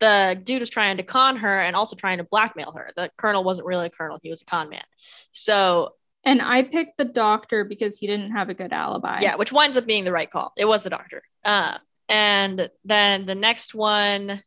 the 0.00 0.38
dude 0.42 0.60
was 0.60 0.70
trying 0.70 0.98
to 0.98 1.02
con 1.02 1.38
her 1.38 1.60
and 1.60 1.74
also 1.74 1.96
trying 1.96 2.18
to 2.18 2.24
blackmail 2.24 2.72
her. 2.72 2.90
The 2.94 3.10
colonel 3.16 3.42
wasn't 3.42 3.66
really 3.66 3.86
a 3.86 3.90
colonel; 3.90 4.18
he 4.22 4.30
was 4.30 4.42
a 4.42 4.46
con 4.46 4.68
man. 4.68 4.84
So 5.32 5.94
And 6.24 6.40
I 6.40 6.62
picked 6.62 6.96
the 6.96 7.04
doctor 7.04 7.64
because 7.64 7.98
he 7.98 8.06
didn't 8.06 8.32
have 8.32 8.48
a 8.48 8.54
good 8.54 8.72
alibi. 8.72 9.18
yeah, 9.20 9.36
which 9.36 9.52
winds 9.52 9.76
up 9.76 9.86
being 9.86 10.04
the 10.04 10.12
right 10.12 10.30
call. 10.30 10.52
It 10.56 10.64
was 10.64 10.82
the 10.82 10.90
doctor. 10.90 11.22
Uh, 11.44 11.78
and 12.08 12.68
then 12.84 13.26
the 13.26 13.34
next 13.34 13.74
one, 13.74 14.40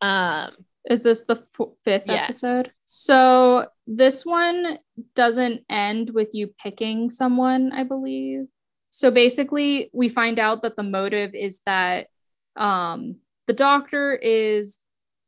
um, 0.00 0.50
Is 0.90 1.04
this 1.04 1.22
the 1.22 1.36
f- 1.60 1.68
fifth 1.84 2.06
Yeah. 2.08 2.24
episode? 2.24 2.72
So 2.84 3.66
this 3.86 4.26
one 4.26 4.78
doesn't 5.14 5.62
end 5.70 6.10
with 6.10 6.30
you 6.34 6.48
picking 6.60 7.08
someone, 7.08 7.70
I 7.72 7.84
believe. 7.84 8.46
So 8.90 9.12
basically, 9.12 9.90
we 9.92 10.08
find 10.08 10.40
out 10.40 10.62
that 10.62 10.74
the 10.74 10.82
motive 10.82 11.34
is 11.36 11.60
that 11.66 12.08
um, 12.56 13.16
the 13.46 13.52
doctor 13.52 14.12
is 14.14 14.78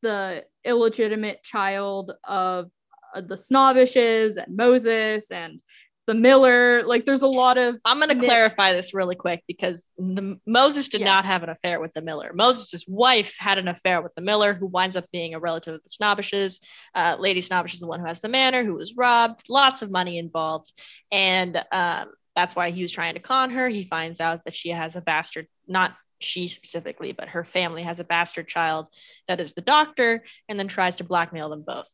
the 0.03 0.45
illegitimate 0.64 1.42
child 1.45 2.12
of 2.24 2.70
uh, 3.15 3.21
the 3.21 3.37
Snobbishes 3.37 4.37
and 4.37 4.57
Moses 4.57 5.31
and 5.31 5.61
the 6.07 6.15
Miller. 6.15 6.83
Like, 6.83 7.07
there's 7.07 7.23
a 7.23 7.29
lot 7.29 7.57
of 7.57 7.79
I'm 7.85 7.99
going 7.99 8.11
to 8.11 8.25
clarify 8.25 8.75
this 8.75 8.93
really 8.93 9.15
quick 9.15 9.43
because 9.47 9.87
the, 9.97 10.39
Moses 10.47 10.89
did 10.89 11.01
not 11.01 11.25
have 11.25 11.43
an 11.43 11.49
affair 11.49 11.81
with 11.81 11.95
the 11.95 12.03
Miller. 12.03 12.33
Moses' 12.35 12.85
wife 12.87 13.35
had 13.39 13.59
an 13.59 13.69
affair 13.69 14.03
with 14.03 14.15
the 14.15 14.23
Miller, 14.23 14.53
who 14.53 14.67
winds 14.67 14.97
up 14.97 15.07
being 15.12 15.35
a 15.35 15.39
relative 15.39 15.75
of 15.75 15.81
the 15.83 15.89
Snobbishes. 15.89 16.59
Uh, 16.95 17.17
Lady 17.19 17.41
Snobbish 17.41 17.75
is 17.75 17.81
the 17.81 17.87
one 17.87 18.01
who 18.01 18.07
has 18.07 18.21
the 18.21 18.29
manor, 18.29 18.65
who 18.65 18.75
was 18.75 18.97
robbed. 18.97 19.49
Lots 19.49 19.83
of 19.83 19.91
money 19.91 20.19
involved, 20.19 20.73
and 21.11 21.62
um, 21.73 22.11
that's 22.37 22.55
why 22.55 22.71
he 22.71 22.83
was 22.83 22.93
trying 22.93 23.15
to 23.15 23.21
con 23.21 23.51
her. 23.51 23.69
He 23.69 23.85
finds 23.85 24.21
out 24.21 24.45
that 24.45 24.55
she 24.55 24.71
has 24.71 24.97
a 24.97 25.01
bastard, 25.01 25.47
not 25.67 25.97
she 26.21 26.49
specifically, 26.49 27.12
but 27.12 27.29
her 27.29 27.45
family 27.45 27.83
has 27.83 28.01
a 28.01 28.05
bastard 28.05 28.49
child 28.49 28.89
that 29.29 29.41
is 29.41 29.55
the 29.55 29.61
doctor, 29.61 30.25
and 30.49 30.59
then 30.59 30.69
tries 30.69 30.97
to 30.97 31.05
blackmail 31.05 31.49
them 31.49 31.65
both. 31.67 31.89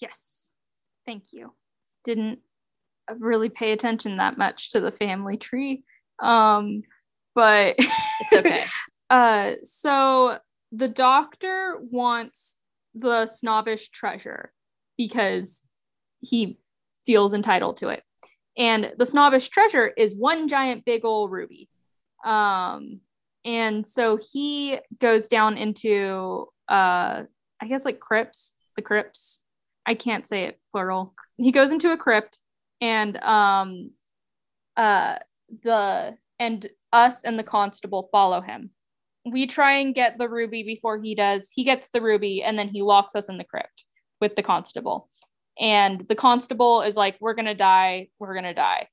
Yes. 0.00 0.45
Thank 1.06 1.32
you. 1.32 1.52
Didn't 2.04 2.40
really 3.18 3.48
pay 3.48 3.72
attention 3.72 4.16
that 4.16 4.36
much 4.36 4.72
to 4.72 4.80
the 4.80 4.90
family 4.90 5.36
tree. 5.36 5.84
Um 6.20 6.82
but 7.34 7.76
It's 7.78 8.32
okay. 8.32 8.64
uh 9.10 9.52
so 9.62 10.38
the 10.72 10.88
doctor 10.88 11.78
wants 11.80 12.58
the 12.94 13.26
snobbish 13.26 13.90
treasure 13.90 14.52
because 14.98 15.66
he 16.20 16.58
feels 17.04 17.34
entitled 17.34 17.76
to 17.76 17.88
it. 17.88 18.02
And 18.58 18.92
the 18.98 19.06
snobbish 19.06 19.48
treasure 19.50 19.86
is 19.86 20.16
one 20.16 20.48
giant 20.48 20.84
big 20.84 21.04
old 21.04 21.30
ruby. 21.30 21.68
Um 22.24 23.00
and 23.44 23.86
so 23.86 24.18
he 24.32 24.80
goes 24.98 25.28
down 25.28 25.56
into 25.56 26.46
uh 26.68 27.22
I 27.60 27.66
guess 27.68 27.84
like 27.84 28.00
crypts, 28.00 28.54
the 28.74 28.82
crypts. 28.82 29.42
I 29.86 29.94
can't 29.94 30.26
say 30.26 30.44
it 30.44 30.58
plural. 30.72 31.14
He 31.36 31.52
goes 31.52 31.72
into 31.72 31.92
a 31.92 31.96
crypt 31.96 32.40
and 32.80 33.16
um 33.18 33.90
uh 34.76 35.16
the 35.62 36.16
and 36.38 36.66
us 36.92 37.24
and 37.24 37.38
the 37.38 37.44
constable 37.44 38.08
follow 38.12 38.40
him. 38.40 38.70
We 39.24 39.46
try 39.46 39.74
and 39.74 39.94
get 39.94 40.18
the 40.18 40.28
ruby 40.28 40.62
before 40.62 41.00
he 41.00 41.14
does. 41.14 41.50
He 41.54 41.64
gets 41.64 41.90
the 41.90 42.00
ruby 42.00 42.42
and 42.42 42.58
then 42.58 42.68
he 42.68 42.82
locks 42.82 43.14
us 43.14 43.28
in 43.28 43.38
the 43.38 43.44
crypt 43.44 43.84
with 44.20 44.36
the 44.36 44.42
constable. 44.42 45.08
And 45.58 46.00
the 46.08 46.14
constable 46.14 46.82
is 46.82 46.96
like, 46.96 47.16
We're 47.20 47.34
gonna 47.34 47.54
die, 47.54 48.08
we're 48.18 48.34
gonna 48.34 48.54
die. 48.54 48.88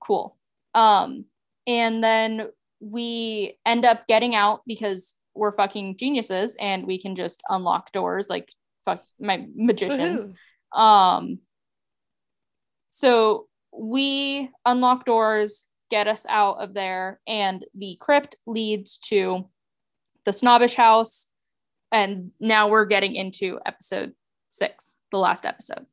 Cool. 0.00 0.36
Um, 0.74 1.24
and 1.66 2.04
then 2.04 2.48
we 2.80 3.58
end 3.64 3.84
up 3.84 4.06
getting 4.06 4.34
out 4.34 4.60
because 4.66 5.16
we're 5.34 5.56
fucking 5.56 5.96
geniuses 5.96 6.56
and 6.60 6.86
we 6.86 7.00
can 7.00 7.16
just 7.16 7.42
unlock 7.48 7.92
doors 7.92 8.28
like 8.28 8.52
fuck 8.84 9.02
my 9.18 9.46
magicians. 9.54 10.28
Woohoo. 10.74 10.80
Um, 10.80 11.38
so 12.90 13.48
we 13.72 14.50
unlock 14.64 15.04
doors, 15.04 15.66
get 15.90 16.06
us 16.06 16.26
out 16.28 16.62
of 16.62 16.74
there, 16.74 17.20
and 17.26 17.64
the 17.74 17.96
crypt 18.00 18.36
leads 18.46 18.98
to 18.98 19.48
the 20.24 20.32
snobbish 20.32 20.76
house. 20.76 21.28
And 21.92 22.32
now 22.40 22.68
we're 22.68 22.86
getting 22.86 23.14
into 23.14 23.60
episode 23.64 24.14
six, 24.48 24.98
the 25.10 25.18
last 25.18 25.46
episode. 25.46 25.86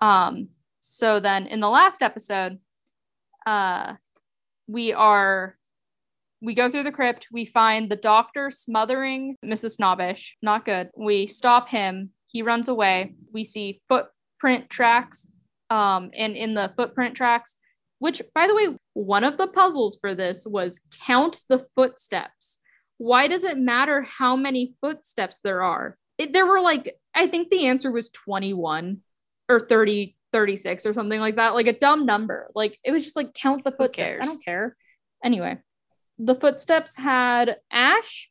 Um, 0.00 0.48
so 0.80 1.20
then 1.20 1.46
in 1.46 1.60
the 1.60 1.68
last 1.68 2.02
episode, 2.02 2.58
uh, 3.46 3.94
we 4.66 4.92
are 4.92 5.56
we 6.42 6.54
go 6.54 6.68
through 6.68 6.84
the 6.84 6.92
crypt. 6.92 7.28
We 7.32 7.44
find 7.44 7.90
the 7.90 7.96
doctor 7.96 8.50
smothering 8.50 9.36
mrs 9.44 9.72
snobbish. 9.72 10.36
Not 10.42 10.64
good. 10.64 10.90
We 10.96 11.26
stop 11.26 11.68
him. 11.68 12.10
He 12.26 12.42
runs 12.42 12.68
away. 12.68 13.14
We 13.32 13.44
see 13.44 13.80
footprint 13.88 14.70
tracks 14.70 15.28
um 15.68 16.10
and 16.16 16.36
in 16.36 16.54
the 16.54 16.72
footprint 16.76 17.16
tracks 17.16 17.56
which 17.98 18.22
by 18.36 18.46
the 18.46 18.54
way 18.54 18.68
one 18.92 19.24
of 19.24 19.36
the 19.36 19.48
puzzles 19.48 19.98
for 20.00 20.14
this 20.14 20.46
was 20.46 20.82
count 21.04 21.40
the 21.48 21.66
footsteps. 21.74 22.60
Why 22.98 23.26
does 23.26 23.42
it 23.42 23.58
matter 23.58 24.02
how 24.02 24.36
many 24.36 24.74
footsteps 24.80 25.40
there 25.40 25.62
are? 25.62 25.96
It, 26.18 26.32
there 26.32 26.46
were 26.46 26.60
like 26.60 26.94
i 27.14 27.26
think 27.26 27.48
the 27.48 27.66
answer 27.66 27.90
was 27.90 28.10
21 28.10 28.98
or 29.48 29.60
30 29.60 30.14
36 30.32 30.84
or 30.84 30.92
something 30.92 31.20
like 31.20 31.36
that. 31.36 31.54
Like 31.54 31.66
a 31.66 31.72
dumb 31.72 32.04
number. 32.04 32.50
Like 32.54 32.78
it 32.84 32.92
was 32.92 33.04
just 33.04 33.16
like 33.16 33.32
count 33.32 33.64
the 33.64 33.72
footsteps. 33.72 34.18
I 34.20 34.24
don't 34.26 34.44
care. 34.44 34.76
Anyway 35.24 35.58
the 36.18 36.34
footsteps 36.34 36.96
had 36.96 37.56
ash 37.70 38.30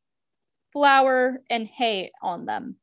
flour 0.73 1.41
and 1.49 1.67
hay 1.67 2.11
on 2.21 2.45
them. 2.45 2.75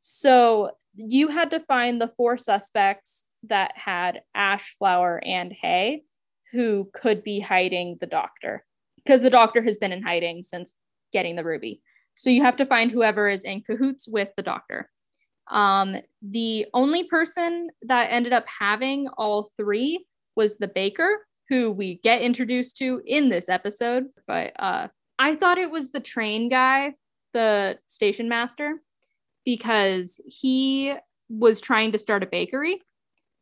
So 0.00 0.72
you 0.94 1.28
had 1.28 1.50
to 1.50 1.60
find 1.60 2.00
the 2.00 2.12
four 2.16 2.38
suspects 2.38 3.26
that 3.44 3.72
had 3.76 4.22
ash 4.34 4.74
flour 4.78 5.20
and 5.24 5.52
hay 5.52 6.04
who 6.52 6.90
could 6.92 7.22
be 7.22 7.40
hiding 7.40 7.96
the 8.00 8.06
doctor 8.06 8.64
because 8.96 9.22
the 9.22 9.30
doctor 9.30 9.62
has 9.62 9.76
been 9.76 9.92
in 9.92 10.02
hiding 10.02 10.42
since 10.42 10.74
getting 11.12 11.36
the 11.36 11.44
ruby. 11.44 11.80
So 12.14 12.30
you 12.30 12.42
have 12.42 12.56
to 12.56 12.66
find 12.66 12.90
whoever 12.90 13.28
is 13.28 13.44
in 13.44 13.60
cahoots 13.60 14.08
with 14.08 14.30
the 14.36 14.42
doctor. 14.42 14.90
Um, 15.48 15.96
the 16.22 16.66
only 16.74 17.04
person 17.04 17.68
that 17.82 18.08
ended 18.10 18.32
up 18.32 18.46
having 18.46 19.06
all 19.16 19.50
three 19.56 20.06
was 20.34 20.58
the 20.58 20.68
baker, 20.68 21.25
who 21.48 21.70
we 21.70 22.00
get 22.02 22.22
introduced 22.22 22.78
to 22.78 23.02
in 23.06 23.28
this 23.28 23.48
episode. 23.48 24.06
But 24.26 24.52
uh, 24.58 24.88
I 25.18 25.34
thought 25.34 25.58
it 25.58 25.70
was 25.70 25.92
the 25.92 26.00
train 26.00 26.48
guy, 26.48 26.94
the 27.32 27.78
station 27.86 28.28
master, 28.28 28.80
because 29.44 30.20
he 30.26 30.94
was 31.28 31.60
trying 31.60 31.92
to 31.92 31.98
start 31.98 32.22
a 32.22 32.26
bakery 32.26 32.80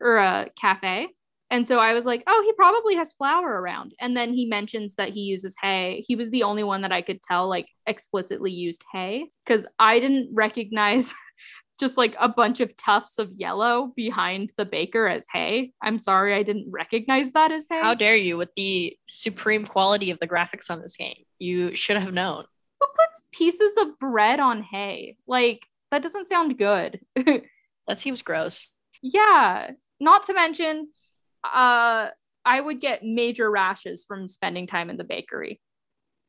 or 0.00 0.16
a 0.16 0.48
cafe. 0.60 1.08
And 1.50 1.68
so 1.68 1.78
I 1.78 1.94
was 1.94 2.04
like, 2.04 2.22
oh, 2.26 2.42
he 2.44 2.52
probably 2.54 2.96
has 2.96 3.12
flour 3.12 3.48
around. 3.48 3.94
And 4.00 4.16
then 4.16 4.32
he 4.32 4.46
mentions 4.46 4.96
that 4.96 5.10
he 5.10 5.20
uses 5.20 5.56
hay. 5.60 6.02
He 6.06 6.16
was 6.16 6.30
the 6.30 6.42
only 6.42 6.64
one 6.64 6.82
that 6.82 6.92
I 6.92 7.02
could 7.02 7.22
tell 7.22 7.48
like 7.48 7.68
explicitly 7.86 8.50
used 8.50 8.82
hay 8.92 9.26
because 9.44 9.66
I 9.78 10.00
didn't 10.00 10.30
recognize 10.32 11.14
just 11.78 11.96
like 11.96 12.14
a 12.20 12.28
bunch 12.28 12.60
of 12.60 12.76
tufts 12.76 13.18
of 13.18 13.32
yellow 13.32 13.92
behind 13.96 14.52
the 14.56 14.64
baker 14.64 15.08
as 15.08 15.26
hay. 15.32 15.72
I'm 15.82 15.98
sorry, 15.98 16.34
I 16.34 16.42
didn't 16.42 16.70
recognize 16.70 17.32
that 17.32 17.50
as 17.50 17.66
hay. 17.68 17.80
How 17.80 17.94
dare 17.94 18.16
you 18.16 18.36
with 18.36 18.50
the 18.56 18.96
supreme 19.08 19.66
quality 19.66 20.10
of 20.10 20.20
the 20.20 20.28
graphics 20.28 20.70
on 20.70 20.80
this 20.80 20.96
game? 20.96 21.24
You 21.38 21.74
should 21.74 21.96
have 21.96 22.12
known. 22.12 22.44
Who 22.80 22.86
puts 22.86 23.22
pieces 23.32 23.76
of 23.76 23.98
bread 23.98 24.38
on 24.38 24.62
hay? 24.62 25.16
Like, 25.26 25.66
that 25.90 26.02
doesn't 26.02 26.28
sound 26.28 26.58
good. 26.58 27.00
that 27.16 27.98
seems 27.98 28.22
gross. 28.22 28.70
Yeah. 29.02 29.72
Not 29.98 30.24
to 30.24 30.34
mention, 30.34 30.88
uh, 31.42 32.08
I 32.44 32.60
would 32.60 32.80
get 32.80 33.04
major 33.04 33.50
rashes 33.50 34.04
from 34.04 34.28
spending 34.28 34.66
time 34.66 34.90
in 34.90 34.96
the 34.96 35.04
bakery. 35.04 35.60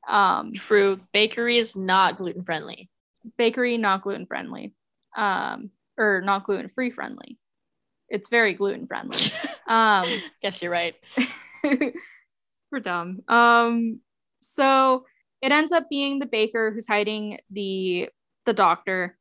Um, 0.08 0.54
True. 0.54 1.00
Bakery 1.14 1.58
is 1.58 1.76
not 1.76 2.18
gluten 2.18 2.43
friendly. 2.43 2.89
Bakery, 3.38 3.78
not 3.78 4.04
gluten 4.04 4.26
friendly 4.26 4.74
um, 5.16 5.72
or 5.97 6.22
not 6.22 6.45
gluten 6.45 6.70
free 6.70 6.91
friendly. 6.91 7.38
It's 8.09 8.30
very 8.30 8.53
gluten 8.53 8.88
friendly. 8.88 9.20
Um, 9.68 10.05
Guess 10.43 10.61
you're 10.61 10.72
right. 10.72 10.93
we're 12.72 12.80
dumb. 12.80 13.22
Um, 13.28 13.99
so 14.38 15.05
it 15.41 15.51
ends 15.51 15.72
up 15.72 15.89
being 15.89 16.20
the 16.20 16.28
baker 16.28 16.72
who's 16.72 16.88
hiding 16.88 17.39
the 17.49 18.09
the 18.45 18.53
doctor. 18.53 19.18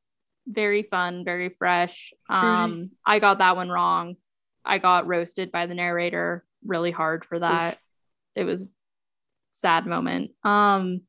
Very 0.46 0.82
fun, 0.82 1.24
very 1.24 1.48
fresh. 1.48 2.12
Um, 2.28 2.90
I 3.06 3.20
got 3.20 3.38
that 3.38 3.56
one 3.56 3.70
wrong. 3.70 4.16
I 4.66 4.76
got 4.76 5.06
roasted 5.06 5.50
by 5.50 5.64
the 5.64 5.74
narrator 5.74 6.44
really 6.62 6.90
hard 6.90 7.24
for 7.24 7.38
that. 7.38 7.74
Oof. 7.74 7.78
It 8.36 8.44
was 8.44 8.68
sad 9.52 9.86
moment. 9.86 10.32
Um, 10.42 11.02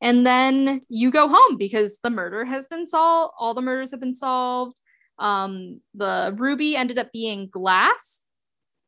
and 0.00 0.26
then 0.26 0.80
you 0.88 1.10
go 1.10 1.28
home 1.28 1.56
because 1.56 1.98
the 2.02 2.10
murder 2.10 2.44
has 2.44 2.66
been 2.66 2.86
solved 2.86 3.34
all 3.38 3.54
the 3.54 3.62
murders 3.62 3.90
have 3.90 4.00
been 4.00 4.14
solved. 4.14 4.80
Um, 5.18 5.80
the 5.94 6.34
ruby 6.38 6.76
ended 6.76 6.98
up 6.98 7.10
being 7.12 7.48
glass. 7.48 8.22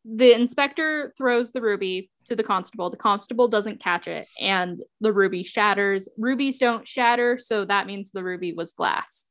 The 0.05 0.33
inspector 0.33 1.13
throws 1.19 1.53
the 1.53 1.61
ruby 1.61 2.11
to 2.27 2.37
the 2.37 2.45
constable. 2.45 2.89
The 2.89 2.97
constable 2.97 3.49
doesn't 3.49 3.81
catch 3.81 4.07
it 4.07 4.29
and 4.41 4.81
the 5.01 5.13
ruby 5.13 5.43
shatters. 5.43 6.09
Rubies 6.17 6.59
don't 6.59 6.87
shatter 6.87 7.39
so 7.39 7.65
that 7.65 7.87
means 7.87 8.11
the 8.11 8.25
ruby 8.25 8.53
was 8.53 8.73
glass. 8.73 9.27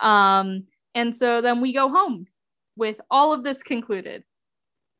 Um, 0.00 0.64
and 0.94 1.14
so 1.14 1.40
then 1.40 1.60
we 1.60 1.72
go 1.72 1.88
home 1.88 2.26
with 2.76 3.00
all 3.10 3.32
of 3.32 3.44
this 3.44 3.62
concluded. 3.62 4.24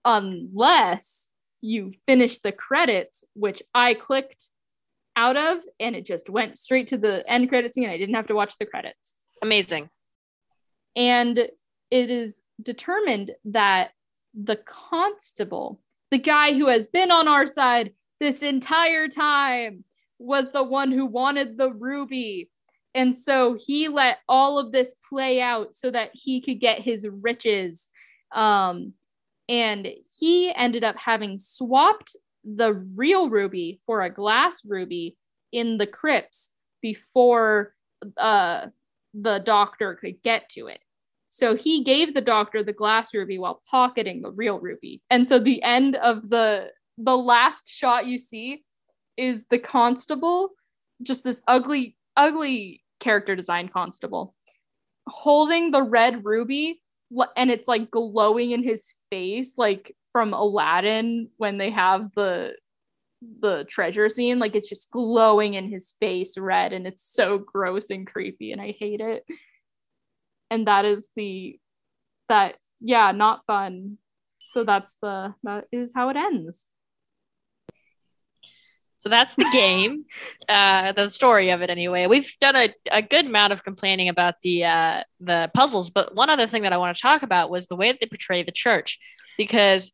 Unless 0.05 1.31
you 1.61 1.93
finish 2.07 2.39
the 2.39 2.53
credits 2.53 3.25
which 3.35 3.63
i 3.75 3.95
clicked 3.95 4.51
out 5.19 5.37
of 5.37 5.65
and 5.81 5.97
it 5.97 6.07
just 6.07 6.31
went 6.31 6.57
straight 6.57 6.87
to 6.87 6.97
the 6.97 7.29
end 7.29 7.49
credit 7.49 7.75
scene. 7.75 7.91
I 7.91 7.99
didn't 7.99 8.15
have 8.15 8.29
to 8.29 8.37
watch 8.37 8.57
the 8.57 8.67
credits. 8.67 9.17
Amazing. 9.43 9.91
And 10.95 11.37
it 11.37 12.09
is 12.09 12.41
determined 12.63 13.33
that 13.47 13.91
the 14.33 14.57
constable, 14.57 15.81
the 16.13 16.19
guy 16.19 16.53
who 16.55 16.69
has 16.69 16.87
been 16.87 17.11
on 17.11 17.27
our 17.27 17.47
side 17.49 17.95
this 18.21 18.43
entire 18.43 19.09
time, 19.09 19.83
was 20.21 20.53
the 20.53 20.63
one 20.63 20.93
who 20.93 21.05
wanted 21.05 21.59
the 21.59 21.73
ruby. 21.73 22.49
And 22.95 23.17
so 23.17 23.57
he 23.59 23.89
let 23.89 24.19
all 24.29 24.59
of 24.59 24.71
this 24.71 24.95
play 25.09 25.41
out 25.41 25.75
so 25.75 25.91
that 25.91 26.11
he 26.15 26.41
could 26.41 26.61
get 26.61 26.81
his 26.81 27.09
riches. 27.11 27.91
Um, 28.33 28.93
and 29.49 29.89
he 30.19 30.53
ended 30.55 30.85
up 30.85 30.97
having 30.97 31.39
swapped 31.39 32.17
the 32.57 32.75
real 32.95 33.29
ruby 33.29 33.81
for 33.85 34.03
a 34.03 34.11
glass 34.11 34.65
ruby 34.65 35.17
in 35.53 35.79
the 35.79 35.87
crypts 35.87 36.53
before 36.81 37.75
uh, 38.17 38.67
the 39.15 39.39
doctor 39.39 39.95
could 39.95 40.23
get 40.23 40.49
to 40.51 40.69
it. 40.69 40.81
So 41.31 41.57
he 41.57 41.85
gave 41.85 42.15
the 42.15 42.21
doctor 42.21 42.63
the 42.63 42.73
glass 42.73 43.13
ruby 43.13 43.39
while 43.39 43.63
pocketing 43.71 44.23
the 44.23 44.31
real 44.31 44.59
ruby. 44.59 45.03
And 45.11 45.29
so 45.29 45.39
the 45.39 45.63
end 45.63 45.97
of 45.97 46.29
the 46.31 46.71
the 46.97 47.17
last 47.17 47.71
shot 47.71 48.07
you 48.07 48.19
see 48.19 48.65
is 49.17 49.45
the 49.51 49.59
constable, 49.59 50.51
just 51.03 51.25
this 51.25 51.43
ugly 51.47 51.97
ugly 52.17 52.83
character 52.99 53.37
design 53.37 53.69
constable 53.69 54.35
holding 55.09 55.71
the 55.71 55.83
red 55.83 56.25
ruby 56.25 56.81
and 57.37 57.51
it's 57.51 57.69
like 57.69 57.91
glowing 57.91 58.51
in 58.51 58.63
his 58.63 58.95
face 59.11 59.55
like 59.57 59.97
from 60.19 60.35
Aladdin 60.35 61.29
when 61.37 61.59
they 61.59 61.71
have 61.71 62.13
the 62.17 62.57
the 63.41 63.65
treasure 63.69 64.09
scene 64.09 64.41
like 64.41 64.57
it's 64.57 64.69
just 64.69 64.91
glowing 64.91 65.55
in 65.55 65.71
his 65.71 65.95
face 66.01 66.37
red 66.37 66.73
and 66.73 66.89
it's 66.89 67.05
so 67.09 67.39
gross 67.39 67.89
and 67.91 68.05
creepy 68.05 68.51
and 68.51 68.61
I 68.61 68.75
hate 68.77 69.01
it. 69.01 69.25
And 70.51 70.67
that 70.67 70.85
is 70.85 71.09
the 71.15 71.61
that 72.29 72.57
yeah, 72.81 73.13
not 73.13 73.47
fun. 73.47 73.99
So 74.43 74.65
that's 74.65 74.97
the 75.01 75.35
that 75.45 75.67
is 75.71 75.93
how 75.95 76.09
it 76.09 76.17
ends. 76.17 76.67
So 78.99 79.09
that's 79.09 79.37
the 79.37 79.49
game, 79.53 80.05
uh, 80.49 80.93
the 80.93 81.09
story 81.09 81.51
of 81.51 81.63
it 81.63 81.71
anyway. 81.71 82.09
We've 82.09 82.31
done 82.41 82.57
a, 82.57 82.75
a 82.91 83.01
good 83.01 83.27
amount 83.27 83.53
of 83.53 83.63
complaining 83.63 84.09
about 84.09 84.35
the 84.43 84.65
uh, 84.65 85.03
the 85.21 85.51
puzzles, 85.55 85.91
but 85.91 86.15
one 86.15 86.29
other 86.29 86.49
thing 86.49 86.65
that 86.65 86.73
I 86.73 86.77
want 86.77 86.97
to 86.97 87.01
talk 87.01 87.23
about 87.23 87.51
was 87.51 87.69
the 87.69 87.77
way 87.77 87.93
that 87.93 88.01
they 88.01 88.07
portray 88.07 88.43
the 88.43 88.53
church, 88.53 88.99
because 89.39 89.93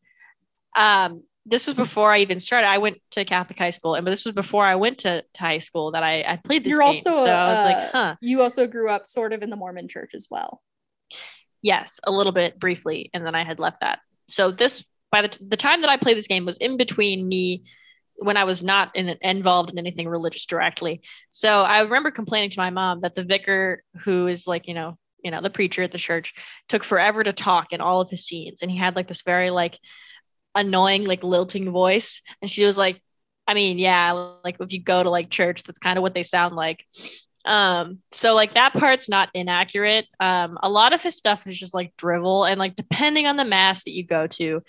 um, 0.75 1.23
this 1.47 1.67
was 1.67 1.75
before 1.75 2.13
I 2.13 2.19
even 2.19 2.41
started. 2.41 2.69
I 2.69 2.79
went 2.79 2.99
to 3.13 3.25
Catholic 3.25 3.59
high 3.59 3.71
school, 3.71 3.95
and 3.95 4.05
but 4.05 4.11
this 4.11 4.25
was 4.25 4.35
before 4.35 4.65
I 4.65 4.77
went 4.77 4.99
to, 4.99 5.23
to 5.23 5.41
high 5.41 5.59
school 5.59 5.93
that 5.93 6.03
I, 6.03 6.25
I 6.27 6.37
played 6.37 6.65
this 6.65 6.71
You're 6.71 6.81
game. 6.81 6.89
Also, 6.89 7.13
so 7.13 7.31
I 7.31 7.49
was 7.49 7.59
uh, 7.59 7.65
like, 7.65 7.91
huh. 7.91 8.17
You 8.21 8.43
also 8.43 8.67
grew 8.67 8.89
up 8.89 9.07
sort 9.07 9.33
of 9.33 9.43
in 9.43 9.51
the 9.51 9.57
Mormon 9.57 9.89
church 9.89 10.15
as 10.15 10.29
well. 10.31 10.63
Yes, 11.61 12.01
a 12.05 12.11
little 12.11 12.33
bit 12.33 12.59
briefly, 12.59 13.11
and 13.13 13.27
then 13.27 13.35
I 13.35 13.45
had 13.45 13.59
left 13.59 13.81
that. 13.81 14.01
So 14.29 14.51
this 14.51 14.85
by 15.11 15.23
the, 15.23 15.29
t- 15.29 15.45
the 15.47 15.57
time 15.57 15.83
that 15.83 15.91
I 15.91 15.97
played 15.97 16.17
this 16.17 16.27
game 16.27 16.45
was 16.45 16.57
in 16.57 16.77
between 16.77 17.29
me 17.29 17.65
when 18.17 18.37
I 18.37 18.45
was 18.45 18.63
not 18.63 18.95
in, 18.97 19.17
involved 19.21 19.71
in 19.71 19.79
anything 19.79 20.09
religious 20.09 20.47
directly. 20.47 21.03
So 21.31 21.63
I 21.63 21.83
remember 21.83 22.11
complaining 22.11 22.51
to 22.51 22.61
my 22.61 22.71
mom 22.71 23.01
that 23.01 23.15
the 23.15 23.23
vicar, 23.23 23.83
who 24.03 24.27
is 24.27 24.47
like 24.47 24.67
you 24.67 24.75
know 24.75 24.97
you 25.23 25.31
know 25.31 25.43
the 25.43 25.51
preacher 25.51 25.83
at 25.83 25.93
the 25.93 25.99
church, 25.99 26.35
took 26.69 26.85
forever 26.85 27.23
to 27.23 27.33
talk 27.33 27.73
in 27.73 27.83
all 27.83 28.01
of 28.01 28.09
his 28.09 28.27
scenes, 28.27 28.63
and 28.63 28.71
he 28.71 28.79
had 28.79 28.97
like 28.97 29.09
this 29.09 29.23
very 29.23 29.51
like 29.51 29.79
annoying 30.55 31.05
like 31.05 31.25
lilting 31.25 31.71
voice. 31.71 32.21
And 32.41 32.51
she 32.51 32.65
was 32.65 32.79
like 32.79 33.01
i 33.47 33.53
mean 33.53 33.79
yeah 33.79 34.13
like 34.43 34.57
if 34.59 34.73
you 34.73 34.83
go 34.83 35.03
to 35.03 35.11
like 35.11 35.29
church 35.29 35.63
that's 35.65 35.79
kind 35.79 35.99
of 35.99 36.03
what 36.03 36.15
they 36.15 36.23
sound 36.23 36.57
like. 36.57 36.85
Um 37.45 37.99
so 38.11 38.35
like 38.35 38.55
that 38.55 38.73
part's 38.73 39.09
not 39.09 39.29
inaccurate. 39.35 40.07
Um 40.21 40.59
a 40.63 40.71
lot 40.71 40.93
of 40.95 41.03
his 41.03 41.17
stuff 41.17 41.47
is 41.47 41.59
just 41.59 41.75
like 41.75 41.93
drivel. 41.97 42.45
And 42.45 42.59
like 42.59 42.77
depending 42.77 43.27
on 43.27 43.37
the 43.37 43.45
mass 43.45 43.85
that 43.85 43.93
you 43.93 44.05
go 44.07 44.27
to 44.29 44.63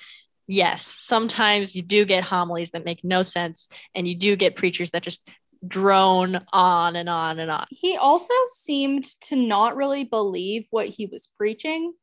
yes 0.48 0.86
sometimes 0.86 1.76
you 1.76 1.82
do 1.82 2.06
get 2.06 2.24
homilies 2.24 2.72
that 2.72 2.86
make 2.86 3.04
no 3.04 3.24
sense 3.24 3.68
and 3.96 4.08
you 4.08 4.16
do 4.16 4.36
get 4.36 4.56
preachers 4.56 4.92
that 4.92 5.02
just 5.02 5.28
drone 5.68 6.40
on 6.54 6.96
and 6.96 7.10
on 7.10 7.40
and 7.40 7.50
on. 7.50 7.66
He 7.70 7.98
also 7.98 8.34
seemed 8.48 9.06
to 9.22 9.36
not 9.36 9.76
really 9.76 10.04
believe 10.04 10.68
what 10.70 10.88
he 10.88 11.08
was 11.08 11.30
preaching 11.38 11.94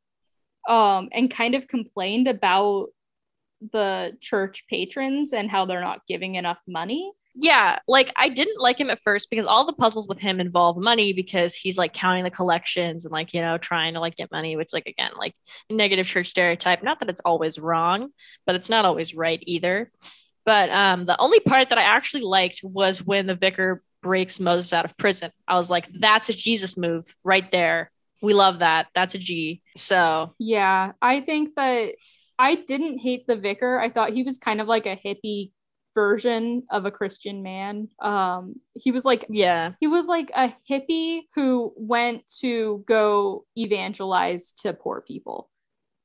um 0.68 1.08
and 1.12 1.30
kind 1.30 1.54
of 1.54 1.68
complained 1.68 2.28
about 2.28 2.88
the 3.72 4.16
church 4.20 4.64
patrons 4.68 5.32
and 5.32 5.50
how 5.50 5.64
they're 5.64 5.80
not 5.80 6.06
giving 6.08 6.34
enough 6.34 6.58
money. 6.66 7.12
Yeah, 7.34 7.78
like 7.88 8.12
I 8.16 8.28
didn't 8.28 8.60
like 8.60 8.78
him 8.78 8.90
at 8.90 9.00
first 9.00 9.30
because 9.30 9.46
all 9.46 9.64
the 9.64 9.72
puzzles 9.72 10.06
with 10.06 10.18
him 10.18 10.38
involve 10.38 10.76
money 10.76 11.14
because 11.14 11.54
he's 11.54 11.78
like 11.78 11.94
counting 11.94 12.24
the 12.24 12.30
collections 12.30 13.04
and 13.04 13.12
like, 13.12 13.32
you 13.32 13.40
know, 13.40 13.56
trying 13.56 13.94
to 13.94 14.00
like 14.00 14.16
get 14.16 14.30
money, 14.30 14.56
which 14.56 14.74
like 14.74 14.86
again, 14.86 15.12
like 15.16 15.34
negative 15.70 16.06
church 16.06 16.26
stereotype. 16.26 16.82
Not 16.82 17.00
that 17.00 17.08
it's 17.08 17.22
always 17.24 17.58
wrong, 17.58 18.10
but 18.44 18.54
it's 18.54 18.68
not 18.68 18.84
always 18.84 19.14
right 19.14 19.42
either. 19.46 19.90
But 20.44 20.68
um 20.70 21.04
the 21.06 21.18
only 21.18 21.40
part 21.40 21.70
that 21.70 21.78
I 21.78 21.82
actually 21.82 22.24
liked 22.24 22.60
was 22.62 23.02
when 23.02 23.26
the 23.26 23.34
vicar 23.34 23.82
breaks 24.02 24.38
Moses 24.38 24.72
out 24.74 24.84
of 24.84 24.96
prison. 24.98 25.30
I 25.48 25.54
was 25.54 25.70
like, 25.70 25.88
that's 26.00 26.28
a 26.28 26.34
Jesus 26.34 26.76
move 26.76 27.14
right 27.24 27.50
there. 27.50 27.90
We 28.20 28.34
love 28.34 28.58
that. 28.58 28.88
That's 28.94 29.14
a 29.14 29.18
G. 29.18 29.62
So 29.76 30.34
yeah, 30.38 30.92
I 31.00 31.20
think 31.22 31.54
that 31.54 31.94
I 32.42 32.56
didn't 32.56 32.98
hate 32.98 33.28
the 33.28 33.36
vicar. 33.36 33.78
I 33.78 33.88
thought 33.88 34.10
he 34.10 34.24
was 34.24 34.36
kind 34.36 34.60
of 34.60 34.66
like 34.66 34.84
a 34.84 34.96
hippie 34.96 35.52
version 35.94 36.64
of 36.72 36.84
a 36.84 36.90
Christian 36.90 37.44
man. 37.44 37.86
Um, 38.00 38.56
he 38.74 38.90
was 38.90 39.04
like, 39.04 39.24
yeah, 39.30 39.74
he 39.78 39.86
was 39.86 40.08
like 40.08 40.32
a 40.34 40.52
hippie 40.68 41.22
who 41.36 41.72
went 41.76 42.26
to 42.40 42.82
go 42.88 43.44
evangelize 43.56 44.54
to 44.62 44.72
poor 44.72 45.04
people. 45.06 45.50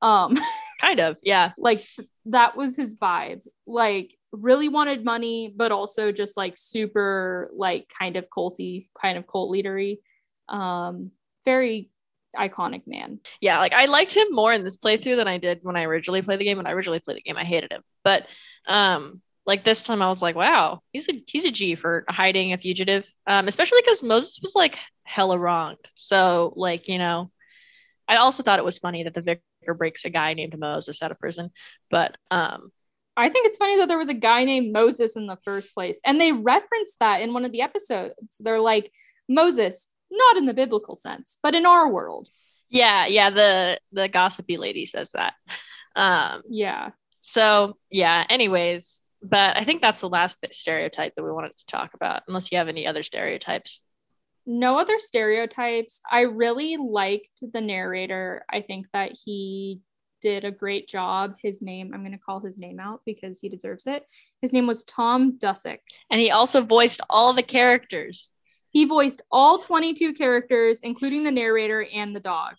Um, 0.04 0.38
kind 0.80 1.00
of, 1.00 1.18
yeah. 1.24 1.54
Like 1.58 1.84
th- 1.96 2.08
that 2.26 2.56
was 2.56 2.78
his 2.78 3.00
vibe. 3.00 3.42
Like 3.66 4.14
really 4.32 4.70
wanted 4.70 5.04
money, 5.04 5.52
but 5.56 5.72
also 5.72 6.12
just 6.12 6.38
like 6.38 6.54
super 6.56 7.50
like 7.52 7.92
kind 7.98 8.16
of 8.16 8.28
culty, 8.30 8.90
kind 9.02 9.18
of 9.18 9.26
cult 9.26 9.52
leadery. 9.52 9.98
Um, 10.50 11.10
very 11.46 11.90
iconic 12.36 12.84
man. 12.86 13.20
Yeah, 13.42 13.60
like 13.60 13.74
I 13.74 13.86
liked 13.86 14.14
him 14.14 14.28
more 14.32 14.54
in 14.54 14.64
this 14.64 14.78
playthrough 14.78 15.16
than 15.16 15.28
I 15.28 15.38
did 15.38 15.60
when 15.62 15.76
I 15.76 15.84
originally 15.84 16.22
played 16.22 16.40
the 16.40 16.46
game. 16.46 16.58
When 16.58 16.68
I 16.68 16.72
originally 16.72 17.00
played 17.00 17.18
the 17.18 17.22
game, 17.22 17.38
I 17.38 17.44
hated 17.44 17.72
him. 17.72 17.82
But 18.04 18.28
um 18.68 19.22
like 19.46 19.64
this 19.64 19.84
time 19.84 20.02
I 20.02 20.10
was 20.10 20.22
like, 20.22 20.36
wow, 20.36 20.82
he's 20.92 21.08
a 21.10 21.24
he's 21.28 21.46
a 21.46 21.52
G 21.52 21.76
for 21.76 22.04
hiding 22.10 22.54
a 22.54 22.58
fugitive. 22.58 23.10
Um, 23.26 23.48
especially 23.48 23.80
because 23.82 24.04
Moses 24.04 24.40
was 24.42 24.56
like 24.56 24.78
hella 25.04 25.40
wronged. 25.40 25.78
So 25.94 26.54
like, 26.56 26.88
you 26.90 26.98
know, 26.98 27.32
I 28.08 28.18
also 28.18 28.44
thought 28.44 28.60
it 28.60 28.66
was 28.66 28.78
funny 28.78 29.04
that 29.04 29.14
the 29.14 29.22
vicar 29.22 29.74
breaks 29.76 30.06
a 30.06 30.10
guy 30.10 30.34
named 30.34 30.58
Moses 30.58 31.02
out 31.02 31.12
of 31.12 31.20
prison, 31.20 31.52
but 31.90 32.18
um, 32.30 32.72
I 33.18 33.30
think 33.30 33.48
it's 33.48 33.58
funny 33.58 33.78
that 33.78 33.88
there 33.88 33.98
was 33.98 34.10
a 34.10 34.14
guy 34.14 34.44
named 34.44 34.72
Moses 34.72 35.16
in 35.16 35.26
the 35.26 35.40
first 35.44 35.74
place. 35.74 36.00
And 36.06 36.22
they 36.22 36.32
referenced 36.32 37.00
that 37.00 37.22
in 37.22 37.34
one 37.34 37.46
of 37.46 37.52
the 37.52 37.62
episodes. 37.62 38.38
They're 38.40 38.60
like, 38.60 38.92
Moses, 39.28 39.88
not 40.12 40.38
in 40.38 40.46
the 40.46 40.54
biblical 40.54 40.96
sense, 40.96 41.38
but 41.42 41.56
in 41.56 41.66
our 41.66 41.92
world. 41.92 42.30
Yeah, 42.70 43.06
yeah, 43.08 43.30
the 43.30 43.80
the 43.92 44.08
gossipy 44.08 44.58
lady 44.58 44.86
says 44.86 45.12
that. 45.12 45.34
Um 45.96 46.44
yeah. 46.50 46.92
So, 47.22 47.78
yeah, 47.92 48.24
anyways, 48.30 49.02
but 49.22 49.58
I 49.58 49.66
think 49.66 49.82
that's 49.82 50.00
the 50.00 50.08
last 50.08 50.46
stereotype 50.52 51.16
that 51.16 51.24
we 51.24 51.32
wanted 51.32 51.58
to 51.58 51.66
talk 51.66 51.94
about 51.94 52.24
unless 52.28 52.52
you 52.52 52.58
have 52.58 52.70
any 52.70 52.88
other 52.88 53.04
stereotypes. 53.04 53.82
No 54.46 54.78
other 54.78 54.98
stereotypes. 54.98 56.00
I 56.10 56.22
really 56.22 56.78
liked 56.78 57.42
the 57.42 57.60
narrator. 57.60 58.46
I 58.50 58.62
think 58.62 58.88
that 58.94 59.18
he 59.26 59.82
did 60.22 60.46
a 60.46 60.52
great 60.52 60.88
job. 60.88 61.36
His 61.42 61.62
name, 61.62 61.92
I'm 61.94 62.00
going 62.00 62.14
to 62.14 62.18
call 62.18 62.40
his 62.40 62.58
name 62.58 62.80
out 62.80 63.02
because 63.06 63.42
he 63.42 63.50
deserves 63.50 63.88
it. 63.88 64.06
His 64.42 64.54
name 64.54 64.66
was 64.66 64.86
Tom 64.86 65.38
Dusek. 65.38 65.80
And 66.10 66.22
he 66.22 66.32
also 66.32 66.62
voiced 66.62 67.02
all 67.10 67.34
the 67.34 67.44
characters. 67.44 68.32
He 68.78 68.86
voiced 68.86 69.24
all 69.32 69.58
22 69.58 70.14
characters, 70.14 70.82
including 70.82 71.24
the 71.24 71.32
narrator 71.32 71.88
and 71.92 72.16
the 72.16 72.20
dog. 72.20 72.58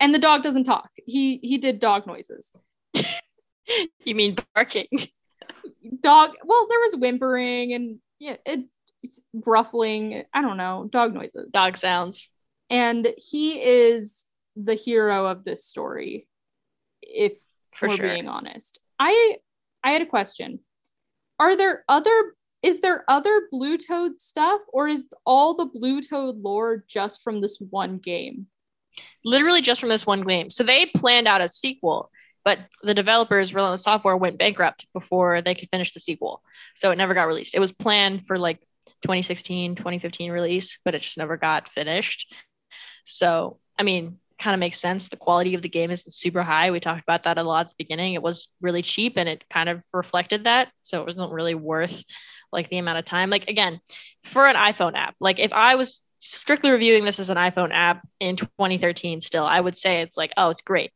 And 0.00 0.12
the 0.12 0.18
dog 0.18 0.42
doesn't 0.42 0.64
talk. 0.64 0.90
He 1.06 1.38
he 1.44 1.58
did 1.58 1.78
dog 1.78 2.08
noises. 2.08 2.52
you 4.04 4.16
mean 4.16 4.36
barking? 4.52 4.88
Dog. 6.00 6.32
Well, 6.44 6.66
there 6.68 6.80
was 6.80 6.96
whimpering 6.96 7.72
and 7.72 8.00
yeah, 8.18 8.38
it 8.44 8.64
gruffling. 9.38 10.24
I 10.34 10.42
don't 10.42 10.56
know, 10.56 10.88
dog 10.90 11.14
noises. 11.14 11.52
Dog 11.52 11.76
sounds. 11.76 12.30
And 12.68 13.06
he 13.16 13.62
is 13.62 14.26
the 14.56 14.74
hero 14.74 15.26
of 15.26 15.44
this 15.44 15.64
story 15.64 16.26
if 17.00 17.40
For 17.70 17.86
we're 17.86 17.96
sure. 17.96 18.08
being 18.08 18.26
honest. 18.26 18.80
I 18.98 19.36
I 19.84 19.92
had 19.92 20.02
a 20.02 20.06
question. 20.06 20.58
Are 21.38 21.56
there 21.56 21.84
other 21.88 22.34
is 22.62 22.80
there 22.80 23.04
other 23.08 23.42
Blue 23.50 23.78
Toad 23.78 24.20
stuff 24.20 24.60
or 24.72 24.88
is 24.88 25.08
all 25.24 25.54
the 25.54 25.66
Blue 25.66 26.02
Toad 26.02 26.36
lore 26.36 26.84
just 26.86 27.22
from 27.22 27.40
this 27.40 27.58
one 27.70 27.98
game? 27.98 28.46
Literally 29.24 29.62
just 29.62 29.80
from 29.80 29.88
this 29.88 30.06
one 30.06 30.22
game. 30.22 30.50
So 30.50 30.62
they 30.62 30.86
planned 30.86 31.28
out 31.28 31.40
a 31.40 31.48
sequel, 31.48 32.10
but 32.44 32.58
the 32.82 32.94
developers, 32.94 33.54
Relentless 33.54 33.82
Software, 33.82 34.16
went 34.16 34.38
bankrupt 34.38 34.86
before 34.92 35.40
they 35.40 35.54
could 35.54 35.70
finish 35.70 35.92
the 35.92 36.00
sequel. 36.00 36.42
So 36.76 36.90
it 36.90 36.98
never 36.98 37.14
got 37.14 37.28
released. 37.28 37.54
It 37.54 37.60
was 37.60 37.72
planned 37.72 38.26
for 38.26 38.38
like 38.38 38.60
2016, 39.02 39.76
2015 39.76 40.30
release, 40.30 40.78
but 40.84 40.94
it 40.94 41.02
just 41.02 41.18
never 41.18 41.36
got 41.36 41.68
finished. 41.68 42.34
So, 43.04 43.58
I 43.78 43.82
mean, 43.82 44.18
kind 44.38 44.54
of 44.54 44.60
makes 44.60 44.80
sense. 44.80 45.08
The 45.08 45.16
quality 45.16 45.54
of 45.54 45.62
the 45.62 45.68
game 45.68 45.90
isn't 45.90 46.12
super 46.12 46.42
high. 46.42 46.70
We 46.70 46.80
talked 46.80 47.02
about 47.02 47.24
that 47.24 47.38
a 47.38 47.42
lot 47.42 47.66
at 47.66 47.68
the 47.70 47.74
beginning. 47.78 48.14
It 48.14 48.22
was 48.22 48.48
really 48.60 48.82
cheap 48.82 49.14
and 49.16 49.28
it 49.28 49.44
kind 49.50 49.68
of 49.68 49.82
reflected 49.92 50.44
that. 50.44 50.70
So 50.82 51.00
it 51.00 51.06
wasn't 51.06 51.32
really 51.32 51.54
worth 51.54 52.02
like 52.52 52.68
the 52.68 52.78
amount 52.78 52.98
of 52.98 53.04
time. 53.04 53.30
Like 53.30 53.48
again, 53.48 53.80
for 54.24 54.46
an 54.46 54.56
iPhone 54.56 54.94
app, 54.94 55.14
like 55.20 55.38
if 55.38 55.52
I 55.52 55.74
was 55.76 56.02
strictly 56.18 56.70
reviewing 56.70 57.04
this 57.04 57.18
as 57.18 57.30
an 57.30 57.36
iPhone 57.36 57.70
app 57.72 58.06
in 58.20 58.36
2013 58.36 59.20
still, 59.20 59.44
I 59.44 59.60
would 59.60 59.76
say 59.76 60.02
it's 60.02 60.16
like, 60.16 60.32
oh, 60.36 60.50
it's 60.50 60.62
great. 60.62 60.92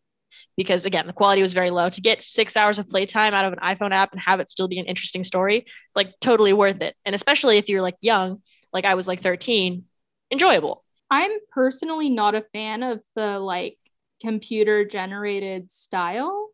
Because 0.56 0.86
again, 0.86 1.06
the 1.06 1.12
quality 1.12 1.42
was 1.42 1.52
very 1.52 1.70
low. 1.70 1.88
To 1.88 2.00
get 2.00 2.22
six 2.22 2.56
hours 2.56 2.78
of 2.78 2.88
playtime 2.88 3.34
out 3.34 3.44
of 3.44 3.52
an 3.52 3.58
iPhone 3.60 3.92
app 3.92 4.12
and 4.12 4.20
have 4.20 4.40
it 4.40 4.50
still 4.50 4.68
be 4.68 4.78
an 4.78 4.86
interesting 4.86 5.22
story, 5.22 5.66
like 5.94 6.12
totally 6.20 6.52
worth 6.52 6.82
it. 6.82 6.94
And 7.04 7.14
especially 7.14 7.58
if 7.58 7.68
you're 7.68 7.82
like 7.82 7.96
young, 8.00 8.42
like 8.72 8.84
I 8.84 8.94
was 8.94 9.08
like 9.08 9.20
13, 9.20 9.84
enjoyable. 10.30 10.84
I'm 11.10 11.32
personally 11.52 12.10
not 12.10 12.34
a 12.34 12.44
fan 12.52 12.82
of 12.82 13.00
the 13.14 13.38
like 13.38 13.78
computer 14.20 14.84
generated 14.84 15.70
style. 15.70 16.48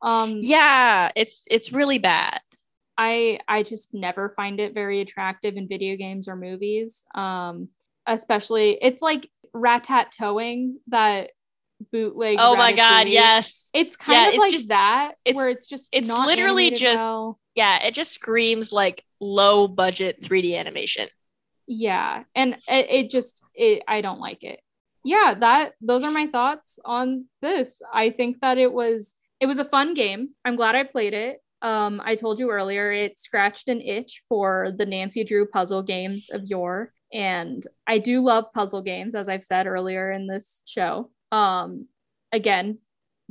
Um 0.00 0.38
Yeah, 0.40 1.10
it's 1.16 1.44
it's 1.48 1.72
really 1.72 1.98
bad. 1.98 2.40
I 2.98 3.38
I 3.48 3.62
just 3.62 3.94
never 3.94 4.30
find 4.36 4.60
it 4.60 4.74
very 4.74 5.00
attractive 5.00 5.56
in 5.56 5.68
video 5.68 5.96
games 5.96 6.28
or 6.28 6.36
movies. 6.36 7.04
Um 7.14 7.68
especially 8.06 8.78
it's 8.82 9.00
like 9.02 9.28
rat-tat-toeing 9.54 10.78
that 10.88 11.30
bootleg 11.92 12.36
Oh 12.40 12.56
my 12.56 12.72
god, 12.72 13.08
yes. 13.08 13.70
It's 13.74 13.96
kind 13.96 14.16
Yeah, 14.22 14.28
of 14.28 14.34
it's 14.34 14.40
like 14.40 14.52
just- 14.52 14.68
that 14.68 15.12
it's- 15.24 15.36
where 15.36 15.48
it's 15.48 15.66
just 15.68 15.88
it's 15.92 16.08
not 16.08 16.26
literally 16.26 16.70
just- 16.70 17.00
well. 17.02 17.38
Yeah, 17.54 17.84
it 17.84 17.92
just 17.94 18.12
screams 18.12 18.72
like 18.72 19.04
low 19.20 19.68
budget 19.68 20.20
3D 20.22 20.56
animation. 20.56 21.08
yeah 21.68 22.24
and 22.34 22.54
it, 22.68 22.86
it 22.90 23.10
just 23.10 23.40
it 23.54 23.82
i 23.86 24.00
don't 24.00 24.18
like 24.18 24.42
it 24.42 24.58
yeah 25.04 25.32
that 25.38 25.74
those 25.80 26.02
are 26.02 26.10
my 26.10 26.26
thoughts 26.26 26.80
on 26.84 27.26
this 27.40 27.80
i 27.94 28.10
think 28.10 28.40
that 28.40 28.58
it 28.58 28.72
was 28.72 29.14
it 29.38 29.46
was 29.46 29.58
a 29.60 29.64
fun 29.64 29.94
game 29.94 30.26
i'm 30.44 30.56
glad 30.56 30.74
i 30.74 30.82
played 30.82 31.14
it 31.14 31.38
um 31.62 32.00
i 32.04 32.14
told 32.14 32.38
you 32.38 32.50
earlier 32.50 32.92
it 32.92 33.18
scratched 33.18 33.68
an 33.68 33.80
itch 33.80 34.22
for 34.28 34.72
the 34.76 34.86
nancy 34.86 35.24
drew 35.24 35.46
puzzle 35.46 35.82
games 35.82 36.30
of 36.30 36.44
yore. 36.44 36.92
And 37.12 37.66
i 37.86 37.98
do 37.98 38.22
love 38.22 38.46
puzzle 38.54 38.82
games 38.82 39.14
as 39.14 39.28
i've 39.28 39.44
said 39.44 39.66
earlier 39.66 40.10
in 40.10 40.26
this 40.26 40.62
show. 40.66 41.10
Um 41.30 41.86
again 42.32 42.78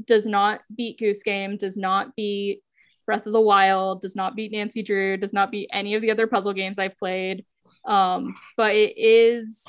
does 0.03 0.25
not 0.25 0.61
beat 0.75 0.97
goose 0.99 1.23
game 1.23 1.57
does 1.57 1.77
not 1.77 2.15
beat 2.15 2.61
breath 3.05 3.25
of 3.25 3.33
the 3.33 3.41
wild 3.41 4.01
does 4.01 4.15
not 4.15 4.35
beat 4.35 4.51
nancy 4.51 4.81
drew 4.81 5.17
does 5.17 5.33
not 5.33 5.51
beat 5.51 5.69
any 5.73 5.95
of 5.95 6.01
the 6.01 6.11
other 6.11 6.27
puzzle 6.27 6.53
games 6.53 6.79
i've 6.79 6.97
played. 6.97 7.45
Um, 7.85 8.35
but 8.57 8.75
it 8.75 8.97
is 8.97 9.65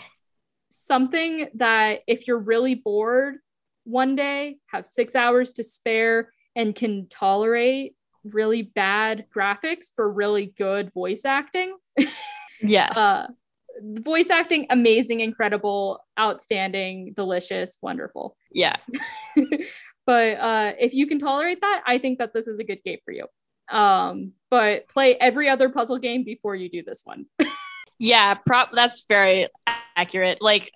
something 0.71 1.49
that 1.55 2.01
if 2.07 2.27
you're 2.27 2.39
really 2.39 2.75
bored 2.75 3.37
one 3.85 4.15
day, 4.15 4.59
have 4.67 4.87
six 4.87 5.15
hours 5.15 5.55
to 5.55 5.65
spare, 5.65 6.33
and 6.55 6.75
can 6.75 7.09
tolerate 7.09 7.95
really 8.25 8.63
bad 8.63 9.27
graphics 9.35 9.87
for 9.95 10.11
really 10.11 10.47
good 10.57 10.93
voice 10.93 11.25
acting. 11.25 11.77
Yes. 12.63 12.97
Uh, 12.97 13.27
voice 13.83 14.31
acting, 14.31 14.67
amazing, 14.71 15.21
incredible, 15.21 15.99
outstanding, 16.19 17.13
delicious, 17.15 17.79
wonderful. 17.83 18.37
yeah. 18.53 18.77
but 20.07 20.39
uh, 20.39 20.73
if 20.79 20.95
you 20.95 21.07
can 21.07 21.19
tolerate 21.19 21.61
that, 21.61 21.83
I 21.87 21.99
think 21.99 22.19
that 22.19 22.33
this 22.33 22.47
is 22.47 22.59
a 22.59 22.65
good 22.65 22.83
game 22.85 22.99
for 23.05 23.13
you. 23.13 23.27
Um, 23.69 24.33
but 24.51 24.89
play 24.89 25.17
every 25.17 25.49
other 25.49 25.69
puzzle 25.71 25.99
game 25.99 26.25
before 26.25 26.55
you 26.55 26.69
do 26.69 26.83
this 26.83 27.03
one. 27.05 27.27
Yeah, 27.99 28.35
prop 28.35 28.71
that's 28.73 29.05
very 29.07 29.47
accurate. 29.95 30.43
Like 30.43 30.73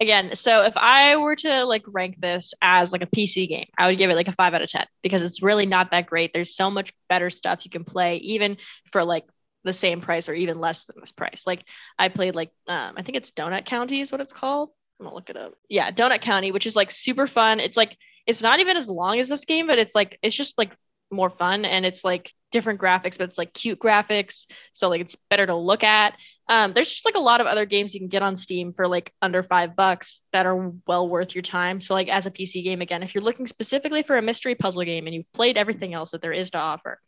again, 0.00 0.34
so 0.34 0.64
if 0.64 0.76
I 0.76 1.16
were 1.16 1.36
to 1.36 1.64
like 1.64 1.84
rank 1.86 2.20
this 2.20 2.54
as 2.62 2.92
like 2.92 3.02
a 3.02 3.06
PC 3.06 3.48
game, 3.48 3.66
I 3.78 3.88
would 3.88 3.98
give 3.98 4.10
it 4.10 4.16
like 4.16 4.28
a 4.28 4.32
5 4.32 4.54
out 4.54 4.62
of 4.62 4.70
10 4.70 4.86
because 5.02 5.22
it's 5.22 5.42
really 5.42 5.66
not 5.66 5.90
that 5.90 6.06
great. 6.06 6.32
There's 6.32 6.54
so 6.54 6.70
much 6.70 6.92
better 7.08 7.30
stuff 7.30 7.64
you 7.64 7.70
can 7.70 7.84
play 7.84 8.16
even 8.16 8.56
for 8.90 9.04
like 9.04 9.24
the 9.64 9.72
same 9.72 10.00
price 10.00 10.28
or 10.28 10.34
even 10.34 10.58
less 10.58 10.86
than 10.86 10.96
this 11.00 11.12
price. 11.12 11.44
Like 11.46 11.64
I 11.98 12.08
played 12.08 12.34
like 12.34 12.50
um 12.66 12.94
I 12.96 13.02
think 13.02 13.16
it's 13.16 13.30
Donut 13.30 13.66
County 13.66 14.00
is 14.00 14.10
what 14.10 14.20
it's 14.20 14.32
called. 14.32 14.70
I'm 14.98 15.06
gonna 15.06 15.14
look 15.14 15.30
it 15.30 15.36
up. 15.36 15.54
Yeah, 15.68 15.90
Donut 15.90 16.22
County, 16.22 16.50
which 16.50 16.66
is 16.66 16.76
like 16.76 16.90
super 16.90 17.26
fun. 17.26 17.60
It's 17.60 17.76
like 17.76 17.96
it's 18.26 18.42
not 18.42 18.60
even 18.60 18.76
as 18.76 18.88
long 18.88 19.18
as 19.18 19.28
this 19.28 19.44
game, 19.44 19.66
but 19.66 19.78
it's 19.78 19.94
like 19.94 20.18
it's 20.22 20.34
just 20.34 20.56
like 20.56 20.72
more 21.10 21.30
fun 21.30 21.64
and 21.64 21.84
it's 21.84 22.04
like 22.04 22.32
different 22.50 22.80
graphics, 22.80 23.18
but 23.18 23.28
it's 23.28 23.38
like 23.38 23.52
cute 23.52 23.78
graphics. 23.78 24.46
So 24.72 24.88
like 24.88 25.00
it's 25.00 25.16
better 25.28 25.46
to 25.46 25.54
look 25.54 25.84
at. 25.84 26.16
Um, 26.48 26.72
there's 26.72 26.90
just 26.90 27.04
like 27.04 27.14
a 27.14 27.20
lot 27.20 27.40
of 27.40 27.46
other 27.46 27.64
games 27.64 27.94
you 27.94 28.00
can 28.00 28.08
get 28.08 28.22
on 28.22 28.36
Steam 28.36 28.72
for 28.72 28.88
like 28.88 29.12
under 29.22 29.42
five 29.42 29.76
bucks 29.76 30.22
that 30.32 30.46
are 30.46 30.72
well 30.86 31.08
worth 31.08 31.34
your 31.34 31.42
time. 31.42 31.80
So 31.80 31.94
like 31.94 32.08
as 32.08 32.26
a 32.26 32.30
PC 32.30 32.64
game, 32.64 32.80
again, 32.80 33.02
if 33.02 33.14
you're 33.14 33.24
looking 33.24 33.46
specifically 33.46 34.02
for 34.02 34.16
a 34.16 34.22
mystery 34.22 34.54
puzzle 34.54 34.82
game 34.82 35.06
and 35.06 35.14
you've 35.14 35.32
played 35.32 35.56
everything 35.56 35.94
else 35.94 36.10
that 36.10 36.22
there 36.22 36.32
is 36.32 36.50
to 36.52 36.58
offer, 36.58 36.98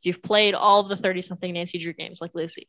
if 0.00 0.06
you've 0.06 0.22
played 0.22 0.54
all 0.54 0.80
of 0.80 0.88
the 0.88 0.96
30 0.96 1.22
something 1.22 1.52
Nancy 1.52 1.78
Drew 1.78 1.92
games 1.92 2.20
like 2.20 2.32
Lucy, 2.34 2.66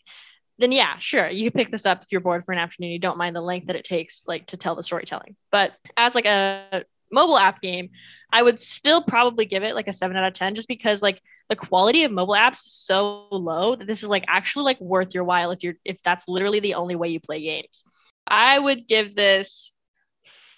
then 0.59 0.71
yeah, 0.71 0.97
sure, 0.99 1.29
you 1.29 1.51
pick 1.51 1.71
this 1.71 1.85
up 1.85 2.03
if 2.03 2.11
you're 2.11 2.21
bored 2.21 2.43
for 2.43 2.51
an 2.51 2.59
afternoon. 2.59 2.91
You 2.91 2.99
don't 2.99 3.17
mind 3.17 3.35
the 3.35 3.41
length 3.41 3.67
that 3.67 3.77
it 3.77 3.85
takes 3.85 4.25
like 4.27 4.47
to 4.47 4.57
tell 4.57 4.75
the 4.75 4.83
storytelling. 4.83 5.35
But 5.51 5.73
as 5.95 6.15
like 6.15 6.25
a 6.25 6.83
mobile 7.11 7.37
app 7.37 7.61
game, 7.61 7.89
I 8.31 8.43
would 8.43 8.59
still 8.59 9.01
probably 9.01 9.45
give 9.45 9.63
it 9.63 9.73
like 9.73 9.87
a 9.87 9.93
seven 9.93 10.17
out 10.17 10.27
of 10.27 10.33
10 10.33 10.55
just 10.55 10.67
because 10.67 11.01
like 11.01 11.21
the 11.49 11.55
quality 11.55 12.03
of 12.03 12.11
mobile 12.11 12.35
apps 12.35 12.65
is 12.65 12.73
so 12.73 13.27
low 13.31 13.75
that 13.75 13.87
this 13.87 14.03
is 14.03 14.09
like 14.09 14.23
actually 14.27 14.65
like 14.65 14.79
worth 14.79 15.13
your 15.13 15.23
while 15.23 15.51
if 15.51 15.63
you're 15.63 15.75
if 15.83 16.01
that's 16.03 16.27
literally 16.27 16.59
the 16.59 16.75
only 16.75 16.95
way 16.95 17.09
you 17.09 17.19
play 17.19 17.41
games. 17.41 17.83
I 18.27 18.57
would 18.57 18.87
give 18.87 19.15
this 19.15 19.73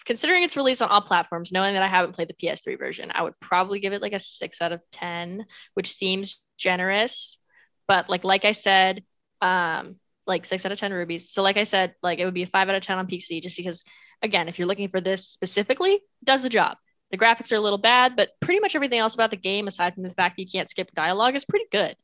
considering 0.06 0.44
its 0.44 0.58
release 0.58 0.82
on 0.82 0.89
all 0.89 1.02
platforms, 1.02 1.52
knowing 1.52 1.74
that 1.74 1.84
I 1.84 1.88
haven't 1.88 2.14
played 2.14 2.28
the 2.28 2.34
PS3 2.34 2.78
version, 2.78 3.12
I 3.14 3.24
would 3.24 3.39
probably 3.39 3.80
give 3.80 3.94
it 3.94 4.02
like 4.02 4.14
a 4.14 4.20
six 4.20 4.62
out 4.62 4.74
of 4.74 4.82
10, 4.92 5.46
which 5.74 5.94
seems 5.94 6.44
generous. 6.58 7.39
But 7.88 8.10
like 8.10 8.26
like 8.26 8.44
I 8.44 8.52
said, 8.52 9.04
um, 9.42 9.96
like 10.28 10.46
six 10.46 10.66
out 10.66 10.74
of 10.74 10.80
10 10.80 10.92
rubies. 10.94 11.32
So 11.32 11.42
like 11.42 11.58
I 11.58 11.64
said, 11.64 11.96
like 12.04 12.20
it 12.20 12.26
would 12.26 12.34
be 12.34 12.44
a 12.44 12.48
five 12.48 12.68
out 12.68 12.76
of 12.76 12.84
10 12.84 12.98
on 12.98 13.08
PC 13.08 13.42
just 13.42 13.56
because 13.56 13.84
again, 14.22 14.50
if 14.50 14.60
you're 14.60 14.68
looking 14.68 14.89
for 14.89 15.00
this 15.00 15.26
specifically, 15.28 16.02
does 16.24 16.44
the 16.44 16.50
job. 16.50 16.78
The 17.12 17.18
graphics 17.18 17.51
are 17.51 17.57
a 17.57 17.62
little 17.62 17.78
bad, 17.78 18.16
but 18.16 18.30
pretty 18.39 18.59
much 18.59 18.76
everything 18.76 18.99
else 18.99 19.16
about 19.16 19.32
the 19.32 19.38
game, 19.38 19.68
aside 19.68 19.93
from 19.93 20.03
the 20.03 20.09
fact 20.09 20.38
that 20.38 20.43
you 20.43 20.49
can't 20.49 20.70
skip 20.70 20.91
dialogue, 20.93 21.36
is 21.36 21.45
pretty 21.45 21.66
good. 21.72 21.95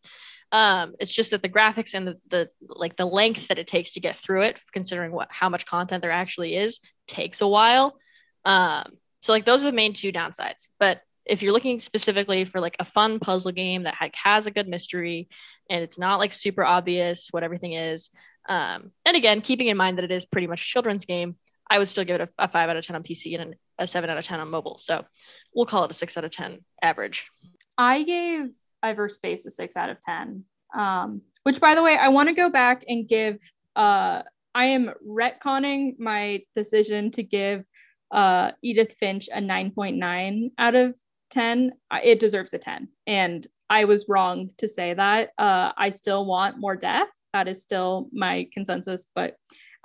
Um, 0.52 0.96
it's 1.00 1.14
just 1.14 1.32
that 1.32 1.42
the 1.42 1.50
graphics 1.50 1.94
and 1.94 2.08
the, 2.08 2.18
the 2.30 2.50
like 2.62 2.96
the 2.96 3.06
length 3.06 3.50
that 3.50 3.60
it 3.60 3.68
takes 3.68 3.94
to 3.94 4.00
get 4.00 4.16
through 4.16 4.44
it, 4.44 4.60
considering 4.72 5.12
what 5.12 5.28
how 5.32 5.50
much 5.50 5.66
content 5.66 6.02
there 6.02 6.12
actually 6.12 6.56
is, 6.56 6.80
takes 7.08 7.42
a 7.42 7.48
while. 7.48 7.98
Um, 8.46 8.98
so 9.22 9.34
like 9.34 9.46
those 9.46 9.64
are 9.64 9.72
the 9.72 9.76
main 9.76 9.94
two 9.94 10.12
downsides. 10.12 10.70
But 10.80 11.02
if 11.26 11.42
you're 11.42 11.52
looking 11.52 11.80
specifically 11.82 12.46
for 12.46 12.62
like 12.62 12.78
a 12.80 12.86
fun 12.86 13.20
puzzle 13.20 13.52
game 13.52 13.84
that 13.84 13.96
ha- 13.96 14.10
has 14.14 14.48
a 14.48 14.52
good 14.52 14.68
mystery 14.68 15.28
and 15.70 15.84
it's 15.84 16.00
not 16.00 16.20
like 16.20 16.32
super 16.32 16.64
obvious 16.64 17.28
what 17.32 17.44
everything 17.44 17.74
is, 17.74 18.10
um, 18.48 18.92
and 19.06 19.18
again, 19.18 19.42
keeping 19.42 19.68
in 19.68 19.76
mind 19.76 19.98
that 19.98 20.06
it 20.06 20.12
is 20.12 20.26
pretty 20.26 20.48
much 20.48 20.62
a 20.62 20.66
children's 20.66 21.04
game, 21.04 21.36
I 21.70 21.80
would 21.80 21.88
still 21.88 22.04
give 22.04 22.22
it 22.22 22.30
a, 22.38 22.46
a 22.46 22.48
five 22.48 22.70
out 22.70 22.78
of 22.78 22.86
10 22.86 22.96
on 22.96 23.04
PC 23.04 23.40
and 23.40 23.56
a 23.78 23.88
seven 23.88 24.10
out 24.10 24.18
of 24.18 24.26
10 24.26 24.40
on 24.40 24.50
mobile. 24.50 24.78
So 24.78 25.06
we'll 25.54 25.66
call 25.66 25.84
it 25.84 25.92
a 25.92 25.94
six 25.94 26.18
out 26.18 26.26
of 26.26 26.32
10 26.32 26.60
average. 26.82 27.30
I 27.78 28.04
gave 28.04 28.50
Everspace 28.84 29.46
a 29.46 29.50
six 29.50 29.76
out 29.76 29.90
of 29.90 30.00
10. 30.02 30.44
Um, 30.78 31.22
which 31.44 31.62
by 31.62 31.76
the 31.76 31.84
way, 31.84 31.98
I 31.98 32.10
want 32.10 32.30
to 32.30 32.36
go 32.36 32.50
back 32.50 32.84
and 32.88 33.08
give 33.08 33.40
uh 33.76 34.24
I 34.54 34.66
am 34.66 34.92
retconning 35.08 36.00
my 36.00 36.42
decision 36.56 37.12
to 37.12 37.24
give 37.24 37.64
uh 38.12 38.52
Edith 38.62 38.94
Finch 39.00 39.30
a 39.34 39.40
9.9 39.40 40.52
out 40.58 40.76
of 40.76 40.96
10. 41.32 41.74
It 42.04 42.20
deserves 42.20 42.54
a 42.54 42.58
10. 42.58 42.90
And 43.06 43.46
I 43.70 43.86
was 43.86 44.08
wrong 44.08 44.50
to 44.58 44.68
say 44.68 44.94
that. 44.94 45.30
Uh 45.38 45.72
I 45.78 45.92
still 45.92 46.26
want 46.26 46.60
more 46.60 46.76
death. 46.76 47.10
That 47.34 47.48
is 47.48 47.62
still 47.62 48.10
my 48.12 48.48
consensus, 48.52 49.08
but 49.14 49.36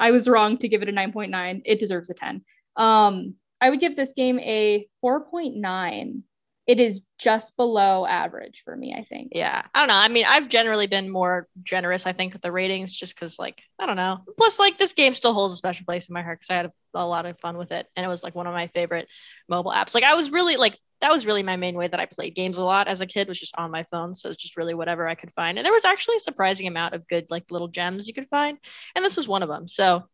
I 0.02 0.10
was 0.10 0.28
wrong 0.28 0.58
to 0.58 0.68
give 0.68 0.82
it 0.82 0.88
a 0.88 0.92
9.9. 0.92 1.62
It 1.64 1.78
deserves 1.78 2.10
a 2.10 2.14
10. 2.14 2.44
Um 2.76 3.34
I 3.60 3.70
would 3.70 3.80
give 3.80 3.94
this 3.96 4.12
game 4.12 4.40
a 4.40 4.88
4.9 5.02 6.22
it 6.66 6.78
is 6.78 7.02
just 7.18 7.56
below 7.56 8.06
average 8.06 8.62
for 8.64 8.76
me, 8.76 8.94
I 8.96 9.02
think. 9.02 9.32
Yeah. 9.34 9.62
I 9.74 9.80
don't 9.80 9.88
know. 9.88 9.96
I 9.96 10.06
mean, 10.08 10.24
I've 10.28 10.48
generally 10.48 10.86
been 10.86 11.10
more 11.10 11.48
generous, 11.62 12.06
I 12.06 12.12
think, 12.12 12.32
with 12.32 12.42
the 12.42 12.52
ratings 12.52 12.94
just 12.94 13.16
because, 13.16 13.36
like, 13.38 13.60
I 13.80 13.86
don't 13.86 13.96
know. 13.96 14.20
Plus, 14.38 14.60
like, 14.60 14.78
this 14.78 14.92
game 14.92 15.14
still 15.14 15.34
holds 15.34 15.54
a 15.54 15.56
special 15.56 15.84
place 15.84 16.08
in 16.08 16.14
my 16.14 16.22
heart 16.22 16.38
because 16.38 16.50
I 16.50 16.56
had 16.56 16.66
a, 16.66 16.72
a, 16.94 17.04
lot 17.04 17.26
of 17.26 17.38
fun 17.40 17.58
with 17.58 17.72
it. 17.72 17.88
And 17.96 18.06
it 18.06 18.08
was, 18.08 18.22
like, 18.22 18.36
one 18.36 18.46
of 18.46 18.54
my 18.54 18.68
favorite 18.68 19.08
mobile 19.48 19.72
apps. 19.72 19.92
Like, 19.92 20.04
I 20.04 20.14
was 20.14 20.30
really, 20.30 20.56
like, 20.56 20.78
that 21.02 21.10
was 21.10 21.26
really 21.26 21.42
my 21.42 21.56
main 21.56 21.74
way 21.74 21.88
that 21.88 22.00
I 22.00 22.06
played 22.06 22.36
games 22.36 22.58
a 22.58 22.64
lot 22.64 22.88
as 22.88 23.00
a 23.00 23.06
kid, 23.06 23.28
was 23.28 23.38
just 23.38 23.58
on 23.58 23.72
my 23.72 23.82
phone. 23.82 24.14
So 24.14 24.30
it's 24.30 24.40
just 24.40 24.56
really 24.56 24.72
whatever 24.72 25.06
I 25.06 25.16
could 25.16 25.32
find. 25.32 25.58
And 25.58 25.66
there 25.66 25.72
was 25.72 25.84
actually 25.84 26.16
a 26.16 26.20
surprising 26.20 26.68
amount 26.68 26.94
of 26.94 27.06
good, 27.08 27.26
like, 27.28 27.50
little 27.50 27.68
gems 27.68 28.06
you 28.06 28.14
could 28.14 28.28
find. 28.28 28.56
And 28.94 29.04
this 29.04 29.16
was 29.16 29.26
one 29.26 29.42
of 29.42 29.48
them. 29.48 29.66
So 29.66 30.04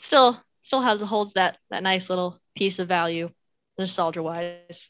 still, 0.00 0.40
still 0.60 0.80
has, 0.80 1.02
holds 1.02 1.32
that, 1.32 1.58
that 1.70 1.82
nice 1.82 2.08
little 2.08 2.40
piece 2.56 2.78
of 2.78 2.86
value, 2.86 3.30
nostalgia 3.78 4.22
wise. 4.22 4.88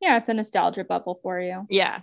Yeah, 0.00 0.16
it's 0.16 0.28
a 0.28 0.34
nostalgia 0.34 0.84
bubble 0.84 1.20
for 1.22 1.40
you. 1.40 1.66
Yeah. 1.70 2.00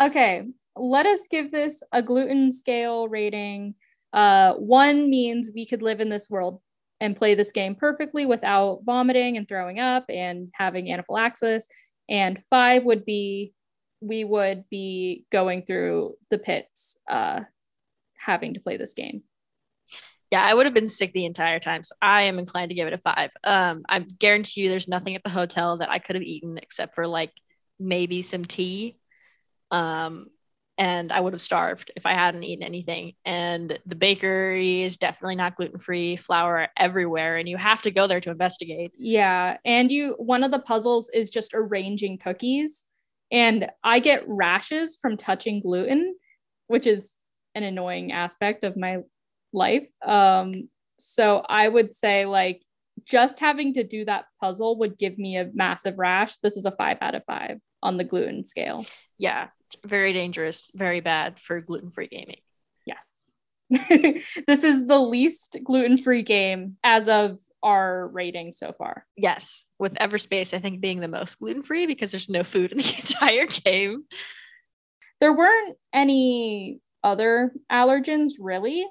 Okay, 0.00 0.46
let 0.76 1.04
us 1.04 1.28
give 1.30 1.52
this 1.52 1.82
a 1.92 2.02
gluten 2.02 2.52
scale 2.52 3.06
rating. 3.06 3.74
Uh, 4.14 4.54
one 4.54 5.10
means 5.10 5.50
we 5.54 5.66
could 5.66 5.82
live 5.82 6.00
in 6.00 6.08
this 6.08 6.30
world 6.30 6.62
and 7.00 7.16
play 7.16 7.34
this 7.34 7.52
game 7.52 7.74
perfectly 7.74 8.26
without 8.26 8.80
vomiting 8.84 9.36
and 9.36 9.48
throwing 9.48 9.78
up 9.78 10.04
and 10.08 10.48
having 10.52 10.92
anaphylaxis. 10.92 11.68
And 12.08 12.42
five 12.50 12.84
would 12.84 13.04
be 13.04 13.54
we 14.00 14.24
would 14.24 14.64
be 14.70 15.26
going 15.30 15.62
through 15.62 16.14
the 16.30 16.38
pits 16.38 16.98
uh, 17.08 17.40
having 18.16 18.54
to 18.54 18.60
play 18.60 18.76
this 18.76 18.94
game 18.94 19.22
yeah, 20.30 20.44
I 20.44 20.54
would 20.54 20.66
have 20.66 20.74
been 20.74 20.88
sick 20.88 21.12
the 21.12 21.24
entire 21.24 21.58
time. 21.58 21.82
So 21.82 21.96
I 22.00 22.22
am 22.22 22.38
inclined 22.38 22.68
to 22.68 22.74
give 22.74 22.86
it 22.86 22.94
a 22.94 22.98
five. 22.98 23.32
Um, 23.42 23.82
I 23.88 23.98
guarantee 23.98 24.62
you 24.62 24.68
there's 24.68 24.86
nothing 24.86 25.16
at 25.16 25.24
the 25.24 25.30
hotel 25.30 25.78
that 25.78 25.90
I 25.90 25.98
could 25.98 26.14
have 26.14 26.22
eaten 26.22 26.56
except 26.58 26.94
for 26.94 27.06
like 27.06 27.32
maybe 27.80 28.22
some 28.22 28.44
tea. 28.44 28.96
Um, 29.72 30.26
and 30.80 31.12
I 31.12 31.20
would 31.20 31.34
have 31.34 31.42
starved 31.42 31.90
if 31.94 32.06
I 32.06 32.14
hadn't 32.14 32.42
eaten 32.42 32.64
anything. 32.64 33.12
And 33.26 33.78
the 33.84 33.94
bakery 33.94 34.82
is 34.82 34.96
definitely 34.96 35.36
not 35.36 35.56
gluten 35.56 35.78
free, 35.78 36.16
flour 36.16 36.68
everywhere, 36.74 37.36
and 37.36 37.46
you 37.46 37.58
have 37.58 37.82
to 37.82 37.90
go 37.90 38.06
there 38.06 38.20
to 38.20 38.30
investigate. 38.30 38.90
Yeah. 38.96 39.58
And 39.66 39.92
you, 39.92 40.14
one 40.16 40.42
of 40.42 40.50
the 40.50 40.58
puzzles 40.58 41.10
is 41.10 41.28
just 41.28 41.52
arranging 41.52 42.16
cookies. 42.16 42.86
And 43.30 43.70
I 43.84 43.98
get 43.98 44.24
rashes 44.26 44.96
from 44.96 45.18
touching 45.18 45.60
gluten, 45.60 46.16
which 46.66 46.86
is 46.86 47.14
an 47.54 47.62
annoying 47.62 48.10
aspect 48.10 48.64
of 48.64 48.74
my 48.74 49.00
life. 49.52 49.86
Um, 50.02 50.70
so 50.98 51.44
I 51.46 51.68
would 51.68 51.92
say 51.92 52.24
like 52.24 52.62
just 53.04 53.38
having 53.38 53.74
to 53.74 53.84
do 53.84 54.06
that 54.06 54.24
puzzle 54.40 54.78
would 54.78 54.96
give 54.96 55.18
me 55.18 55.36
a 55.36 55.50
massive 55.52 55.98
rash. 55.98 56.38
This 56.38 56.56
is 56.56 56.64
a 56.64 56.72
five 56.72 56.96
out 57.02 57.14
of 57.14 57.22
five 57.26 57.58
on 57.82 57.98
the 57.98 58.04
gluten 58.04 58.46
scale. 58.46 58.86
Yeah, 59.18 59.48
very 59.84 60.12
dangerous, 60.12 60.70
very 60.74 61.00
bad 61.00 61.38
for 61.38 61.60
gluten 61.60 61.90
free 61.90 62.08
gaming. 62.08 62.40
Yes. 62.86 63.32
this 64.46 64.64
is 64.64 64.86
the 64.86 64.98
least 64.98 65.58
gluten 65.62 65.98
free 65.98 66.22
game 66.22 66.76
as 66.82 67.08
of 67.08 67.38
our 67.62 68.08
rating 68.08 68.52
so 68.52 68.72
far. 68.72 69.06
Yes, 69.16 69.64
with 69.78 69.94
Everspace, 69.94 70.54
I 70.54 70.58
think 70.58 70.80
being 70.80 71.00
the 71.00 71.08
most 71.08 71.38
gluten 71.38 71.62
free 71.62 71.86
because 71.86 72.10
there's 72.10 72.28
no 72.28 72.44
food 72.44 72.72
in 72.72 72.78
the 72.78 72.94
entire 72.98 73.46
game. 73.46 74.04
There 75.20 75.36
weren't 75.36 75.76
any 75.92 76.80
other 77.04 77.52
allergens 77.70 78.32
really 78.38 78.86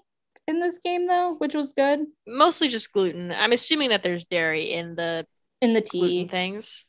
in 0.48 0.60
this 0.60 0.80
game 0.80 1.08
though, 1.08 1.36
which 1.38 1.56
was 1.56 1.74
good. 1.74 2.02
Mostly 2.28 2.68
just 2.68 2.92
gluten. 2.92 3.32
I'm 3.32 3.52
assuming 3.52 3.90
that 3.90 4.04
there's 4.04 4.26
dairy 4.26 4.72
in 4.72 4.96
the 4.96 5.26
in 5.62 5.74
the 5.74 5.82
tea 5.82 6.28
things. 6.28 6.86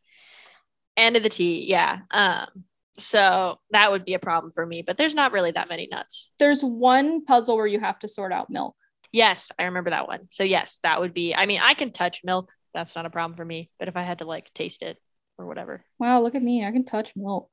And 0.96 1.16
in 1.16 1.22
the 1.22 1.28
tea, 1.28 1.64
yeah. 1.66 2.00
Um 2.10 2.64
so 2.98 3.58
that 3.70 3.90
would 3.90 4.04
be 4.04 4.14
a 4.14 4.18
problem 4.18 4.52
for 4.52 4.64
me, 4.64 4.82
but 4.82 4.96
there's 4.96 5.14
not 5.14 5.32
really 5.32 5.52
that 5.52 5.68
many 5.68 5.88
nuts. 5.90 6.30
There's 6.38 6.62
one 6.62 7.24
puzzle 7.24 7.56
where 7.56 7.66
you 7.66 7.80
have 7.80 7.98
to 8.00 8.08
sort 8.08 8.32
out 8.32 8.50
milk. 8.50 8.76
Yes, 9.12 9.50
I 9.58 9.64
remember 9.64 9.90
that 9.90 10.06
one. 10.06 10.26
So 10.30 10.44
yes, 10.44 10.78
that 10.82 11.00
would 11.00 11.14
be 11.14 11.34
I 11.34 11.46
mean, 11.46 11.60
I 11.62 11.74
can 11.74 11.92
touch 11.92 12.22
milk. 12.24 12.50
That's 12.74 12.94
not 12.94 13.06
a 13.06 13.10
problem 13.10 13.36
for 13.36 13.44
me, 13.44 13.70
but 13.78 13.88
if 13.88 13.96
I 13.96 14.02
had 14.02 14.18
to 14.18 14.24
like 14.24 14.52
taste 14.54 14.82
it 14.82 14.98
or 15.38 15.46
whatever. 15.46 15.84
Wow, 15.98 16.20
look 16.20 16.34
at 16.34 16.42
me. 16.42 16.64
I 16.64 16.70
can 16.70 16.84
touch 16.84 17.12
milk. 17.16 17.50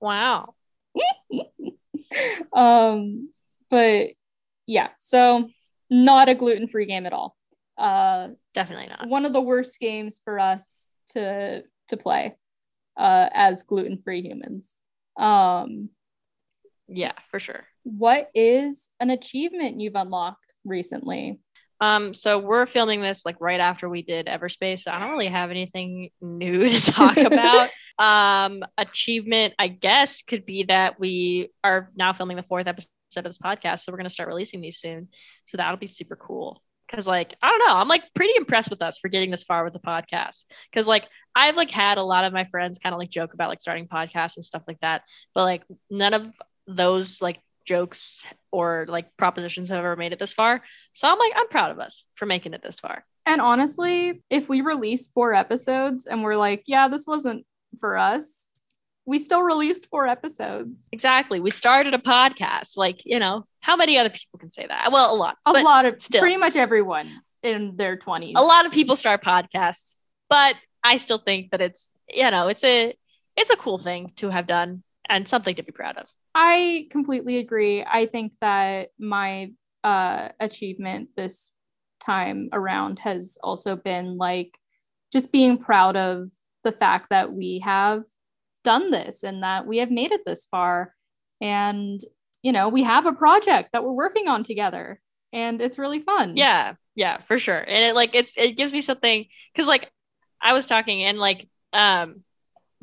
Wow. 0.00 0.54
um 2.52 3.30
but 3.70 4.08
yeah, 4.66 4.88
so 4.98 5.48
not 5.90 6.28
a 6.28 6.34
gluten 6.34 6.68
free 6.68 6.86
game 6.86 7.06
at 7.06 7.12
all. 7.12 7.36
Uh, 7.76 8.28
Definitely 8.52 8.88
not. 8.88 9.08
One 9.08 9.24
of 9.24 9.32
the 9.32 9.40
worst 9.40 9.80
games 9.80 10.20
for 10.22 10.38
us 10.38 10.88
to 11.08 11.62
to 11.88 11.96
play 11.96 12.36
uh, 13.00 13.30
as 13.32 13.62
gluten 13.62 13.98
free 14.04 14.20
humans. 14.20 14.76
Um, 15.16 15.88
yeah, 16.86 17.12
for 17.30 17.40
sure. 17.40 17.64
What 17.82 18.28
is 18.34 18.90
an 19.00 19.08
achievement 19.08 19.80
you've 19.80 19.94
unlocked 19.94 20.54
recently? 20.64 21.40
Um, 21.80 22.12
so 22.12 22.38
we're 22.38 22.66
filming 22.66 23.00
this 23.00 23.24
like 23.24 23.36
right 23.40 23.58
after 23.58 23.88
we 23.88 24.02
did 24.02 24.26
Everspace. 24.26 24.80
So 24.80 24.90
I 24.92 25.00
don't 25.00 25.12
really 25.12 25.28
have 25.28 25.50
anything 25.50 26.10
new 26.20 26.68
to 26.68 26.92
talk 26.92 27.16
about. 27.16 27.70
um, 27.98 28.62
achievement, 28.76 29.54
I 29.58 29.68
guess, 29.68 30.20
could 30.20 30.44
be 30.44 30.64
that 30.64 31.00
we 31.00 31.48
are 31.64 31.90
now 31.96 32.12
filming 32.12 32.36
the 32.36 32.42
fourth 32.42 32.66
episode 32.66 32.90
of 33.16 33.24
this 33.24 33.38
podcast. 33.38 33.80
So 33.80 33.92
we're 33.92 33.98
going 33.98 34.04
to 34.08 34.10
start 34.10 34.28
releasing 34.28 34.60
these 34.60 34.78
soon. 34.78 35.08
So 35.46 35.56
that'll 35.56 35.78
be 35.78 35.86
super 35.86 36.16
cool. 36.16 36.62
Cause 36.90 37.06
like, 37.06 37.36
I 37.40 37.48
don't 37.48 37.66
know, 37.66 37.76
I'm 37.76 37.88
like 37.88 38.02
pretty 38.14 38.34
impressed 38.36 38.70
with 38.70 38.82
us 38.82 38.98
for 38.98 39.08
getting 39.08 39.30
this 39.30 39.44
far 39.44 39.62
with 39.62 39.72
the 39.72 39.80
podcast. 39.80 40.44
Cause 40.74 40.88
like 40.88 41.06
I've 41.34 41.56
like 41.56 41.70
had 41.70 41.98
a 41.98 42.02
lot 42.02 42.24
of 42.24 42.32
my 42.32 42.44
friends 42.44 42.78
kind 42.78 42.92
of 42.92 42.98
like 42.98 43.10
joke 43.10 43.34
about 43.34 43.48
like 43.48 43.60
starting 43.60 43.86
podcasts 43.86 44.36
and 44.36 44.44
stuff 44.44 44.64
like 44.66 44.80
that. 44.80 45.02
But 45.34 45.44
like 45.44 45.62
none 45.88 46.14
of 46.14 46.34
those 46.66 47.22
like 47.22 47.38
jokes 47.64 48.26
or 48.50 48.86
like 48.88 49.16
propositions 49.16 49.68
have 49.68 49.78
ever 49.78 49.96
made 49.96 50.12
it 50.12 50.18
this 50.18 50.32
far. 50.32 50.62
So 50.92 51.08
I'm 51.08 51.18
like, 51.18 51.32
I'm 51.36 51.48
proud 51.48 51.70
of 51.70 51.78
us 51.78 52.04
for 52.14 52.26
making 52.26 52.54
it 52.54 52.62
this 52.62 52.80
far. 52.80 53.04
And 53.26 53.40
honestly, 53.40 54.22
if 54.28 54.48
we 54.48 54.60
release 54.60 55.08
four 55.08 55.34
episodes 55.34 56.06
and 56.06 56.24
we're 56.24 56.36
like, 56.36 56.64
yeah, 56.66 56.88
this 56.88 57.06
wasn't 57.06 57.46
for 57.78 57.96
us, 57.96 58.50
we 59.06 59.18
still 59.18 59.42
released 59.42 59.88
four 59.90 60.06
episodes. 60.06 60.88
Exactly. 60.92 61.40
We 61.40 61.50
started 61.50 61.94
a 61.94 61.98
podcast. 61.98 62.76
Like, 62.76 63.04
you 63.04 63.18
know, 63.18 63.44
how 63.60 63.76
many 63.76 63.98
other 63.98 64.10
people 64.10 64.38
can 64.38 64.50
say 64.50 64.66
that? 64.66 64.90
Well, 64.92 65.12
a 65.12 65.16
lot. 65.16 65.36
A 65.46 65.52
lot 65.52 65.84
of 65.84 66.00
still 66.00 66.20
pretty 66.20 66.36
much 66.36 66.56
everyone 66.56 67.20
in 67.42 67.76
their 67.76 67.96
20s. 67.96 68.34
A 68.36 68.42
lot 68.42 68.66
of 68.66 68.72
people 68.72 68.96
start 68.96 69.22
podcasts, 69.22 69.96
but 70.28 70.54
I 70.84 70.96
still 70.98 71.18
think 71.18 71.50
that 71.50 71.60
it's, 71.60 71.90
you 72.12 72.30
know, 72.30 72.48
it's 72.48 72.64
a 72.64 72.94
it's 73.36 73.50
a 73.50 73.56
cool 73.56 73.78
thing 73.78 74.12
to 74.16 74.28
have 74.28 74.46
done 74.46 74.82
and 75.08 75.28
something 75.28 75.54
to 75.54 75.62
be 75.62 75.72
proud 75.72 75.96
of. 75.96 76.06
I 76.34 76.86
completely 76.90 77.38
agree. 77.38 77.84
I 77.84 78.06
think 78.06 78.32
that 78.40 78.90
my 78.98 79.52
uh 79.82 80.28
achievement 80.38 81.08
this 81.16 81.52
time 82.00 82.48
around 82.52 82.98
has 83.00 83.38
also 83.42 83.76
been 83.76 84.16
like 84.16 84.58
just 85.12 85.32
being 85.32 85.58
proud 85.58 85.96
of 85.96 86.30
the 86.64 86.72
fact 86.72 87.10
that 87.10 87.32
we 87.32 87.60
have 87.64 88.04
done 88.64 88.90
this 88.90 89.22
and 89.22 89.42
that 89.42 89.66
we 89.66 89.78
have 89.78 89.90
made 89.90 90.12
it 90.12 90.22
this 90.24 90.46
far 90.46 90.94
and 91.40 92.00
you 92.42 92.52
know 92.52 92.68
we 92.68 92.82
have 92.82 93.06
a 93.06 93.12
project 93.12 93.70
that 93.72 93.84
we're 93.84 93.92
working 93.92 94.28
on 94.28 94.42
together 94.42 95.00
and 95.32 95.60
it's 95.60 95.78
really 95.78 96.00
fun 96.00 96.36
yeah 96.36 96.74
yeah 96.94 97.18
for 97.18 97.38
sure 97.38 97.58
and 97.58 97.84
it 97.84 97.94
like 97.94 98.14
it's 98.14 98.36
it 98.36 98.56
gives 98.56 98.72
me 98.72 98.80
something 98.80 99.26
because 99.52 99.66
like 99.66 99.90
i 100.40 100.52
was 100.52 100.66
talking 100.66 101.02
and 101.04 101.18
like 101.18 101.48
um 101.72 102.22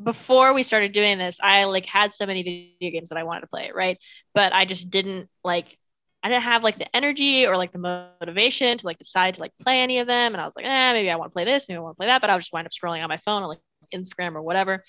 before 0.02 0.52
we 0.54 0.62
started 0.62 0.92
doing 0.92 1.18
this 1.18 1.38
i 1.42 1.64
like 1.64 1.86
had 1.86 2.14
so 2.14 2.26
many 2.26 2.42
video 2.42 2.92
games 2.92 3.08
that 3.08 3.18
i 3.18 3.24
wanted 3.24 3.40
to 3.40 3.48
play 3.48 3.70
right 3.74 3.98
but 4.34 4.52
i 4.52 4.64
just 4.64 4.90
didn't 4.90 5.28
like 5.44 5.76
I 6.22 6.28
didn't 6.28 6.42
have 6.42 6.64
like 6.64 6.78
the 6.78 6.96
energy 6.96 7.46
or 7.46 7.56
like 7.56 7.72
the 7.72 7.78
motivation 7.78 8.76
to 8.76 8.86
like 8.86 8.98
decide 8.98 9.34
to 9.34 9.40
like 9.40 9.52
play 9.60 9.80
any 9.80 9.98
of 9.98 10.06
them. 10.06 10.34
And 10.34 10.40
I 10.40 10.44
was 10.44 10.56
like, 10.56 10.64
eh, 10.64 10.92
maybe 10.92 11.10
I 11.10 11.16
want 11.16 11.30
to 11.30 11.32
play 11.32 11.44
this, 11.44 11.66
maybe 11.68 11.78
I 11.78 11.80
want 11.80 11.94
to 11.94 11.96
play 11.96 12.06
that. 12.06 12.20
But 12.20 12.28
I 12.28 12.34
would 12.34 12.40
just 12.40 12.52
wind 12.52 12.66
up 12.66 12.72
scrolling 12.72 13.02
on 13.02 13.08
my 13.08 13.18
phone 13.18 13.42
or 13.42 13.46
like 13.46 13.60
Instagram 13.94 14.34
or 14.34 14.42
whatever. 14.42 14.82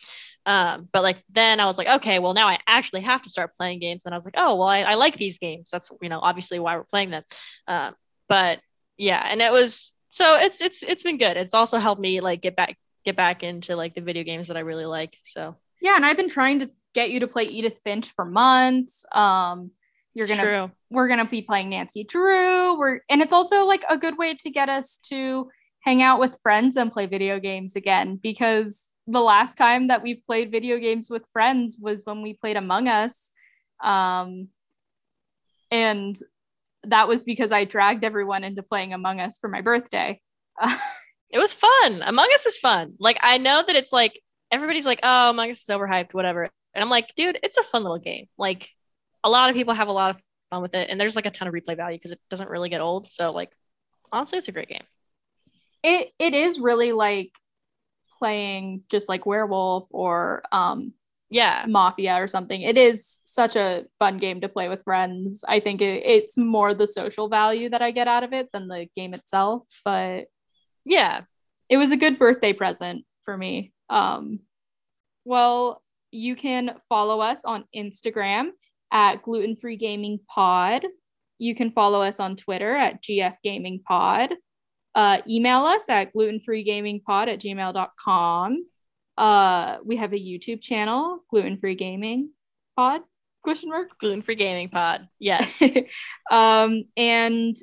Um, 0.46 0.88
but 0.92 1.04
like 1.04 1.24
then 1.30 1.60
I 1.60 1.66
was 1.66 1.78
like, 1.78 1.88
okay, 1.88 2.20
well 2.20 2.34
now 2.34 2.48
I 2.48 2.60
actually 2.68 3.02
have 3.02 3.22
to 3.24 3.30
start 3.30 3.56
playing 3.56 3.80
games. 3.80 4.06
And 4.06 4.14
I 4.14 4.18
was 4.18 4.26
like, 4.26 4.36
oh 4.38 4.56
well, 4.56 4.68
I, 4.68 4.82
I 4.82 4.96
like 4.96 5.18
these 5.18 5.38
games. 5.38 5.70
That's 5.72 5.90
you 6.02 6.10
know 6.10 6.20
obviously 6.22 6.60
why 6.60 6.78
we're 6.78 6.84
playing 6.84 7.12
them. 7.12 7.24
Um, 7.68 7.96
but 8.28 8.60
yeah, 8.98 9.26
and 9.30 9.42
it 9.42 9.52
was 9.52 9.92
so 10.10 10.38
it's 10.38 10.62
it's 10.62 10.84
it's 10.84 11.04
been 11.04 11.18
good. 11.18 11.38
It's 11.38 11.54
also 11.54 11.78
helped 11.78 12.02
me 12.02 12.22
like 12.22 12.42
get 12.42 12.56
back 12.56 12.78
get 13.06 13.16
back 13.16 13.44
into 13.44 13.76
like 13.76 13.96
the 13.96 14.02
video 14.02 14.24
games 14.24 14.48
that 14.48 14.58
I 14.58 14.62
really 14.62 14.86
like. 14.86 15.18
So 15.24 15.56
yeah, 15.82 15.96
and 15.96 16.06
I've 16.06 16.18
been 16.18 16.30
trying 16.30 16.60
to 16.60 16.72
get 16.94 17.12
you 17.12 17.22
to 17.22 17.28
play 17.28 17.46
Edith 17.46 17.80
Finch 17.84 18.10
for 18.10 18.26
months. 18.26 19.06
Um, 19.12 19.72
you're 20.14 20.28
gonna 20.28 20.42
True. 20.42 20.72
we're 20.90 21.08
gonna 21.08 21.26
be 21.26 21.42
playing 21.42 21.70
Nancy 21.70 22.04
Drew. 22.04 22.78
We're 22.78 23.02
and 23.10 23.22
it's 23.22 23.34
also 23.34 23.66
like 23.66 23.84
a 23.90 23.98
good 23.98 24.18
way 24.18 24.36
to 24.36 24.50
get 24.50 24.70
us 24.70 24.98
to 25.10 25.50
hang 25.82 26.02
out 26.02 26.20
with 26.20 26.40
friends 26.44 26.76
and 26.78 26.92
play 26.92 27.06
video 27.06 27.40
games 27.40 27.76
again 27.76 28.20
because 28.22 28.90
the 29.08 29.22
last 29.22 29.56
time 29.56 29.88
that 29.88 30.04
we 30.04 30.16
played 30.16 30.52
video 30.52 30.78
games 30.78 31.10
with 31.10 31.28
friends 31.34 31.78
was 31.82 32.06
when 32.06 32.22
we 32.22 32.34
played 32.34 32.58
Among 32.58 32.88
Us. 32.88 33.32
Um, 33.84 34.50
and 35.72 36.18
that 36.84 37.08
was 37.08 37.24
because 37.24 37.52
I 37.52 37.66
dragged 37.66 38.04
everyone 38.04 38.44
into 38.44 38.64
playing 38.64 38.94
Among 38.94 39.20
Us 39.20 39.38
for 39.38 39.48
my 39.48 39.62
birthday. 39.62 40.22
it 41.30 41.40
was 41.40 41.54
fun. 41.54 42.04
Among 42.04 42.30
Us 42.34 42.46
is 42.46 42.58
fun. 42.58 42.94
Like 43.00 43.20
I 43.22 43.38
know 43.38 43.64
that 43.66 43.76
it's 43.76 43.94
like 43.94 44.20
everybody's 44.52 44.86
like, 44.86 45.00
oh, 45.04 45.32
Among 45.32 45.50
Us 45.50 45.62
is 45.62 45.76
overhyped, 45.76 46.14
whatever. 46.14 46.50
And 46.74 46.84
I'm 46.84 46.90
like, 46.90 47.16
dude, 47.16 47.40
it's 47.42 47.58
a 47.58 47.64
fun 47.64 47.84
little 47.84 47.98
game. 47.98 48.28
Like 48.38 48.70
a 49.24 49.30
lot 49.30 49.50
of 49.50 49.56
people 49.56 49.74
have 49.74 49.88
a 49.88 49.94
lot 49.94 50.16
of 50.16 50.22
fun 50.52 50.62
with 50.62 50.76
it, 50.76 50.90
and 50.90 51.00
there's 51.00 51.16
like 51.16 51.26
a 51.26 51.32
ton 51.32 51.48
of 51.48 51.54
replay 51.54 51.76
value 51.76 51.98
because 51.98 52.12
it 52.12 52.20
doesn't 52.30 52.50
really 52.50 52.70
get 52.70 52.82
old. 52.82 53.08
So 53.08 53.32
like 53.32 53.52
honestly, 54.12 54.38
it's 54.38 54.48
a 54.48 54.52
great 54.52 54.70
game. 54.70 54.84
It 55.84 56.12
it 56.20 56.34
is 56.34 56.60
really 56.60 56.92
like 56.92 57.32
playing 58.20 58.84
just 58.90 59.08
like 59.10 59.26
werewolf 59.26 59.88
or 59.92 60.44
um 60.52 60.94
yeah. 61.32 61.66
mafia 61.68 62.16
or 62.16 62.28
something. 62.28 62.62
It 62.62 62.78
is 62.78 63.22
such 63.24 63.56
a 63.56 63.86
fun 64.00 64.18
game 64.18 64.42
to 64.42 64.50
play 64.50 64.68
with 64.68 64.84
friends. 64.84 65.44
I 65.48 65.60
think 65.60 65.82
it, 65.82 66.04
it's 66.06 66.38
more 66.38 66.74
the 66.74 66.88
social 66.88 67.30
value 67.30 67.70
that 67.70 67.82
i 67.82 67.92
get 67.92 68.08
out 68.08 68.24
of 68.24 68.34
it 68.34 68.50
than 68.52 68.68
the 68.68 68.88
game 68.96 69.14
itself 69.14 69.64
but 69.86 70.26
yeah. 70.86 71.22
it 71.70 71.78
was 71.78 71.92
a 71.92 71.98
good 71.98 72.18
birthday 72.18 72.54
present 72.54 73.06
for 73.24 73.38
me. 73.38 73.74
Um 73.90 74.40
well 75.26 75.82
you 76.12 76.36
can 76.36 76.76
follow 76.90 77.22
us 77.22 77.46
on 77.46 77.66
instagram 77.76 78.50
at 78.92 79.22
gluten 79.22 79.56
free 79.56 79.78
gaming 79.78 80.20
pod. 80.28 80.86
You 81.38 81.54
can 81.56 81.72
follow 81.72 82.02
us 82.02 82.20
on 82.20 82.36
twitter 82.36 82.76
at 82.76 83.04
gf 83.04 83.36
gaming 83.44 83.82
pod 83.88 84.34
uh, 85.00 85.22
email 85.30 85.66
us 85.66 85.88
at 85.88 86.14
glutenfreegamingpod 86.14 87.30
at 87.30 87.40
gmail.com. 87.40 88.66
Uh, 89.18 89.78
we 89.86 89.96
have 89.96 90.12
a 90.12 90.18
YouTube 90.18 90.62
channel, 90.62 91.24
Gluten 91.30 91.58
Free 91.58 91.76
Gaming 91.76 92.32
Pod, 92.76 93.02
question 93.42 93.70
mark? 93.70 93.98
Gluten 94.00 94.22
Free 94.22 94.36
Gaming 94.36 94.68
Pod, 94.68 95.08
yes. 95.18 95.64
um, 96.32 96.84
and 96.98 97.56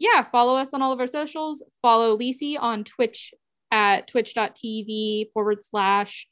yeah, 0.00 0.24
follow 0.24 0.56
us 0.56 0.74
on 0.74 0.82
all 0.82 0.92
of 0.92 0.98
our 0.98 1.06
socials. 1.06 1.62
Follow 1.80 2.16
Lisi 2.18 2.56
on 2.58 2.82
Twitch 2.82 3.34
at 3.70 4.08
twitch.tv 4.08 5.30
forward 5.32 5.62
slash 5.62 6.26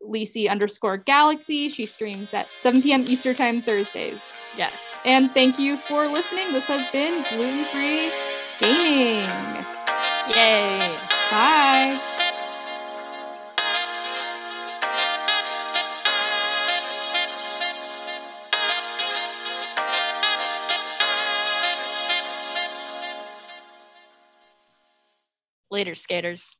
Lisi 0.00 0.48
underscore 0.48 0.96
galaxy. 0.96 1.68
She 1.68 1.86
streams 1.86 2.34
at 2.34 2.46
7 2.60 2.82
p.m. 2.82 3.04
Eastern 3.08 3.34
Time 3.34 3.62
Thursdays. 3.62 4.20
Yes. 4.56 5.00
And 5.04 5.34
thank 5.34 5.58
you 5.58 5.76
for 5.76 6.06
listening. 6.06 6.52
This 6.52 6.68
has 6.68 6.88
been 6.92 7.24
Gluten 7.30 7.64
Free 7.72 8.12
Gaming. 8.60 9.73
Yay. 10.28 10.98
Bye. 11.30 12.00
Later, 25.70 25.94
skaters. 25.94 26.56